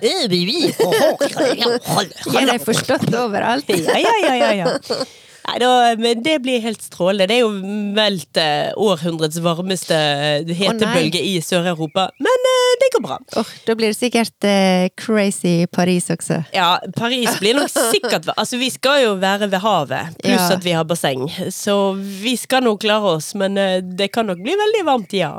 Den 2.33 2.49
er 2.55 2.59
forstått 2.63 3.09
overalt. 3.17 3.69
Ja, 3.69 3.97
ja, 3.99 4.15
ja, 4.27 4.35
ja, 4.35 4.51
ja. 4.65 5.05
Nei, 5.51 5.55
da, 5.59 5.69
men 5.99 6.21
det 6.23 6.35
blir 6.45 6.61
helt 6.63 6.83
strålende. 6.85 7.27
Det 7.31 7.39
er 7.39 7.47
jo 7.47 7.49
meldt 7.97 8.37
eh, 8.39 8.69
århundrets 8.79 9.39
varmeste 9.43 9.97
eh, 9.97 10.53
hetebølge 10.55 11.23
i 11.27 11.39
Sør-Europa. 11.43 12.05
Men 12.23 12.45
eh, 12.53 12.60
det 12.81 12.89
går 12.95 13.03
bra. 13.05 13.19
Oh, 13.41 13.51
da 13.67 13.75
blir 13.79 13.93
det 13.93 13.99
sikkert 13.99 14.47
eh, 14.49 14.89
crazy 14.97 15.67
Paris 15.71 16.09
også. 16.11 16.41
Ja, 16.57 16.79
Paris 16.97 17.39
blir 17.41 17.55
nok 17.59 17.71
sikkert 17.71 18.29
Altså, 18.37 18.59
vi 18.61 18.71
skal 18.73 19.03
jo 19.05 19.15
være 19.21 19.49
ved 19.53 19.61
havet, 19.65 20.17
pluss 20.23 20.37
Ja. 20.49 20.49
at 20.57 20.65
vi 20.65 20.73
har 20.77 20.85
basseng. 20.89 21.27
Så 21.53 21.93
vi 21.97 22.37
skal 22.41 22.65
nok 22.65 22.81
klare 22.85 23.17
oss, 23.19 23.35
men 23.35 23.59
eh, 23.59 23.81
det 23.83 24.11
kan 24.15 24.27
nok 24.31 24.41
bli 24.43 24.57
veldig 24.57 24.85
varmt, 24.89 25.13
ja. 25.17 25.35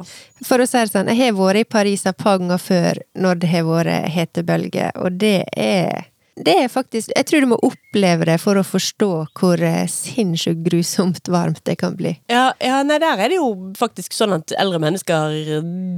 For 0.46 0.62
å 0.62 0.66
si 0.70 0.78
det 0.80 0.90
sånn, 0.94 1.10
jeg 1.14 1.20
har 1.32 1.36
vært 1.38 1.62
i 1.62 1.68
Paris 1.70 2.06
et 2.10 2.18
par 2.18 2.40
ganger 2.42 2.62
før 2.62 3.02
når 3.16 3.42
det 3.44 3.52
har 3.52 3.68
vært 3.68 4.10
hetebølger, 4.16 4.92
og 5.02 5.20
det 5.22 5.44
er 5.58 6.08
det 6.36 6.54
er 6.64 6.68
faktisk 6.72 7.12
Jeg 7.16 7.26
tror 7.28 7.42
du 7.44 7.48
må 7.52 7.58
oppleve 7.68 8.26
det 8.26 8.38
for 8.42 8.56
å 8.56 8.64
forstå 8.64 9.10
hvor 9.38 9.62
eh, 9.62 9.84
sinnssykt 9.92 10.62
grusomt 10.66 11.28
varmt 11.32 11.60
det 11.68 11.76
kan 11.82 11.96
bli. 12.00 12.14
Ja, 12.32 12.54
ja, 12.64 12.82
nei, 12.88 12.98
der 13.04 13.20
er 13.20 13.30
det 13.34 13.36
jo 13.42 13.50
faktisk 13.78 14.16
sånn 14.16 14.38
at 14.38 14.54
eldre 14.58 14.80
mennesker 14.80 15.36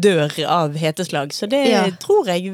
dør 0.04 0.34
av 0.50 0.74
heteslag, 0.80 1.32
så 1.38 1.48
det 1.50 1.64
Ja. 1.70 1.86
tror 2.02 2.28
jeg 2.34 2.50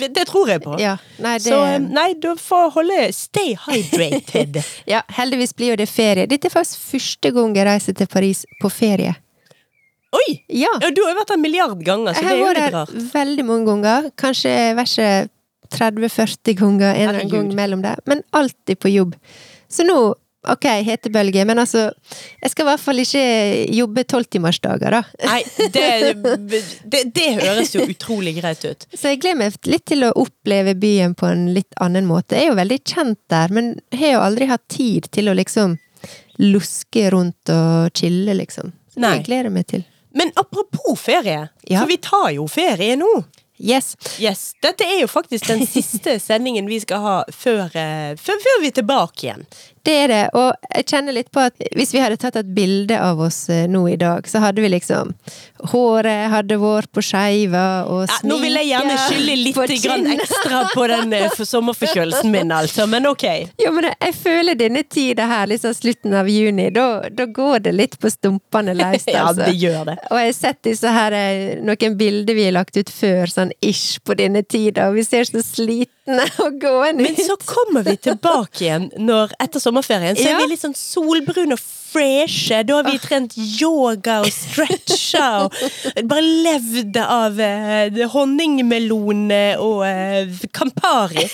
Det 0.00 0.24
tror 0.26 0.48
jeg 0.48 0.62
på. 0.64 0.78
Ja, 0.80 0.94
nei, 1.20 1.34
det 1.36 1.52
Så 1.52 1.58
eh, 1.66 1.78
nei, 1.78 2.14
du 2.16 2.30
får 2.40 2.70
holde 2.72 3.12
Stay 3.12 3.52
hydrated. 3.66 4.62
Ja, 4.88 5.02
heldigvis 5.12 5.52
blir 5.54 5.74
jo 5.74 5.76
det 5.76 5.88
ferie. 5.92 6.24
Dette 6.26 6.48
er 6.48 6.54
faktisk 6.54 6.80
første 6.94 7.30
gang 7.36 7.52
jeg 7.54 7.66
reiser 7.68 7.92
til 7.98 8.06
Paris 8.08 8.46
på 8.62 8.70
ferie. 8.72 9.12
Oi! 10.16 10.40
Ja! 10.48 10.72
Ja, 10.80 10.88
du 10.90 11.02
har 11.04 11.12
jo 11.12 11.18
vært 11.20 11.28
der 11.28 11.36
en 11.36 11.42
milliard 11.44 11.84
ganger, 11.86 12.14
så 12.16 12.24
Jeg 12.24 12.26
det 12.26 12.32
er 12.32 12.40
jo 12.40 12.46
litt 12.48 12.56
rart. 12.74 12.88
vært 12.88 12.96
har 12.96 12.96
her 12.96 13.04
der 13.04 13.12
veldig 13.12 13.44
mange 13.46 13.66
ganger. 13.68 14.08
Kanskje 14.18 14.54
verse 14.74 15.04
30-40 15.74 16.56
ganger 16.58 16.94
en 16.94 17.08
eller 17.08 17.20
annen 17.20 17.30
gang 17.34 17.54
mellom 17.54 17.82
der. 17.84 18.00
Men 18.06 18.22
alltid 18.36 18.78
på 18.82 18.90
jobb. 18.92 19.14
Så 19.70 19.84
nå, 19.86 19.96
ok, 20.48 20.64
hetebølge, 20.86 21.44
men 21.44 21.58
altså 21.60 21.90
Jeg 22.42 22.50
skal 22.52 22.64
i 22.64 22.68
hvert 22.70 22.80
fall 22.82 23.02
ikke 23.02 23.24
jobbe 23.76 24.04
tolvtimersdager, 24.08 24.96
da. 24.96 25.02
Nei, 25.28 25.42
det, 25.74 25.84
det, 26.90 27.02
det 27.14 27.26
høres 27.42 27.74
jo 27.76 27.84
utrolig 27.86 28.34
greit 28.40 28.64
ut. 28.64 28.86
Så 28.98 29.12
jeg 29.12 29.20
gleder 29.22 29.38
meg 29.44 29.58
litt 29.70 29.84
til 29.90 30.06
å 30.08 30.14
oppleve 30.24 30.74
byen 30.80 31.14
på 31.14 31.28
en 31.28 31.46
litt 31.54 31.76
annen 31.84 32.08
måte. 32.08 32.36
Jeg 32.40 32.48
er 32.48 32.52
jo 32.54 32.58
veldig 32.62 32.80
kjent 32.88 33.20
der, 33.30 33.52
men 33.54 33.74
jeg 33.92 34.00
har 34.06 34.16
jo 34.16 34.24
aldri 34.30 34.50
hatt 34.50 34.66
tid 34.72 35.10
til 35.14 35.28
å 35.30 35.36
liksom 35.38 35.76
luske 36.40 37.10
rundt 37.12 37.50
og 37.52 37.90
chille, 37.94 38.34
liksom. 38.38 38.72
Så 38.94 39.02
Nei. 39.04 39.18
det 39.18 39.26
gleder 39.28 39.50
jeg 39.50 39.54
meg 39.58 39.66
til. 39.70 39.82
Men 40.16 40.32
apropos 40.40 40.96
ferie, 40.98 41.48
Ja. 41.68 41.80
for 41.82 41.86
vi 41.86 41.96
tar 42.02 42.30
jo 42.34 42.46
ferie 42.50 42.96
nå. 42.98 43.10
Yes. 43.60 43.92
Yes, 44.18 44.54
Dette 44.64 44.86
er 44.88 45.02
jo 45.02 45.08
faktisk 45.10 45.50
den 45.50 45.66
siste 45.68 46.16
sendingen 46.22 46.68
vi 46.70 46.80
skal 46.80 47.04
ha 47.04 47.16
før, 47.28 47.68
eh, 47.76 48.16
før, 48.16 48.40
før 48.40 48.62
vi 48.62 48.70
er 48.72 48.76
tilbake 48.80 49.26
igjen. 49.26 49.44
Det 49.86 49.94
er 50.02 50.10
det, 50.12 50.24
og 50.36 50.50
jeg 50.74 50.86
kjenner 50.92 51.14
litt 51.16 51.30
på 51.32 51.40
at 51.40 51.56
hvis 51.76 51.94
vi 51.94 52.02
hadde 52.02 52.18
tatt 52.20 52.36
et 52.36 52.48
bilde 52.56 52.96
av 53.00 53.20
oss 53.24 53.46
eh, 53.52 53.64
nå 53.70 53.86
i 53.88 53.96
dag, 54.00 54.26
så 54.28 54.42
hadde 54.44 54.60
vi 54.60 54.68
liksom 54.72 55.14
Håret 55.70 56.30
hadde 56.32 56.56
vært 56.60 56.88
på 56.92 57.02
skeiva, 57.04 57.84
og 57.88 58.06
Ja, 58.08 58.16
nå 58.28 58.38
vil 58.40 58.56
jeg 58.56 58.70
gjerne 58.70 58.96
skylde 59.02 59.34
litt 59.40 59.74
grann 59.84 60.06
ekstra 60.14 60.62
på 60.72 60.86
den 60.88 61.12
eh, 61.16 61.28
sommerforkjølelsen 61.36 62.32
min, 62.32 62.52
altså. 62.52 62.86
Men 62.90 63.08
ok. 63.10 63.26
Jo, 63.60 63.72
men 63.76 63.90
jeg, 63.90 64.14
føler 64.20 64.56
denne 64.58 64.82
tida 64.88 65.28
her, 65.30 65.50
liksom 65.50 65.74
slutten 65.76 66.16
av 66.16 66.28
juni, 66.32 66.70
da, 66.74 66.86
da 67.12 67.28
går 67.28 67.66
det 67.66 67.74
litt 67.76 67.98
på 68.00 68.12
stumpene 68.12 68.76
løs, 68.76 69.04
Ja, 69.10 69.26
altså. 69.28 69.48
det 69.48 69.56
gjør 69.60 69.84
det. 69.90 69.96
Og 70.10 70.20
jeg 70.20 70.30
har 70.30 70.36
sett 70.38 70.60
disse 70.66 70.92
her, 70.96 71.16
eh, 71.16 71.60
noen 71.64 71.96
bilder 72.00 72.36
vi 72.36 72.48
har 72.48 72.56
lagt 72.56 72.76
ut 72.76 72.92
før, 72.92 73.28
sånn 73.32 73.52
ish 73.64 74.00
på 74.04 74.16
denne 74.20 74.44
tida, 74.44 74.88
og 74.88 75.00
vi 75.00 75.06
ser 75.08 75.28
så 75.28 75.44
slitne 75.44 76.28
og 76.44 76.60
gående 76.62 77.04
Men 77.04 77.20
så 77.20 77.36
kommer 77.44 77.84
vi 77.86 77.96
tilbake 78.00 78.64
igjen 78.64 78.88
når, 78.98 79.36
etter 79.40 79.62
sommerferien. 79.70 80.18
Så 80.18 80.28
er 80.28 80.40
vi 80.42 80.52
litt 80.52 80.64
sånn 80.64 80.76
solbrune 80.76 81.56
og 81.56 81.68
freshe. 81.90 82.62
Da 82.62 82.74
har 82.74 82.86
vi 82.90 82.98
trent 83.02 83.34
yoga 83.36 84.20
og 84.24 84.30
stretcha 84.34 85.26
og 85.44 85.56
bare 86.10 86.22
levd 86.46 86.98
av 87.02 87.40
eh, 87.42 88.00
honningmelon 88.12 89.26
og 89.58 89.84
eh, 89.86 90.40
Campari. 90.54 91.26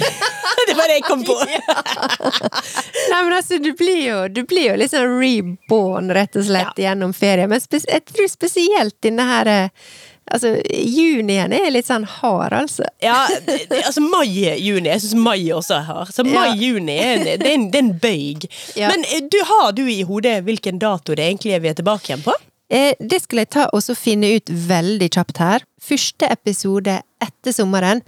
det 0.68 0.76
var 0.76 0.90
det 0.90 0.98
jeg 0.98 1.06
kom 1.06 1.24
på. 1.26 1.36
Nei, 1.44 3.20
men 3.20 3.32
altså, 3.32 3.60
du 3.62 3.72
blir 3.78 4.02
jo, 4.04 4.18
du 4.28 4.44
blir 4.48 4.74
jo 4.74 4.88
sånn 4.90 5.18
reborn, 5.20 6.12
rett 6.14 6.36
og 6.40 6.48
slett, 6.48 6.78
gjennom 6.80 7.14
ferie. 7.16 7.48
Men 7.50 7.62
jeg 7.62 8.04
tror 8.10 8.32
spesielt 8.32 8.98
denne 9.04 9.28
her 9.28 9.52
eh, 9.52 9.86
Altså, 10.32 10.54
junien 10.72 11.52
er 11.52 11.66
litt 11.70 11.86
sånn 11.86 12.04
hard, 12.08 12.52
altså. 12.56 12.86
Ja, 13.04 13.26
det- 13.46 13.66
altså 13.84 14.00
mai-juni. 14.00 14.88
Jeg 14.88 15.02
syns 15.04 15.14
mai 15.20 15.42
også 15.52 15.76
er 15.76 15.82
hard. 15.90 16.12
Så 16.16 16.24
mai-juni 16.24 16.96
er, 16.98 17.12
en- 17.18 17.24
det 17.42 17.46
er 17.46 17.54
en, 17.54 17.66
det 17.70 17.78
er 17.80 17.84
en 17.84 17.92
bøyg. 18.00 18.46
Ja. 18.76 18.88
Men 18.88 19.04
eh, 19.04 19.20
du, 19.30 19.38
har 19.44 19.72
du 19.76 19.82
i 19.86 20.02
hodet 20.08 20.38
hvilken 20.46 20.78
dato 20.80 21.14
det 21.14 21.26
egentlig 21.28 21.52
er 21.54 21.60
vi 21.60 21.68
er 21.68 21.74
tilbake 21.78 22.08
igjen 22.08 22.24
på? 22.24 22.32
Eh, 22.72 22.94
det 22.98 23.20
skal 23.22 23.42
jeg 23.44 23.50
ta 23.50 23.66
og 23.76 23.82
så 23.84 23.94
finne 23.94 24.32
ut 24.38 24.48
veldig 24.48 25.10
kjapt 25.12 25.38
her. 25.44 25.66
Første 25.84 26.30
episode 26.32 27.02
etter 27.22 27.52
sommeren, 27.52 28.00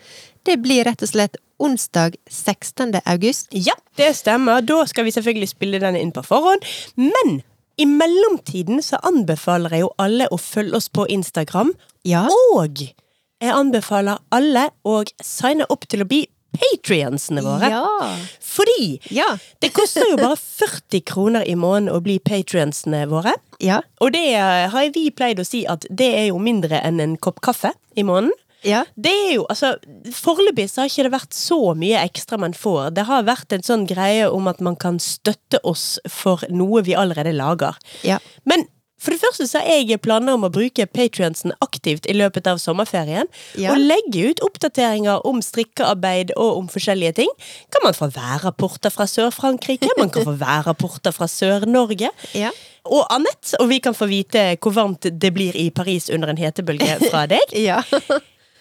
det 0.49 0.57
blir 0.65 0.85
rett 0.89 1.03
og 1.05 1.09
slett 1.13 1.37
onsdag 1.61 2.17
16. 2.31 2.97
august. 3.05 3.49
Ja, 3.53 3.75
det 3.97 4.15
stemmer. 4.17 4.65
Da 4.65 4.83
skal 4.89 5.05
vi 5.05 5.13
selvfølgelig 5.13 5.49
spille 5.53 5.79
den 5.85 5.97
inn 6.01 6.13
på 6.17 6.25
forhånd. 6.25 6.65
Men 6.97 7.43
i 7.79 7.87
mellomtiden 7.87 8.83
så 8.83 8.97
anbefaler 9.05 9.71
jeg 9.77 9.85
jo 9.85 9.91
alle 10.03 10.29
å 10.33 10.39
følge 10.41 10.77
oss 10.79 10.89
på 10.89 11.05
Instagram. 11.13 11.75
Ja. 12.09 12.27
Og 12.55 12.81
jeg 12.81 13.53
anbefaler 13.53 14.19
alle 14.33 14.71
å 14.89 15.03
signe 15.23 15.67
opp 15.69 15.85
til 15.93 16.05
å 16.05 16.09
bli 16.09 16.23
patrionsene 16.57 17.43
våre. 17.45 17.69
Ja. 17.69 18.17
Fordi 18.41 18.99
Ja. 19.13 19.37
det 19.61 19.75
koster 19.77 20.07
jo 20.09 20.17
bare 20.17 20.37
40 20.41 21.03
kroner 21.05 21.45
i 21.45 21.55
måneden 21.55 21.93
å 21.93 22.01
bli 22.01 22.19
patrionsene 22.19 23.05
våre. 23.11 23.35
Ja. 23.61 23.83
Og 24.01 24.13
det 24.13 24.25
har 24.73 24.91
vi 24.95 25.11
pleid 25.11 25.39
å 25.39 25.45
si 25.47 25.67
at 25.67 25.85
det 25.91 26.15
er 26.15 26.27
jo 26.31 26.39
mindre 26.39 26.81
enn 26.83 27.01
en 27.01 27.17
kopp 27.19 27.41
kaffe 27.45 27.73
i 27.97 28.03
måneden. 28.03 28.33
Ja. 28.65 28.85
Det 28.97 29.13
er 29.13 29.33
jo, 29.37 29.47
altså 29.53 29.75
Foreløpig 30.17 30.69
så 30.71 30.83
har 30.83 30.91
ikke 30.91 31.07
det 31.07 31.13
vært 31.15 31.37
så 31.37 31.59
mye 31.79 32.01
ekstra 32.07 32.39
man 32.41 32.57
får. 32.57 32.95
Det 32.97 33.05
har 33.09 33.27
vært 33.29 33.53
en 33.57 33.67
sånn 33.67 33.85
greie 33.91 34.31
om 34.31 34.49
at 34.51 34.63
man 34.65 34.79
kan 34.81 35.01
støtte 35.03 35.61
oss 35.67 35.99
for 36.11 36.43
noe 36.51 36.83
vi 36.87 36.97
allerede 36.99 37.35
lager. 37.37 37.77
Ja. 38.07 38.19
Men 38.49 38.67
for 38.97 39.13
det 39.13 39.21
første 39.21 39.45
så 39.45 39.61
har 39.61 39.85
jeg 39.85 40.01
planer 40.01 40.39
om 40.39 40.47
å 40.47 40.51
bruke 40.53 40.87
patrionsen 40.89 41.53
aktivt 41.61 42.07
i 42.09 42.15
løpet 42.17 42.47
av 42.49 42.57
sommerferien. 42.63 43.29
Ja. 43.61 43.75
Og 43.75 43.83
legge 43.83 44.31
ut 44.33 44.41
oppdateringer 44.47 45.21
om 45.29 45.43
strikkearbeid 45.45 46.33
og 46.35 46.63
om 46.63 46.71
forskjellige 46.73 47.19
ting. 47.21 47.35
Kan 47.75 47.85
man 47.85 47.97
få 47.97 48.09
værrapporter 48.15 48.95
fra 48.95 49.05
Sør-Frankrike, 49.11 49.93
man 50.01 50.11
kan 50.15 50.25
få 50.25 50.35
værrapporter 50.47 51.13
fra 51.15 51.29
Sør-Norge. 51.29 52.09
Ja. 52.35 52.55
Og 52.89 53.05
annet, 53.13 53.53
og 53.61 53.69
vi 53.69 53.83
kan 53.85 53.95
få 53.99 54.09
vite 54.09 54.49
hvor 54.63 54.73
varmt 54.79 55.11
det 55.11 55.33
blir 55.35 55.57
i 55.59 55.69
Paris 55.75 56.09
under 56.09 56.33
en 56.33 56.41
hetebølge 56.41 56.97
fra 57.11 57.27
deg. 57.31 57.53
Ja. 57.67 57.83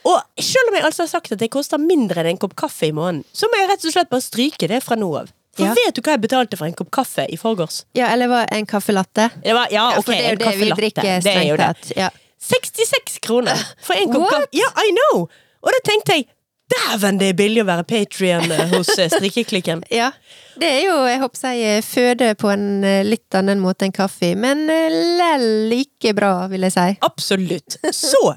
Og 0.06 0.22
selv 0.38 0.70
om 0.70 0.76
jeg 0.78 0.86
altså 0.86 1.04
har 1.04 1.10
sagt 1.16 1.32
at 1.34 1.40
det 1.42 1.50
koster 1.54 1.82
mindre 1.82 2.22
enn 2.22 2.36
en 2.36 2.38
kopp 2.42 2.54
kaffe 2.60 2.88
i 2.90 2.94
måneden, 2.94 3.24
så 3.34 3.50
må 3.50 3.58
jeg 3.62 3.70
rett 3.72 3.86
og 3.90 3.96
slett 3.96 4.12
bare 4.12 4.22
stryke 4.26 4.70
det 4.70 4.84
fra 4.86 4.96
nå 5.00 5.08
av. 5.24 5.32
For 5.56 5.66
Ja. 5.66 5.74
vet 5.74 5.96
du 5.96 6.02
hva 6.04 6.14
jeg 6.18 6.22
betalte 6.28 6.58
for 6.60 6.68
en 6.68 6.74
kopp 6.76 6.92
kaffe 6.92 7.26
i 7.32 7.38
forgårs? 7.40 7.86
ja, 7.96 8.10
eller 8.12 8.28
var 8.28 8.48
en 8.52 8.66
kaffelatte? 8.68 9.30
Var, 9.42 9.68
ja, 9.72 9.92
Ja, 9.92 9.98
ok, 9.98 10.06
for 10.06 10.12
det 10.12 10.20
er 10.20 10.36
jo 10.36 10.36
en 10.36 10.38
det 10.44 10.58
vi 10.60 10.70
drikker 10.82 11.02
Det 11.02 11.12
er 11.12 11.16
jo 11.48 11.56
strengt 11.56 11.58
det. 11.58 11.66
tatt. 11.66 11.92
Ja. 11.98 12.10
66 12.46 13.20
kroner 13.26 13.58
for 13.82 13.96
en 13.96 14.12
kopp 14.14 14.30
kaffe. 14.30 14.48
Ja, 14.54 14.68
I 14.84 14.92
know! 14.94 15.28
Og 15.64 15.72
da 15.74 15.80
tenkte 15.92 16.20
jeg 16.20 16.28
Dæven, 16.66 17.20
det 17.22 17.28
er 17.30 17.34
billig 17.38 17.62
å 17.62 17.66
være 17.68 17.84
patrion 17.86 18.50
hos 18.72 18.88
eh, 18.98 19.06
Strikkeklikken. 19.14 19.84
ja. 20.02 20.08
Det 20.58 20.66
er 20.66 20.80
jo, 20.88 20.96
jeg 21.06 21.20
håper 21.22 21.54
jeg, 21.54 21.84
føde 21.86 22.30
på 22.42 22.50
en 22.50 22.84
eh, 22.84 23.04
litt 23.06 23.38
annen 23.38 23.60
måte 23.62 23.86
enn 23.86 23.94
kaffe, 23.94 24.32
men 24.36 24.64
eh, 24.74 24.90
lell 25.20 25.46
like 25.70 26.14
bra, 26.18 26.48
vil 26.50 26.66
jeg 26.66 26.74
si. 26.74 26.88
Absolutt. 27.06 27.78
Så 27.94 28.34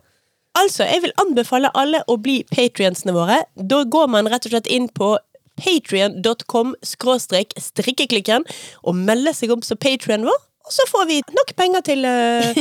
altså, 0.61 0.85
jeg 0.89 1.03
vil 1.07 1.15
anbefale 1.23 1.71
alle 1.79 2.03
å 2.11 2.17
bli 2.23 2.41
patriensene 2.51 3.15
våre. 3.17 3.41
Da 3.57 3.83
går 3.85 4.11
man 4.13 4.29
rett 4.31 4.47
og 4.49 4.55
slett 4.55 4.71
inn 4.73 4.89
på 4.93 5.15
patrion.com 5.59 6.75
skråstrek 6.87 7.55
strikkeklikken 7.59 8.45
og 8.87 8.95
melder 8.99 9.35
seg 9.35 9.51
om 9.55 9.65
som 9.67 9.81
patrion 9.81 10.27
vår. 10.29 10.45
Og 10.69 10.75
så 10.75 10.85
får 10.91 11.07
vi 11.09 11.17
nok 11.33 11.55
penger 11.57 11.85
til 11.87 12.05
uh, 12.05 12.53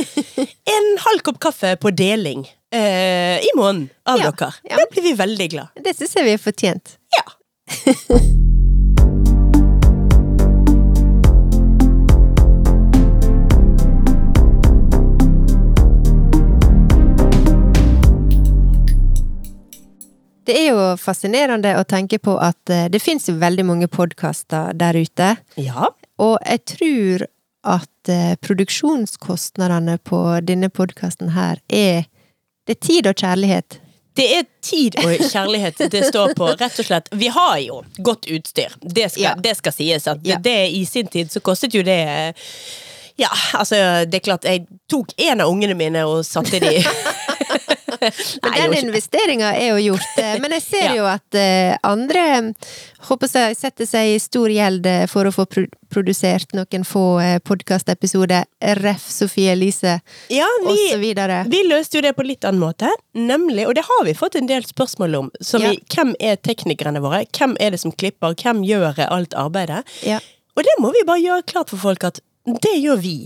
en 0.74 0.88
halv 1.04 1.20
kopp 1.26 1.38
kaffe 1.44 1.74
på 1.82 1.92
deling 1.92 2.46
uh, 2.74 3.36
i 3.36 3.50
måneden 3.58 3.90
av 4.08 4.22
Ja, 4.24 4.30
dere. 4.32 4.50
ja. 4.70 4.80
Da 4.80 4.88
blir 4.94 5.04
vi 5.10 5.12
veldig 5.18 5.48
glad. 5.52 5.82
Det 5.84 5.94
syns 5.98 6.16
jeg 6.16 6.26
vi 6.30 6.34
har 6.38 6.42
fortjent. 6.42 6.96
Ja. 7.18 7.26
Det 20.48 20.54
er 20.56 20.70
jo 20.72 20.84
fascinerende 20.96 21.74
å 21.76 21.84
tenke 21.88 22.16
på 22.24 22.38
at 22.40 22.70
eh, 22.72 22.86
det 22.88 23.02
fins 23.04 23.28
jo 23.28 23.34
veldig 23.40 23.66
mange 23.68 23.88
podkaster 23.92 24.72
der 24.80 24.96
ute. 24.96 25.34
Ja. 25.60 25.90
Og 26.24 26.38
jeg 26.40 26.62
tror 26.72 27.26
at 27.68 28.08
eh, 28.12 28.32
produksjonskostnadene 28.40 29.98
på 30.08 30.22
denne 30.48 30.70
podkasten 30.72 31.34
her 31.36 31.60
er 31.68 32.06
Det 32.68 32.76
er 32.78 32.80
tid 32.84 33.06
og 33.08 33.20
kjærlighet. 33.20 33.78
Det 34.18 34.24
er 34.38 34.46
tid 34.66 34.96
og 34.98 35.12
kjærlighet 35.30 35.78
det 35.92 36.00
står 36.08 36.32
på, 36.36 36.48
rett 36.58 36.80
og 36.82 36.86
slett. 36.88 37.06
Vi 37.14 37.28
har 37.32 37.58
jo 37.62 37.82
godt 38.04 38.26
utstyr, 38.34 38.72
det 38.82 39.10
skal, 39.12 39.22
Ja. 39.22 39.34
det 39.38 39.54
skal 39.60 39.72
sies. 39.72 40.06
At 40.10 40.18
Ja. 40.26 40.38
det 40.42 40.72
I 40.74 40.84
sin 40.84 41.06
tid 41.06 41.30
så 41.30 41.40
kostet 41.40 41.74
jo 41.74 41.82
det 41.82 42.00
eh, 42.08 42.32
Ja, 43.18 43.28
altså, 43.54 44.04
det 44.06 44.14
er 44.14 44.24
klart, 44.30 44.44
jeg 44.44 44.66
tok 44.88 45.08
en 45.18 45.40
av 45.40 45.48
ungene 45.50 45.74
mine 45.74 46.04
og 46.06 46.24
satte 46.24 46.60
de 46.62 46.76
Men 48.42 48.72
den 48.72 48.74
investeringa 48.88 49.52
er 49.56 49.72
jo 49.74 49.92
gjort. 49.92 50.18
eh, 50.22 50.36
Men 50.42 50.54
jeg 50.58 50.62
ser 50.66 50.86
Ja. 50.88 50.94
jo 50.96 51.06
at 51.10 51.34
eh, 51.38 51.74
andre 51.86 52.24
håper 53.08 53.30
jeg 53.32 53.56
setter 53.58 53.86
seg 53.88 54.14
i 54.14 54.18
stor 54.22 54.48
gjeld 54.52 54.86
eh, 54.86 55.04
for 55.10 55.28
å 55.28 55.32
få 55.34 55.44
produsert 55.92 56.52
noen 56.56 56.84
få 56.86 57.02
eh, 57.22 57.38
podkastepisoder. 57.44 58.44
Ref. 58.82 59.04
Sofie 59.18 59.52
Elise, 59.54 59.98
Ja, 60.32 60.46
vi, 60.66 60.76
videre. 61.00 61.42
vi 61.50 61.62
løste 61.68 61.98
jo 61.98 62.04
det 62.06 62.14
på 62.18 62.26
litt 62.26 62.44
annen 62.48 62.60
måte. 62.62 62.90
Nemlig, 63.18 63.66
og 63.68 63.74
det 63.78 63.84
har 63.88 64.04
vi 64.06 64.14
fått 64.18 64.36
en 64.38 64.48
del 64.50 64.64
spørsmål 64.68 65.14
om. 65.22 65.30
Som 65.40 65.62
Ja. 65.64 65.72
i, 65.74 65.80
hvem 65.94 66.14
er 66.20 66.36
teknikerne 66.36 67.00
våre? 67.04 67.24
Hvem 67.34 67.56
er 67.60 67.74
det 67.74 67.80
som 67.82 67.92
klipper? 67.92 68.34
Hvem 68.38 68.62
gjør 68.68 69.00
alt 69.08 69.34
arbeidet? 69.38 69.82
Ja. 70.06 70.20
Og 70.58 70.64
det 70.66 70.74
må 70.82 70.90
vi 70.94 71.04
bare 71.06 71.22
gjøre 71.22 71.46
klart 71.46 71.70
for 71.70 71.78
folk 71.78 72.04
at 72.04 72.20
det 72.62 72.76
gjør 72.82 72.96
vi. 73.02 73.16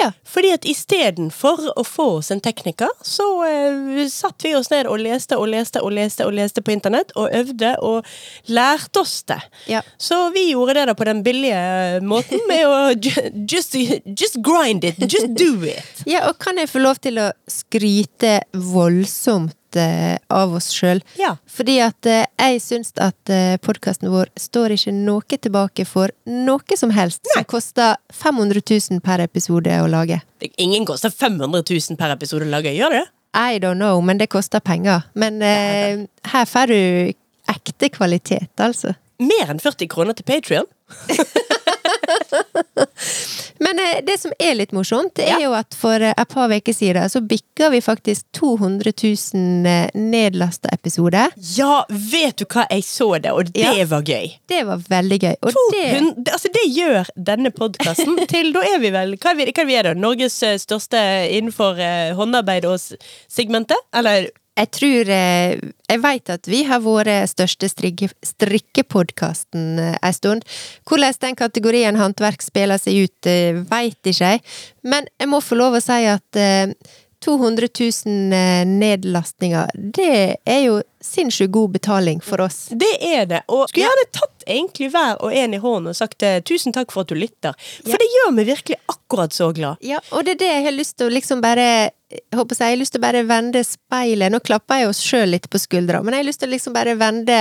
Ja. 0.00 0.12
Fordi 0.24 0.52
at 0.54 0.64
istedenfor 0.68 1.72
å 1.76 1.84
få 1.84 2.06
oss 2.18 2.30
en 2.32 2.40
tekniker, 2.42 2.90
så 3.04 3.26
eh, 3.46 4.06
satt 4.12 4.44
vi 4.44 4.54
oss 4.56 4.70
ned 4.72 4.88
og 4.90 5.00
leste 5.02 5.36
og 5.36 5.50
leste 5.52 5.82
og 5.84 5.92
leste 5.96 6.26
og 6.26 6.34
leste 6.36 6.64
på 6.64 6.74
internett, 6.74 7.12
og 7.18 7.32
øvde 7.32 7.74
og 7.84 8.08
lærte 8.48 9.02
oss 9.02 9.20
det. 9.28 9.40
Ja. 9.70 9.82
Så 10.00 10.30
vi 10.34 10.48
gjorde 10.50 10.78
det 10.80 10.86
da 10.90 10.96
på 10.98 11.08
den 11.08 11.22
billige 11.26 12.00
måten 12.06 12.40
med 12.48 12.66
å 12.66 12.78
just, 13.48 13.76
just 14.04 14.40
grind 14.44 14.84
it, 14.84 15.00
just 15.12 15.34
do 15.38 15.54
it. 15.66 15.88
Ja, 16.12 16.26
og 16.28 16.38
kan 16.42 16.58
jeg 16.58 16.68
få 16.68 16.80
lov 16.82 16.98
til 17.04 17.20
å 17.22 17.30
skryte 17.50 18.40
voldsomt 18.52 19.56
eh, 19.80 20.16
av 20.32 20.54
oss 20.56 20.70
sjøl? 20.74 21.02
Ja. 21.20 21.34
Fordi 21.50 21.78
at 21.84 22.08
eh, 22.08 22.26
jeg 22.38 22.62
syns 22.64 22.92
at 23.02 23.32
eh, 23.32 23.56
podkasten 23.62 24.10
vår 24.12 24.30
står 24.38 24.76
ikke 24.76 24.94
noe 24.96 25.38
tilbake 25.38 25.86
for 25.88 26.12
noe 26.28 26.78
som 26.78 26.92
helst 26.94 27.26
som 27.32 27.46
koster 27.48 27.96
500 28.12 28.62
000 28.64 29.02
per 29.04 29.24
episode 29.24 29.80
å 29.82 29.88
lage. 29.90 30.20
Ingen 30.56 30.86
koster 30.88 31.10
500 31.12 31.62
000 31.68 31.98
per 32.00 32.14
episode 32.14 32.48
å 32.48 32.52
lage, 32.52 32.74
gjør 32.76 32.98
det? 32.98 33.04
I 33.32 33.58
don't 33.58 33.80
know, 33.80 34.00
men 34.04 34.18
det 34.20 34.28
koster 34.32 34.60
penger. 34.60 35.06
Men 35.14 35.40
eh, 35.42 36.04
her 36.32 36.48
får 36.48 36.72
du 36.72 37.12
ekte 37.52 37.88
kvalitet, 37.92 38.50
altså. 38.60 38.94
Mer 39.22 39.52
enn 39.52 39.62
40 39.62 39.88
kroner 39.92 40.16
til 40.18 40.26
Patrion? 40.28 40.68
Men 43.72 43.80
eh, 43.96 44.00
det 44.04 44.18
som 44.20 44.32
er 44.38 44.54
litt 44.58 44.72
morsomt, 44.76 45.14
det 45.16 45.24
er 45.32 45.40
jo 45.46 45.52
at 45.56 45.72
for 45.78 46.02
eh, 46.04 46.12
et 46.12 46.28
par 46.28 46.52
uker 46.52 46.74
siden 46.76 47.08
så 47.08 47.22
bikka 47.24 47.70
vi 47.72 47.80
faktisk 47.84 48.26
200 48.36 48.92
000 48.92 49.66
eh, 49.70 49.86
nedlasta 49.96 50.68
episoder. 50.76 51.32
Ja, 51.56 51.84
vet 51.88 52.42
du 52.42 52.44
hva, 52.52 52.66
jeg 52.68 52.84
så 52.84 53.08
det, 53.18 53.32
og 53.32 53.48
det 53.54 53.64
Ja. 53.64 53.72
var 53.88 54.04
gøy. 54.04 54.34
Det 54.48 54.60
var 54.68 54.82
veldig 54.90 55.18
gøy. 55.22 55.34
Og 55.42 55.56
det 55.72 55.86
altså 56.32 56.50
det 56.52 56.66
gjør 56.68 57.08
denne 57.16 57.50
podkasten 57.54 58.18
til 58.32 58.52
Da 58.52 58.60
er 58.74 58.78
vi 58.82 58.90
vel 58.92 59.16
Hva 59.16 59.32
er 59.32 59.38
vi, 59.40 59.48
hva 59.48 59.62
er 59.64 59.68
vi 59.70 59.78
er 59.80 59.88
da? 59.88 59.94
Norges 59.96 60.36
eh, 60.46 60.58
største 60.60 61.00
innenfor 61.32 61.80
håndarbeid 62.18 62.68
og 62.68 62.76
segmentet? 63.32 63.80
Eller 63.96 64.28
Jeg 64.58 64.68
tror 64.76 65.08
eh, 65.08 65.54
Jeg 65.88 66.00
veit 66.02 66.28
at 66.34 66.48
vi 66.50 66.62
har 66.68 66.82
vært 66.84 67.30
største 67.32 67.70
strikke, 67.72 68.10
strikkepodkasten 68.26 69.78
eh, 69.80 69.94
en 70.02 70.16
stund. 70.16 70.44
Hvordan 70.88 71.14
den 71.22 71.38
kategorien 71.38 71.96
håndverk 71.96 72.42
spiller 72.44 72.80
seg 72.80 73.06
ut, 73.06 73.16
vet 73.24 73.64
veit 73.70 74.10
ikke 74.12 74.34
jeg. 74.34 74.42
Men 74.84 75.08
jeg 75.20 75.30
må 75.32 75.40
få 75.44 75.56
lov 75.60 75.78
å 75.78 75.82
si 75.84 76.02
at 76.10 76.36
eh, 76.40 76.74
200 77.22 77.68
000 77.78 78.32
eh, 78.34 78.64
nedlastninger, 78.66 79.70
det 79.94 80.38
er 80.42 80.60
jo 80.64 80.80
sinnssykt 81.02 81.52
god 81.54 81.70
betaling 81.76 82.18
for 82.22 82.42
oss. 82.42 82.64
Det 82.74 82.90
er 82.98 83.28
det. 83.30 83.42
Og 83.46 83.68
skulle 83.70 83.86
gjerne 83.86 84.08
tatt 84.14 84.42
egentlig 84.50 84.90
hver 84.90 85.20
og 85.22 85.34
en 85.38 85.54
i 85.54 85.60
hånden 85.62 85.92
og 85.92 85.98
sagt 85.98 86.22
eh, 86.26 86.40
tusen 86.42 86.74
takk 86.74 86.90
for 86.94 87.06
at 87.06 87.12
du 87.14 87.18
lytter. 87.18 87.54
For 87.84 87.94
Ja. 87.94 88.00
det 88.02 88.10
gjør 88.16 88.34
meg 88.36 88.50
virkelig 88.50 88.78
akkurat 88.90 89.32
så 89.38 89.52
glad. 89.54 89.78
Ja, 89.86 90.00
og 90.10 90.26
det 90.26 90.34
er 90.36 90.42
det 90.42 90.50
jeg 90.52 90.64
har 90.66 90.76
lyst 90.76 90.96
til 90.98 91.08
å 91.10 91.14
liksom 91.14 91.40
bare 91.44 91.68
jeg 92.12 92.38
håper 92.38 92.58
jeg, 92.58 92.68
jeg 92.68 92.76
har 92.76 92.80
lyst 92.80 92.94
til 92.94 93.00
å 93.00 93.06
bare 93.06 93.22
vende 93.28 93.62
speilet 93.66 94.32
Nå 94.32 94.40
klapper 94.44 94.82
jeg 94.82 94.90
oss 94.90 95.00
sjøl 95.04 95.32
litt 95.34 95.48
på 95.52 95.60
skuldra, 95.60 96.02
men 96.02 96.16
jeg 96.16 96.24
har 96.24 96.28
lyst 96.28 96.42
til 96.42 96.50
å 96.50 96.54
liksom 96.54 96.76
bare 96.76 96.96
vende 97.00 97.38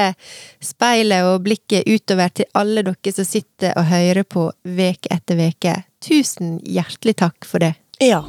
speilet 0.63 1.27
og 1.27 1.43
blikket 1.45 1.87
utover 1.89 2.31
til 2.35 2.49
alle 2.57 2.85
dere 2.87 3.15
som 3.15 3.27
sitter 3.27 3.75
og 3.75 3.89
hører 3.91 4.23
på 4.27 4.47
veke 4.77 5.11
etter 5.13 5.39
veke. 5.39 5.75
Tusen 6.03 6.57
hjertelig 6.65 7.19
takk 7.21 7.47
for 7.47 7.63
det. 7.63 7.75
Ja. 8.01 8.23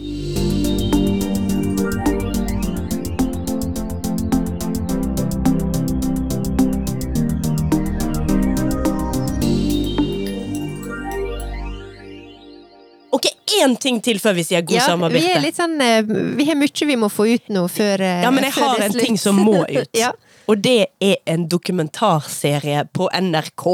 Ok, 13.12 13.26
én 13.60 13.74
ting 13.76 13.98
til 14.04 14.20
før 14.22 14.36
vi 14.38 14.44
sier 14.48 14.62
god 14.64 14.78
Ja, 14.78 14.86
sommer, 14.88 15.12
vi 15.12 15.20
er 15.20 15.34
Birte. 15.34 15.42
litt 15.44 15.58
sånn 15.58 15.74
eh, 15.84 16.00
Vi 16.38 16.46
har 16.48 16.56
mye 16.56 16.86
vi 16.88 16.96
må 16.96 17.10
få 17.12 17.26
ut 17.28 17.50
nå 17.52 17.66
før 17.68 18.00
eh, 18.00 18.22
Ja, 18.24 18.30
men 18.32 18.46
jeg 18.48 18.56
har 18.56 18.80
en 18.86 18.96
ting 18.96 19.18
som 19.20 19.36
må 19.36 19.58
ut. 19.68 19.90
ja. 19.96 20.14
Og 20.50 20.58
det 20.64 20.88
er 21.00 21.20
en 21.30 21.44
dokumentarserie 21.48 22.86
på 22.96 23.06
NRK 23.14 23.66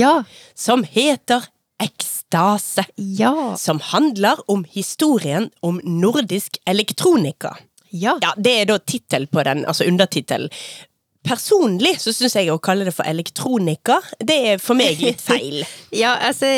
ja. 0.00 0.14
som 0.58 0.82
heter 0.82 1.44
Ekstase. 1.82 2.86
Ja. 2.96 3.54
Som 3.60 3.80
handler 3.92 4.40
om 4.50 4.64
historien 4.72 5.50
om 5.60 5.78
nordisk 5.84 6.56
elektronika. 6.66 7.52
Ja. 7.90 8.16
Ja, 8.22 8.32
det 8.36 8.54
er 8.62 8.68
da 8.72 8.78
tittel 8.78 9.28
på 9.28 9.44
den, 9.46 9.64
altså 9.68 9.84
undertittelen. 9.84 10.50
Personlig 11.26 11.96
så 12.00 12.12
syns 12.14 12.36
jeg 12.38 12.50
å 12.52 12.58
kalle 12.62 12.86
det 12.86 12.94
for 12.94 13.06
elektronika, 13.08 13.98
det 14.18 14.36
er 14.52 14.60
for 14.62 14.78
meg 14.78 15.00
litt 15.02 15.22
feil. 15.22 15.62
ja, 16.02 16.16
altså 16.28 16.48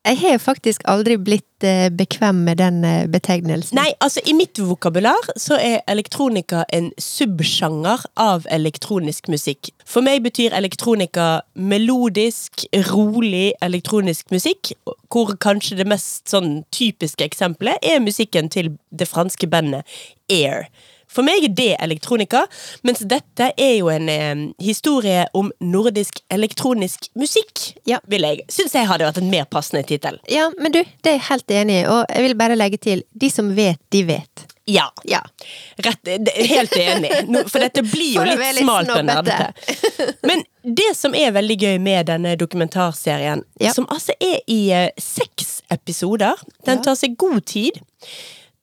Jeg 0.00 0.16
har 0.16 0.38
faktisk 0.40 0.80
aldri 0.88 1.18
blitt 1.20 1.64
eh, 1.66 1.90
bekvem 1.92 2.38
med 2.46 2.56
den 2.56 2.78
eh, 2.88 3.04
betegnelsen. 3.12 3.76
Nei, 3.76 3.90
altså 4.00 4.22
i 4.24 4.32
mitt 4.32 4.56
vokabular 4.56 5.28
så 5.36 5.58
er 5.60 5.82
elektronika 5.92 6.62
en 6.72 6.88
subsjanger 6.96 8.06
av 8.16 8.46
elektronisk 8.48 9.28
musikk. 9.28 9.68
For 9.84 10.00
meg 10.00 10.22
betyr 10.24 10.56
elektronika 10.56 11.42
melodisk, 11.52 12.64
rolig 12.88 13.50
elektronisk 13.60 14.32
musikk, 14.32 14.72
hvor 15.12 15.34
kanskje 15.36 15.82
det 15.82 15.88
mest 15.92 16.32
sånn 16.32 16.62
typiske 16.72 17.26
eksempelet 17.26 17.84
er 17.84 18.00
musikken 18.00 18.48
til 18.48 18.72
det 18.88 19.10
franske 19.10 19.52
bandet 19.52 20.00
Air. 20.32 20.70
For 21.10 21.26
meg 21.26 21.42
er 21.48 21.54
det 21.58 21.70
elektronika, 21.82 22.44
mens 22.86 23.00
dette 23.10 23.50
er 23.58 23.72
jo 23.80 23.88
en 23.90 24.08
eh, 24.12 24.44
historie 24.62 25.24
om 25.34 25.50
nordisk 25.60 26.20
elektronisk 26.30 27.08
musikk, 27.18 27.72
Ja. 27.90 27.98
vil 28.06 28.22
jeg. 28.28 28.44
Syns 28.52 28.74
jeg 28.78 28.86
hadde 28.86 29.08
vært 29.08 29.18
en 29.22 29.30
mer 29.32 29.44
passende 29.50 29.82
tittel. 29.88 30.20
Ja, 30.30 30.50
men 30.58 30.72
du, 30.72 30.78
det 31.02 31.10
er 31.10 31.18
jeg 31.18 31.26
helt 31.32 31.50
enig 31.50 31.80
i, 31.82 31.86
og 31.90 32.04
jeg 32.08 32.28
vil 32.28 32.36
bare 32.38 32.56
legge 32.58 32.78
til 32.78 33.02
de 33.12 33.30
som 33.30 33.50
vet, 33.56 33.80
de 33.90 34.04
vet. 34.06 34.46
Ja. 34.70 34.84
Ja. 35.08 35.18
Rett, 35.82 36.06
helt 36.36 36.76
enig. 36.78 37.10
For 37.50 37.58
dette 37.58 37.82
blir 37.82 38.12
jo 38.20 38.22
litt 38.28 38.38
litt 38.38 38.60
smalt 38.62 38.92
og 38.94 39.02
nerdete. 39.08 40.12
Men 40.28 40.44
det 40.62 40.92
som 40.94 41.16
er 41.18 41.32
veldig 41.34 41.56
gøy 41.58 41.78
med 41.82 42.06
denne 42.12 42.36
dokumentarserien, 42.38 43.42
Ja. 43.58 43.72
som 43.74 43.88
altså 43.90 44.14
er 44.22 44.38
i 44.46 44.60
eh, 44.76 44.90
seks 45.00 45.62
episoder 45.74 46.38
Den 46.66 46.82
tar 46.86 46.94
seg 47.00 47.16
god 47.18 47.42
tid. 47.50 47.80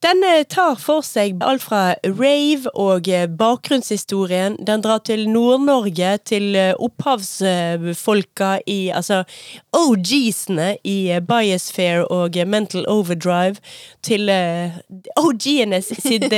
Den 0.02 0.22
eh, 0.22 0.44
tar 0.46 0.76
for 0.78 1.02
seg 1.02 1.40
alt 1.42 1.64
fra 1.66 1.80
rave 2.06 2.70
og 2.78 3.08
eh, 3.10 3.24
bakgrunnshistorien. 3.26 4.54
Den 4.62 4.84
drar 4.84 5.00
til 5.02 5.24
Nord-Norge, 5.26 6.12
til 6.22 6.54
eh, 6.54 6.70
opphavsfolka 6.78 8.52
i 8.70 8.78
Altså 8.94 9.24
OG-ene 9.74 10.76
i 10.86 11.18
Biosphere 11.18 12.06
og 12.14 12.38
Mental 12.46 12.86
Overdrive. 12.86 13.58
Til 14.06 14.30
OG-ene 15.18 15.82
sitt, 15.82 16.30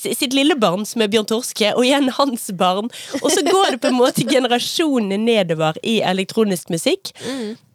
sitt 0.00 0.34
lille 0.36 0.56
barn, 0.60 0.86
som 0.88 1.04
er 1.04 1.10
Bjørn 1.12 1.28
Torske, 1.30 1.72
og 1.76 1.84
igjen 1.86 2.10
hans 2.16 2.50
barn. 2.56 2.90
Og 3.20 3.28
så 3.32 3.44
går 3.46 3.74
det 3.74 3.82
på 3.82 3.90
en 3.92 3.98
måte 4.00 4.26
generasjonene 4.28 5.20
nedover 5.20 5.78
i 5.86 6.00
elektronisk 6.06 6.72
musikk. 6.72 7.12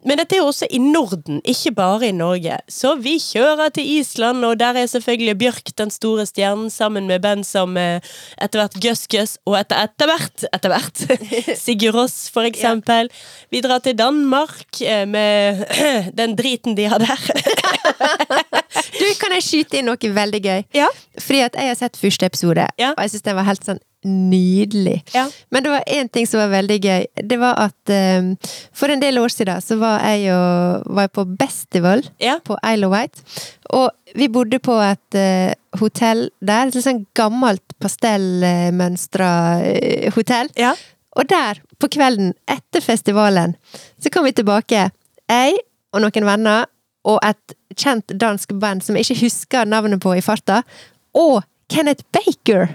Men 0.06 0.20
dette 0.20 0.36
er 0.36 0.38
jo 0.38 0.50
også 0.52 0.68
i 0.70 0.78
Norden, 0.78 1.40
ikke 1.42 1.72
bare 1.74 2.08
i 2.08 2.14
Norge. 2.14 2.60
Så 2.70 2.92
vi 3.02 3.16
kjører 3.18 3.72
til 3.74 3.88
Island, 3.96 4.44
og 4.46 4.54
der 4.60 4.78
er 4.78 4.86
selvfølgelig 4.90 5.34
Bjørk 5.40 5.72
den 5.78 5.90
store 5.90 6.26
stjernen, 6.30 6.70
sammen 6.70 7.08
med 7.10 7.24
band 7.24 7.42
som 7.46 7.74
eh, 7.80 7.98
etter 8.38 8.62
hvert 8.62 8.78
Gus 8.82 9.06
Gus, 9.10 9.34
og 9.46 9.58
etter, 9.58 9.82
etter 9.88 10.10
hvert, 10.12 10.46
etter 10.54 10.74
hvert 10.74 11.02
Sigurd 11.64 11.98
Ross, 11.98 12.30
for 12.30 12.46
eksempel. 12.46 13.10
Vi 13.50 13.64
drar 13.66 13.82
til 13.82 13.98
Danmark 13.98 14.78
eh, 14.80 15.02
med 15.10 15.66
den 16.20 16.38
driten 16.38 16.78
de 16.78 16.86
har 16.92 17.02
der. 17.02 17.26
Du, 19.06 19.12
kan 19.20 19.34
jeg 19.36 19.44
skyte 19.46 19.78
inn 19.78 19.86
noe 19.86 20.12
veldig 20.20 20.40
gøy? 20.42 20.64
Ja. 20.74 20.88
Fordi 21.22 21.42
at 21.46 21.54
jeg 21.58 21.70
har 21.70 21.78
sett 21.78 21.98
første 22.00 22.26
episode, 22.26 22.66
Ja. 22.80 22.90
og 22.96 23.04
jeg 23.04 23.12
syns 23.14 23.22
den 23.28 23.36
var 23.38 23.46
helt 23.46 23.64
sånn 23.66 23.78
nydelig. 24.06 25.00
Ja. 25.14 25.24
Men 25.50 25.64
det 25.64 25.70
var 25.72 25.84
én 25.90 26.08
ting 26.12 26.26
som 26.30 26.38
var 26.38 26.50
veldig 26.52 26.76
gøy. 26.84 27.06
Det 27.26 27.38
var 27.40 27.56
at 27.58 27.92
um, 28.20 28.28
for 28.76 28.92
en 28.92 29.00
del 29.02 29.18
år 29.18 29.32
siden 29.34 29.62
så 29.64 29.78
var 29.80 30.02
jeg, 30.04 30.28
jo, 30.28 30.36
var 30.94 31.08
jeg 31.08 31.12
på 31.16 31.24
Bestival 31.40 32.04
Ja. 32.22 32.36
på 32.44 32.58
Isle 32.62 32.86
of 32.86 32.92
Wight. 32.94 33.22
Og 33.74 33.90
vi 34.14 34.28
bodde 34.30 34.60
på 34.62 34.76
et 34.84 35.18
uh, 35.18 35.54
hotell 35.80 36.28
der. 36.40 36.70
Et 36.70 36.78
sånn 36.86 37.02
gammelt 37.18 37.64
pastellmønstra 37.82 39.32
uh, 39.64 40.10
hotell. 40.14 40.52
Ja. 40.58 40.74
Og 41.16 41.26
der, 41.32 41.58
på 41.80 41.88
kvelden 41.92 42.34
etter 42.50 42.84
festivalen, 42.84 43.56
så 43.98 44.12
kom 44.12 44.26
vi 44.28 44.34
tilbake. 44.36 44.90
Jeg 45.30 45.58
og 45.96 46.02
noen 46.04 46.26
venner, 46.28 46.66
og 47.06 47.20
et 47.24 47.56
kjent 47.76 48.14
dansk 48.20 48.56
band 48.60 48.82
som 48.82 48.96
jeg 48.96 49.06
ikke 49.06 49.26
husker 49.26 49.68
navnet 49.68 50.02
på 50.02 50.16
i 50.16 50.24
farta, 50.24 50.62
og 51.16 51.44
Kenneth 51.72 52.04
Baker. 52.14 52.68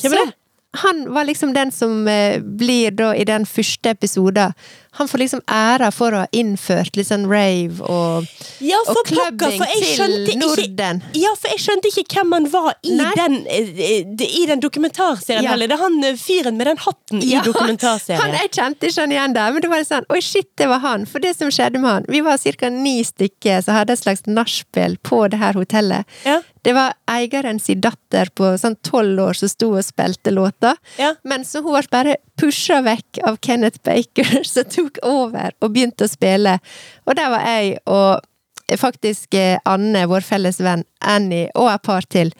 Hvem 0.00 0.14
er 0.16 0.24
det? 0.24 0.36
han 0.72 1.12
var 1.12 1.24
liksom 1.24 1.52
den 1.52 1.72
som 1.72 2.08
eh, 2.08 2.40
blir 2.40 2.90
da 2.96 3.12
i 3.14 3.24
den 3.28 3.44
første 3.46 3.92
episoden. 3.92 4.54
Han 4.98 5.08
får 5.08 5.18
liksom 5.22 5.40
æra 5.48 5.88
for 5.94 6.12
å 6.12 6.18
ha 6.24 6.26
innført 6.36 6.96
litt 6.98 7.08
sånn 7.08 7.24
rave 7.30 7.80
og, 7.88 8.26
Ja, 8.60 8.76
og 8.92 8.98
clubbing 9.08 9.62
til 9.62 10.38
Norden. 10.38 11.00
ikke. 11.00 11.20
Ja, 11.22 11.32
for 11.40 11.48
jeg 11.48 11.62
skjønte 11.64 11.88
ikke 11.88 12.04
hvem 12.18 12.32
han 12.36 12.48
var 12.52 12.74
i 12.84 12.96
Nei. 12.98 13.12
den, 13.16 13.38
eh, 13.46 14.26
i 14.26 14.46
den 14.46 14.60
dokumentarserien 14.60 15.42
Ja. 15.44 15.50
heller. 15.54 15.68
Det 15.68 15.78
er 15.78 15.82
han 15.82 16.04
eh, 16.04 16.16
fyren 16.20 16.56
med 16.58 16.66
den 16.66 16.76
hatten 16.76 17.22
i 17.22 17.40
dokumentarserien. 17.44 18.20
Han, 18.20 18.32
jeg 18.32 18.50
kjente 18.50 18.88
ikke 18.90 19.00
han 19.06 19.12
igjen 19.12 19.34
der, 19.34 19.52
men 19.52 19.62
det 19.62 19.70
var 19.70 19.84
sånn 19.88 20.04
Oi, 20.10 20.20
shit, 20.20 20.50
det 20.56 20.68
var 20.68 20.80
han. 20.80 21.06
For 21.06 21.20
det 21.20 21.36
som 21.36 21.48
skjedde 21.48 21.80
med 21.80 21.90
han 21.90 22.04
Vi 22.08 22.20
var 22.20 22.36
ca. 22.38 22.68
ni 22.68 23.02
stykker 23.02 23.62
som 23.64 23.74
hadde 23.74 23.92
et 23.92 23.98
slags 24.04 24.26
nachspiel 24.26 24.98
på 25.02 25.28
det 25.30 25.38
her 25.38 25.52
hotellet. 25.54 26.04
Ja. 26.26 26.40
Det 26.62 26.74
var 26.74 26.92
eieren 27.10 27.58
sin 27.60 27.80
datter 27.80 28.28
på 28.38 28.52
sånn 28.60 28.76
tolv 28.86 29.18
år 29.18 29.34
som 29.34 29.48
sto 29.48 29.72
og 29.74 29.82
spilte 29.82 30.30
låter. 30.30 30.76
Ja. 30.96 31.14
Men 31.24 31.42
så 31.44 31.60
hun 31.62 31.72
ble 31.74 31.88
bare 31.90 32.16
pusha 32.38 32.80
vekk 32.84 33.18
av 33.26 33.38
Kenneth 33.42 33.78
Baker, 33.82 34.44
som 34.52 34.64
tok 34.64 34.81
over 35.06 35.54
og 35.60 35.72
begynte 35.74 36.08
å 36.08 36.12
spille. 36.12 36.58
Og 37.06 37.16
der 37.18 37.32
var 37.32 37.46
jeg 37.46 37.78
og 37.86 38.78
faktisk 38.80 39.34
eh, 39.34 39.58
Anne, 39.68 40.06
vår 40.08 40.24
felles 40.24 40.60
venn, 40.64 40.84
Annie 41.00 41.50
og 41.58 41.70
et 41.72 41.82
par 41.84 42.06
til. 42.08 42.32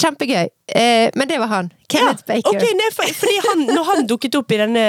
Kjempegøy. 0.00 0.48
Eh, 0.70 1.10
men 1.14 1.28
det 1.28 1.36
var 1.38 1.50
han. 1.50 1.68
Kenneth 1.90 2.22
ja. 2.26 2.34
Baker. 2.34 2.54
Okay, 2.56 2.72
nei, 2.78 2.88
for, 2.94 3.10
fordi 3.20 3.36
han, 3.44 3.64
når 3.68 3.88
han 3.88 4.06
dukket 4.08 4.36
opp 4.38 4.52
i 4.54 4.58
denne 4.60 4.84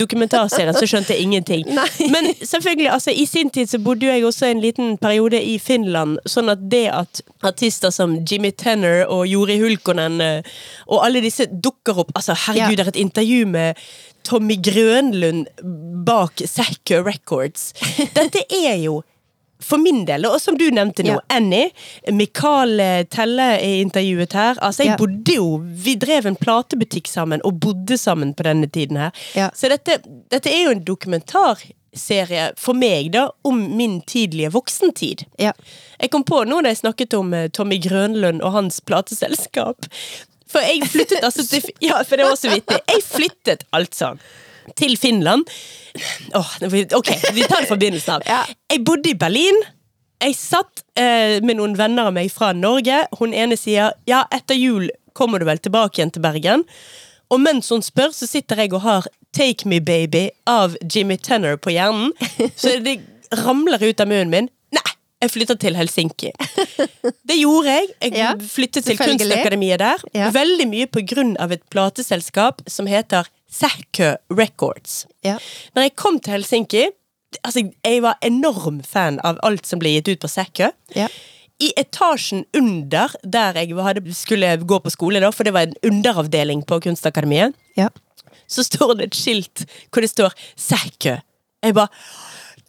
dokumentarserien, 0.00 0.74
så 0.76 0.88
skjønte 0.90 1.14
jeg 1.14 1.24
ingenting. 1.24 1.62
Nei. 1.78 2.08
Men 2.12 2.28
selvfølgelig, 2.42 2.90
altså, 2.92 3.14
i 3.14 3.24
sin 3.30 3.52
tid 3.54 3.70
så 3.70 3.80
bodde 3.80 4.10
jeg 4.10 4.24
også 4.26 4.50
en 4.50 4.60
liten 4.60 4.96
periode 5.00 5.40
i 5.40 5.56
Finland, 5.62 6.18
sånn 6.28 6.52
at 6.52 6.66
det 6.70 6.86
at 6.92 7.22
artister 7.46 7.94
som 7.94 8.18
Jimmy 8.28 8.50
Tenner 8.52 9.04
og 9.06 9.24
Jori 9.30 9.56
Hulkonen 9.62 10.20
eh, 10.24 10.56
og 10.90 11.06
alle 11.06 11.24
disse 11.24 11.46
dukker 11.48 12.04
opp 12.04 12.12
Altså, 12.14 12.36
herregud, 12.46 12.74
Ja. 12.74 12.76
det 12.76 12.84
er 12.84 12.92
et 12.92 13.00
intervju 13.06 13.46
med 13.48 13.80
Tommy 14.24 14.56
Grønlund 14.64 15.46
bak 16.06 16.42
Sacker 16.48 17.04
Records. 17.06 17.72
Dette 18.16 18.44
er 18.50 18.76
jo 18.84 19.02
for 19.64 19.80
min 19.80 20.02
del, 20.04 20.26
og 20.28 20.34
som 20.42 20.58
du 20.60 20.66
nevnte 20.74 21.04
nå, 21.06 21.14
Ja. 21.14 21.20
Annie, 21.38 21.70
Mikael 22.12 22.80
eh, 22.82 23.04
Telle 23.08 23.46
er 23.62 23.78
intervjuet 23.80 24.34
her. 24.36 24.58
Altså, 24.60 24.82
jeg 24.84 24.90
Ja. 24.92 24.96
bodde 25.00 25.36
jo 25.38 25.46
Vi 25.64 25.94
drev 25.96 26.26
en 26.28 26.36
platebutikk 26.36 27.08
sammen, 27.08 27.40
og 27.44 27.60
bodde 27.64 27.96
sammen 27.96 28.34
på 28.36 28.44
denne 28.44 28.68
tiden 28.68 28.98
her. 29.00 29.14
Ja. 29.38 29.48
Så 29.56 29.70
dette, 29.72 30.00
dette 30.34 30.52
er 30.52 30.66
jo 30.66 30.74
en 30.74 30.84
dokumentarserie 30.84 32.50
for 32.60 32.74
meg, 32.76 33.12
da, 33.14 33.28
om 33.44 33.62
min 33.78 34.00
tidlige 34.02 34.50
voksentid. 34.52 35.24
Jeg 35.38 36.10
kom 36.12 36.24
på 36.28 36.42
nå 36.44 36.60
da 36.62 36.68
jeg 36.74 36.82
snakket 36.82 37.14
om 37.16 37.32
eh, 37.32 37.48
Tommy 37.48 37.80
Grønlund 37.80 38.42
og 38.44 38.52
hans 38.58 38.80
plateselskap. 38.84 39.88
For 40.54 40.62
jeg 40.62 40.86
flyttet 40.86 41.26
altså 41.26 41.44
til 41.48 41.70
Ja, 41.82 42.00
for 42.06 42.20
det 42.20 42.28
var 42.28 42.38
så 42.38 42.52
vittig. 42.52 42.80
Jeg 42.90 43.04
flyttet 43.06 43.64
altså 43.74 44.14
til 44.78 44.96
Finland. 44.96 45.44
Åh, 46.34 46.52
ok, 46.96 47.10
vi 47.34 47.42
tar 47.44 47.62
det 47.62 47.68
fra 47.68 47.76
begynnelsen 47.76 48.16
av. 48.16 48.26
Ja. 48.26 48.42
Jeg 48.72 48.84
bodde 48.86 49.10
i 49.10 49.18
Berlin. 49.18 49.58
Jeg 50.22 50.36
satt 50.38 50.84
eh, 50.96 51.40
med 51.44 51.58
noen 51.58 51.74
venner 51.78 52.08
av 52.08 52.14
meg 52.16 52.30
fra 52.32 52.52
Norge. 52.56 53.02
Hun 53.18 53.34
ene 53.36 53.58
sier 53.60 53.92
ja, 54.08 54.24
etter 54.32 54.56
jul 54.56 54.88
kommer 55.14 55.42
du 55.42 55.46
vel 55.46 55.60
tilbake 55.62 56.00
igjen 56.00 56.14
til 56.14 56.24
Bergen. 56.24 56.64
Og 57.32 57.42
mens 57.42 57.68
hun 57.72 57.82
spør, 57.84 58.12
så 58.14 58.28
sitter 58.28 58.64
jeg 58.64 58.72
og 58.74 58.84
har 58.86 59.08
Take 59.34 59.68
Me 59.68 59.80
Baby 59.82 60.28
av 60.48 60.78
Jimmy 60.82 61.18
Tenner 61.18 61.58
på 61.58 61.74
hjernen. 61.74 62.14
Så 62.60 62.76
det 62.84 63.00
ramler 63.44 63.82
ut 63.82 64.00
av 64.00 64.10
munnen 64.10 64.32
min. 64.32 64.50
Jeg 65.24 65.32
flytta 65.32 65.54
til 65.60 65.76
Helsinki. 65.78 66.30
Det 67.24 67.36
gjorde 67.38 67.72
jeg. 67.72 67.86
Jeg 68.02 68.16
Ja, 68.18 68.32
flyttet 68.36 68.84
til. 68.84 68.98
Kunstakademiet 69.00 69.80
der. 69.80 70.02
Ja. 70.14 70.28
Veldig 70.34 70.66
mye 70.68 70.86
på 70.92 71.00
grunn 71.08 71.32
av 71.40 71.52
et 71.56 71.62
plateselskap 71.72 72.60
som 72.68 72.86
heter 72.90 73.28
Sækkø 73.54 74.10
Records. 74.36 75.04
Ja. 75.24 75.38
Når 75.74 75.88
jeg 75.88 75.96
kom 75.96 76.20
til 76.20 76.36
Helsinki 76.38 76.84
Altså, 77.42 77.64
jeg 77.82 77.98
var 78.04 78.14
enorm 78.22 78.76
fan 78.86 79.16
av 79.26 79.40
alt 79.42 79.66
som 79.66 79.80
ble 79.82 79.90
gitt 79.96 80.06
ut 80.12 80.20
på 80.22 80.28
Sækkø. 80.30 80.68
Ja. 80.94 81.08
I 81.58 81.72
etasjen 81.80 82.44
under 82.54 83.10
der 83.26 83.58
jeg 83.58 83.74
hadde, 83.74 84.04
skulle 84.14 84.52
gå 84.62 84.78
på 84.84 84.92
skole, 84.94 85.18
da, 85.22 85.32
for 85.34 85.42
det 85.42 85.50
var 85.56 85.66
en 85.66 85.74
underavdeling 85.82 86.62
på 86.68 86.78
Kunstakademiet, 86.84 87.56
Ja. 87.76 87.88
så 88.46 88.62
står 88.62 88.94
det 89.00 89.08
et 89.08 89.18
skilt 89.18 89.64
hvor 89.90 90.06
det 90.06 90.12
står 90.12 90.30
Sækkø. 90.54 91.16
Jeg 91.64 91.74
bare 91.74 91.88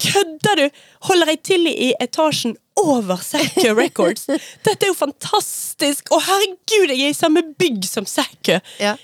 Kødder 0.02 0.56
du?! 0.60 0.66
Holder 1.10 1.32
jeg 1.34 1.42
til 1.48 1.68
i 1.72 1.94
etasjen 2.02 2.58
over 2.82 3.22
Sækkø 3.24 3.72
Records? 3.78 4.28
Dette 4.66 4.84
er 4.86 4.92
jo 4.92 4.98
fantastisk! 4.98 6.12
Å, 6.12 6.20
herregud, 6.28 6.92
jeg 6.92 7.08
er 7.10 7.16
i 7.16 7.18
samme 7.18 7.44
bygg 7.60 7.86
som 7.88 8.08
Sækkø! 8.10 8.60
Ja. 8.84 8.96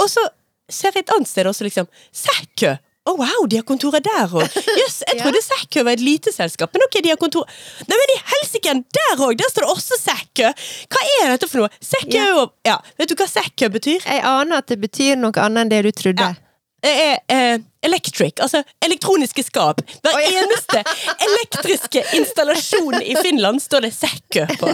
Og 0.00 0.10
så 0.10 0.24
ser 0.70 0.94
jeg 0.94 1.04
et 1.06 1.12
annet 1.16 1.28
sted 1.30 1.46
også, 1.50 1.66
liksom. 1.66 1.86
Sækkø! 2.14 2.76
Å 3.08 3.14
wow, 3.16 3.46
de 3.48 3.56
har 3.56 3.64
kontoret 3.64 4.04
der 4.04 4.28
òg! 4.28 4.44
Jøss, 4.76 4.98
jeg 5.08 5.16
Ja. 5.18 5.22
trodde 5.24 5.40
Sækkø 5.42 5.86
var 5.86 5.96
et 5.96 6.02
lite 6.04 6.34
selskap, 6.34 6.74
men 6.76 6.84
ok, 6.84 6.98
de 7.02 7.08
har 7.14 7.18
kontor 7.18 7.46
Nei, 7.88 7.96
men 7.96 8.12
i 8.12 8.18
helsike, 8.34 8.74
der 8.98 9.22
òg! 9.24 9.38
Der 9.40 9.48
står 9.50 9.64
det 9.64 9.70
også 9.72 9.96
Sækkø! 10.02 10.50
Hva 10.92 11.06
er 11.22 11.32
dette 11.32 11.48
for 11.48 11.62
noe? 11.62 11.72
Sækkø 11.80 12.26
jo 12.28 12.44
Ja, 12.68 12.76
vet 13.00 13.08
du 13.10 13.16
hva 13.16 13.26
Sækkø 13.30 13.70
betyr? 13.78 14.04
Jeg 14.04 14.20
aner 14.28 14.60
at 14.60 14.68
det 14.70 14.76
betyr 14.84 15.16
noe 15.18 15.32
annet 15.40 15.64
enn 15.64 15.72
det 15.72 15.80
du 15.88 15.90
trodde. 16.02 16.28
Ja. 16.34 16.46
Er 16.82 17.18
eh, 17.28 17.58
electric, 17.84 18.40
altså 18.40 18.62
elektroniske 18.84 19.42
skap. 19.42 19.80
Hver 20.04 20.14
oh, 20.16 20.20
ja. 20.20 20.42
eneste 20.42 20.82
elektriske 21.26 22.02
installasjon 22.16 23.02
i 23.02 23.14
Finland 23.22 23.60
står 23.62 23.86
det 23.86 23.90
Sækkø 23.96 24.46
på. 24.60 24.72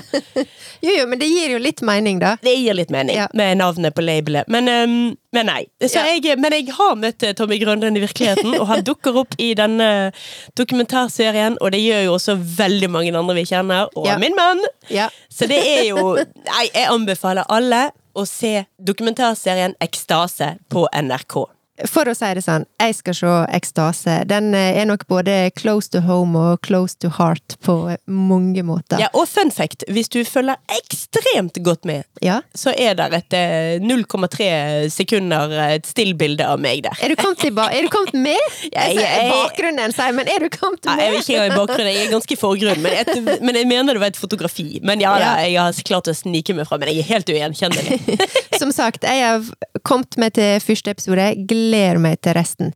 Jo, 0.82 0.92
jo, 0.92 1.06
men 1.08 1.18
det 1.18 1.28
gir 1.30 1.54
jo 1.54 1.60
litt 1.62 1.80
mening, 1.86 2.18
da. 2.22 2.34
Det 2.42 2.52
gir 2.54 2.76
litt 2.78 2.90
mening 2.94 3.16
Ja. 3.16 3.26
med 3.34 3.58
navnet 3.58 3.94
på 3.94 4.04
labelet, 4.04 4.46
men, 4.52 4.68
um, 4.68 5.16
men 5.32 5.46
nei. 5.50 5.64
Så 5.82 5.98
Ja. 5.98 6.04
jeg, 6.14 6.38
men 6.38 6.52
jeg 6.52 6.70
har 6.76 6.94
møtt 6.98 7.22
eh, 7.22 7.32
Tommy 7.32 7.58
Grønlund 7.62 7.96
i 7.96 8.02
virkeligheten, 8.04 8.54
og 8.60 8.66
han 8.70 8.84
dukker 8.86 9.16
opp 9.22 9.34
i 9.38 9.54
denne 9.58 10.12
dokumentarserien, 10.58 11.58
og 11.60 11.72
det 11.72 11.80
gjør 11.82 12.04
jo 12.04 12.14
også 12.18 12.36
veldig 12.58 12.90
mange 12.90 13.14
andre 13.16 13.34
vi 13.38 13.46
kjenner, 13.48 13.88
og 13.96 14.08
min 14.20 14.36
mann. 14.36 14.62
Ja. 14.90 15.08
Så 15.30 15.46
det 15.50 15.62
er 15.62 15.84
jo 15.88 16.16
Nei, 16.16 16.68
jeg 16.74 16.86
anbefaler 16.90 17.46
alle 17.48 17.90
å 18.16 18.24
se 18.28 18.64
dokumentarserien 18.78 19.74
Ekstase 19.82 20.56
på 20.72 20.86
NRK. 20.92 21.55
For 21.84 22.08
å 22.08 22.14
si 22.16 22.28
det 22.38 22.40
sånn, 22.44 22.64
jeg 22.80 22.94
skal 22.96 23.14
se 23.18 23.32
Ekstase. 23.56 24.14
Den 24.30 24.54
eh, 24.56 24.78
er 24.80 24.86
nok 24.88 25.02
både 25.10 25.50
close 25.58 25.90
to 25.92 26.00
home 26.06 26.32
og 26.40 26.62
close 26.64 26.96
to 27.02 27.10
heart 27.18 27.58
på 27.66 27.74
mange 28.08 28.62
måter. 28.64 28.96
Ja, 29.02 29.10
og 29.12 29.26
fun 29.28 29.50
fact, 29.52 29.84
hvis 29.92 30.08
du 30.08 30.22
følger 30.24 30.56
ekstremt 30.72 31.58
godt 31.66 31.84
med, 31.84 32.04
Ja. 32.24 32.38
så 32.56 32.72
er 32.72 32.94
det 32.96 33.10
et 33.18 33.36
eh, 33.36 33.76
0,3 33.84 34.88
sekunder 34.94 35.52
eh, 35.52 35.74
et 35.76 35.86
stillbilde 35.90 36.46
av 36.48 36.60
meg 36.64 36.80
der. 36.86 36.96
Er 37.04 37.12
du 37.12 37.16
kommet, 37.20 37.44
er 37.44 37.82
du 37.84 37.90
kommet 37.92 38.14
med? 38.16 38.40
Jeg- 38.72 38.96
Jeg, 38.96 39.04
jeg- 39.04 39.30
bakgrunnen 39.34 39.92
sier, 39.92 40.12
men 40.16 40.28
er 40.32 40.40
du 40.46 40.48
kommet 40.56 40.84
Nei, 40.86 40.96
jeg 40.96 41.12
er 41.12 41.20
ikke 41.20 41.44
i 41.44 41.54
bakgrunnen, 41.56 41.92
jeg 41.92 42.06
er 42.06 42.12
ganske 42.14 42.32
i 42.32 42.40
forgrunnen. 42.40 42.82
Men 42.82 42.92
et, 43.02 43.40
men 43.44 43.54
jeg 43.60 43.66
mener 43.68 43.96
det 43.96 44.00
var 44.00 44.12
et 44.14 44.16
fotografi. 44.20 44.80
Men 44.86 45.00
ja, 45.02 45.12
da, 45.20 45.30
jeg 45.44 45.58
har 45.60 45.76
klart 45.84 46.08
å 46.08 46.14
snike 46.16 46.54
meg 46.56 46.68
fra, 46.68 46.78
men 46.80 46.88
jeg 46.92 47.02
er 47.04 47.08
helt 47.10 47.28
ugjenkjennelig. 47.34 48.18
Som 48.60 48.72
sagt, 48.72 49.04
jeg 49.04 49.20
har 49.26 49.44
kommet 49.84 50.16
meg 50.20 50.32
til 50.38 50.56
første 50.64 50.94
episode. 50.96 51.26
Gleder 51.44 51.65
meg 51.98 52.20
til 52.22 52.34
resten. 52.34 52.72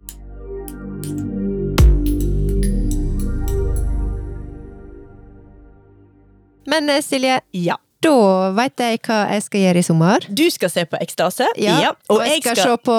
Men 6.67 6.91
eh, 6.91 7.03
Silje, 7.03 7.41
Ja. 7.53 7.77
da 8.03 8.51
veit 8.57 8.79
jeg 8.81 9.01
hva 9.07 9.19
jeg 9.35 9.43
skal 9.43 9.61
gjøre 9.61 9.79
i 9.83 9.83
sommer. 9.83 10.27
Du 10.29 10.47
skal 10.51 10.71
se 10.71 10.85
på 10.89 11.01
Ekstase. 11.01 11.49
Ja, 11.59 11.93
og 12.09 12.23
jeg 12.27 12.43
skal, 12.43 12.57
se 12.57 12.77
på 12.85 12.99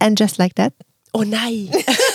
And 0.00 0.20
Just 0.20 0.38
Like 0.38 0.54
That. 0.54 0.74
Å 1.14 1.22
nei! 1.28 1.68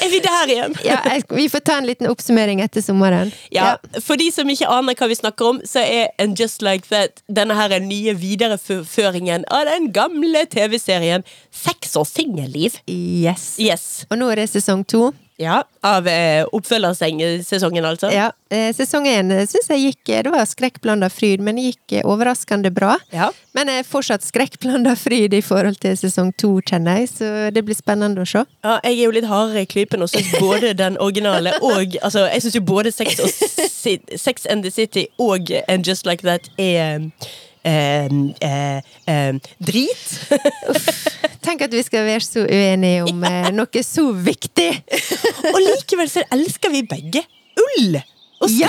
er 0.00 0.10
vi 0.12 0.20
der 0.24 0.52
igjen? 0.54 0.76
Ja, 0.84 0.98
vi 1.30 1.48
får 1.52 1.64
ta 1.66 1.78
en 1.80 1.88
liten 1.88 2.08
oppsummering 2.10 2.60
etter 2.64 2.84
sommeren. 2.84 3.32
Ja, 3.54 3.76
For 4.02 4.20
de 4.20 4.30
som 4.34 4.48
ikke 4.50 4.68
aner 4.70 4.98
hva 4.98 5.08
vi 5.10 5.18
snakker 5.18 5.52
om, 5.54 5.62
så 5.66 5.84
er 5.84 6.10
And 6.20 6.38
Just 6.40 6.62
Like 6.66 6.88
That 6.90 7.22
denne 7.28 7.56
her 7.58 7.76
nye 7.84 8.14
videreføringen 8.18 9.46
av 9.50 9.68
den 9.70 9.90
gamle 9.96 10.44
TV-serien 10.50 11.24
Sex 11.50 11.96
og 11.98 12.06
singelliv. 12.08 12.78
Yes. 12.90 13.54
Yes. 13.60 13.88
Og 14.10 14.20
nå 14.20 14.30
er 14.32 14.42
det 14.42 14.50
sesong 14.52 14.84
to. 14.88 15.10
Ja, 15.40 15.62
Av 15.80 16.08
eh, 16.08 16.44
oppfølgersesongen, 16.52 17.84
altså. 17.88 18.10
Ja, 18.12 18.26
eh, 18.52 18.68
sesong 18.76 19.06
én 19.08 19.32
syns 19.48 19.70
jeg 19.72 19.86
gikk 19.86 20.10
Det 20.26 20.32
var 20.34 20.44
skrekkblanda 20.44 21.08
fryd, 21.08 21.40
men 21.40 21.56
det 21.56 21.70
gikk 21.70 21.94
eh, 21.96 22.04
overraskende 22.04 22.68
bra. 22.76 22.98
Ja. 23.14 23.30
Men 23.56 23.72
er 23.72 23.86
fortsatt 23.88 24.26
skrekkblanda 24.26 24.92
fryd 25.00 25.32
i 25.32 25.40
forhold 25.40 25.80
til 25.80 25.96
sesong 25.96 26.34
to, 26.36 26.52
kjenner 26.60 27.00
jeg, 27.00 27.08
så 27.14 27.32
det 27.56 27.64
blir 27.64 27.78
spennende 27.78 28.20
å 28.20 28.28
se. 28.28 28.44
Ja, 28.66 28.76
jeg 28.84 28.98
er 28.98 29.04
jo 29.06 29.16
litt 29.16 29.30
hardere 29.30 29.64
i 29.64 29.70
klypen 29.70 30.04
og 30.04 30.12
syns 30.12 30.28
både 30.36 30.74
den 30.82 31.00
originale 31.00 31.56
og 31.64 31.96
Altså, 32.04 32.26
jeg 32.28 32.44
syns 32.44 32.56
jo 32.60 32.66
både 32.68 32.92
Sex, 32.92 33.16
og 33.24 34.20
Sex 34.20 34.44
and 34.44 34.66
the 34.66 34.70
City 34.70 35.06
og 35.18 35.48
And 35.68 35.88
Just 35.88 36.04
Like 36.04 36.26
That 36.26 36.52
er 36.60 37.08
eh, 37.64 38.06
eh, 38.40 38.92
eh, 39.06 39.40
drit. 39.58 40.04
Tenk 41.44 41.64
at 41.66 41.72
vi 41.74 41.82
skal 41.86 42.06
være 42.08 42.24
så 42.24 42.44
uenige 42.46 43.04
om 43.08 43.24
eh, 43.26 43.50
noe 43.56 43.82
så 43.86 44.06
viktig! 44.12 44.70
Og 45.54 45.60
likevel 45.64 46.10
så 46.12 46.24
elsker 46.34 46.72
vi 46.74 46.84
begge 46.90 47.24
ull! 47.60 48.00
Og 48.40 48.48
Ja. 48.56 48.68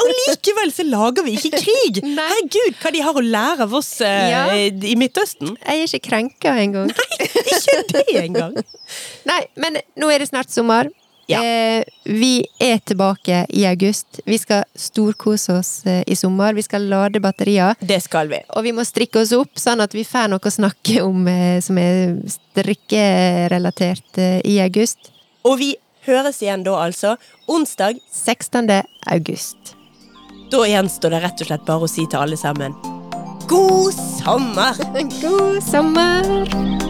Og 0.00 0.08
likevel 0.26 0.72
så 0.74 0.82
lager 0.82 1.22
vi 1.26 1.36
ikke 1.38 1.60
krig! 1.62 2.00
Nei. 2.02 2.24
Herregud, 2.32 2.78
hva 2.82 2.90
de 2.94 3.02
har 3.06 3.18
å 3.20 3.22
lære 3.22 3.66
av 3.68 3.76
oss 3.78 3.92
eh, 4.02 4.24
Ja. 4.32 4.40
i 4.56 4.96
Midtøsten! 4.98 5.54
Jeg 5.62 5.84
er 5.84 5.86
ikke 5.86 6.08
krenka 6.08 6.56
engang. 6.58 6.90
Ikke 7.30 7.76
det 7.92 8.06
engang! 8.24 8.56
Nei, 9.30 9.40
men 9.60 9.78
nå 10.02 10.10
er 10.10 10.22
det 10.24 10.30
snart 10.32 10.50
sommer. 10.50 10.90
Ja. 11.30 11.40
Eh, 11.44 11.84
vi 12.04 12.46
er 12.58 12.80
tilbake 12.82 13.44
i 13.48 13.64
august. 13.68 14.20
Vi 14.26 14.38
skal 14.38 14.64
storkose 14.74 15.58
oss 15.60 15.86
eh, 15.86 16.02
i 16.06 16.16
sommer. 16.18 16.54
Vi 16.54 16.64
skal 16.66 16.88
lade 16.90 17.22
batterier. 17.22 17.78
Det 17.80 18.00
skal 18.02 18.32
vi. 18.32 18.40
Og 18.56 18.66
vi 18.66 18.74
må 18.74 18.84
strikke 18.86 19.22
oss 19.22 19.34
opp, 19.36 19.54
sånn 19.60 19.82
at 19.84 19.94
vi 19.94 20.04
får 20.06 20.30
noe 20.32 20.42
å 20.42 20.54
snakke 20.54 21.00
om 21.06 21.28
eh, 21.30 21.60
som 21.62 21.78
er 21.78 22.18
strikkerelatert 22.34 24.18
eh, 24.18 24.38
i 24.44 24.58
august. 24.64 25.12
Og 25.46 25.60
vi 25.62 25.74
høres 26.08 26.42
igjen 26.42 26.66
da, 26.66 26.78
altså. 26.82 27.16
Onsdag. 27.50 28.00
16. 28.10 28.66
august. 29.14 29.76
Da 30.50 30.64
gjenstår 30.66 31.14
det 31.14 31.22
rett 31.22 31.44
og 31.44 31.52
slett 31.52 31.68
bare 31.68 31.86
å 31.86 31.90
si 31.90 32.08
til 32.10 32.24
alle 32.24 32.38
sammen 32.38 32.74
God 33.50 33.94
sommer! 33.94 34.78
God 35.22 35.62
sommer! 35.62 36.89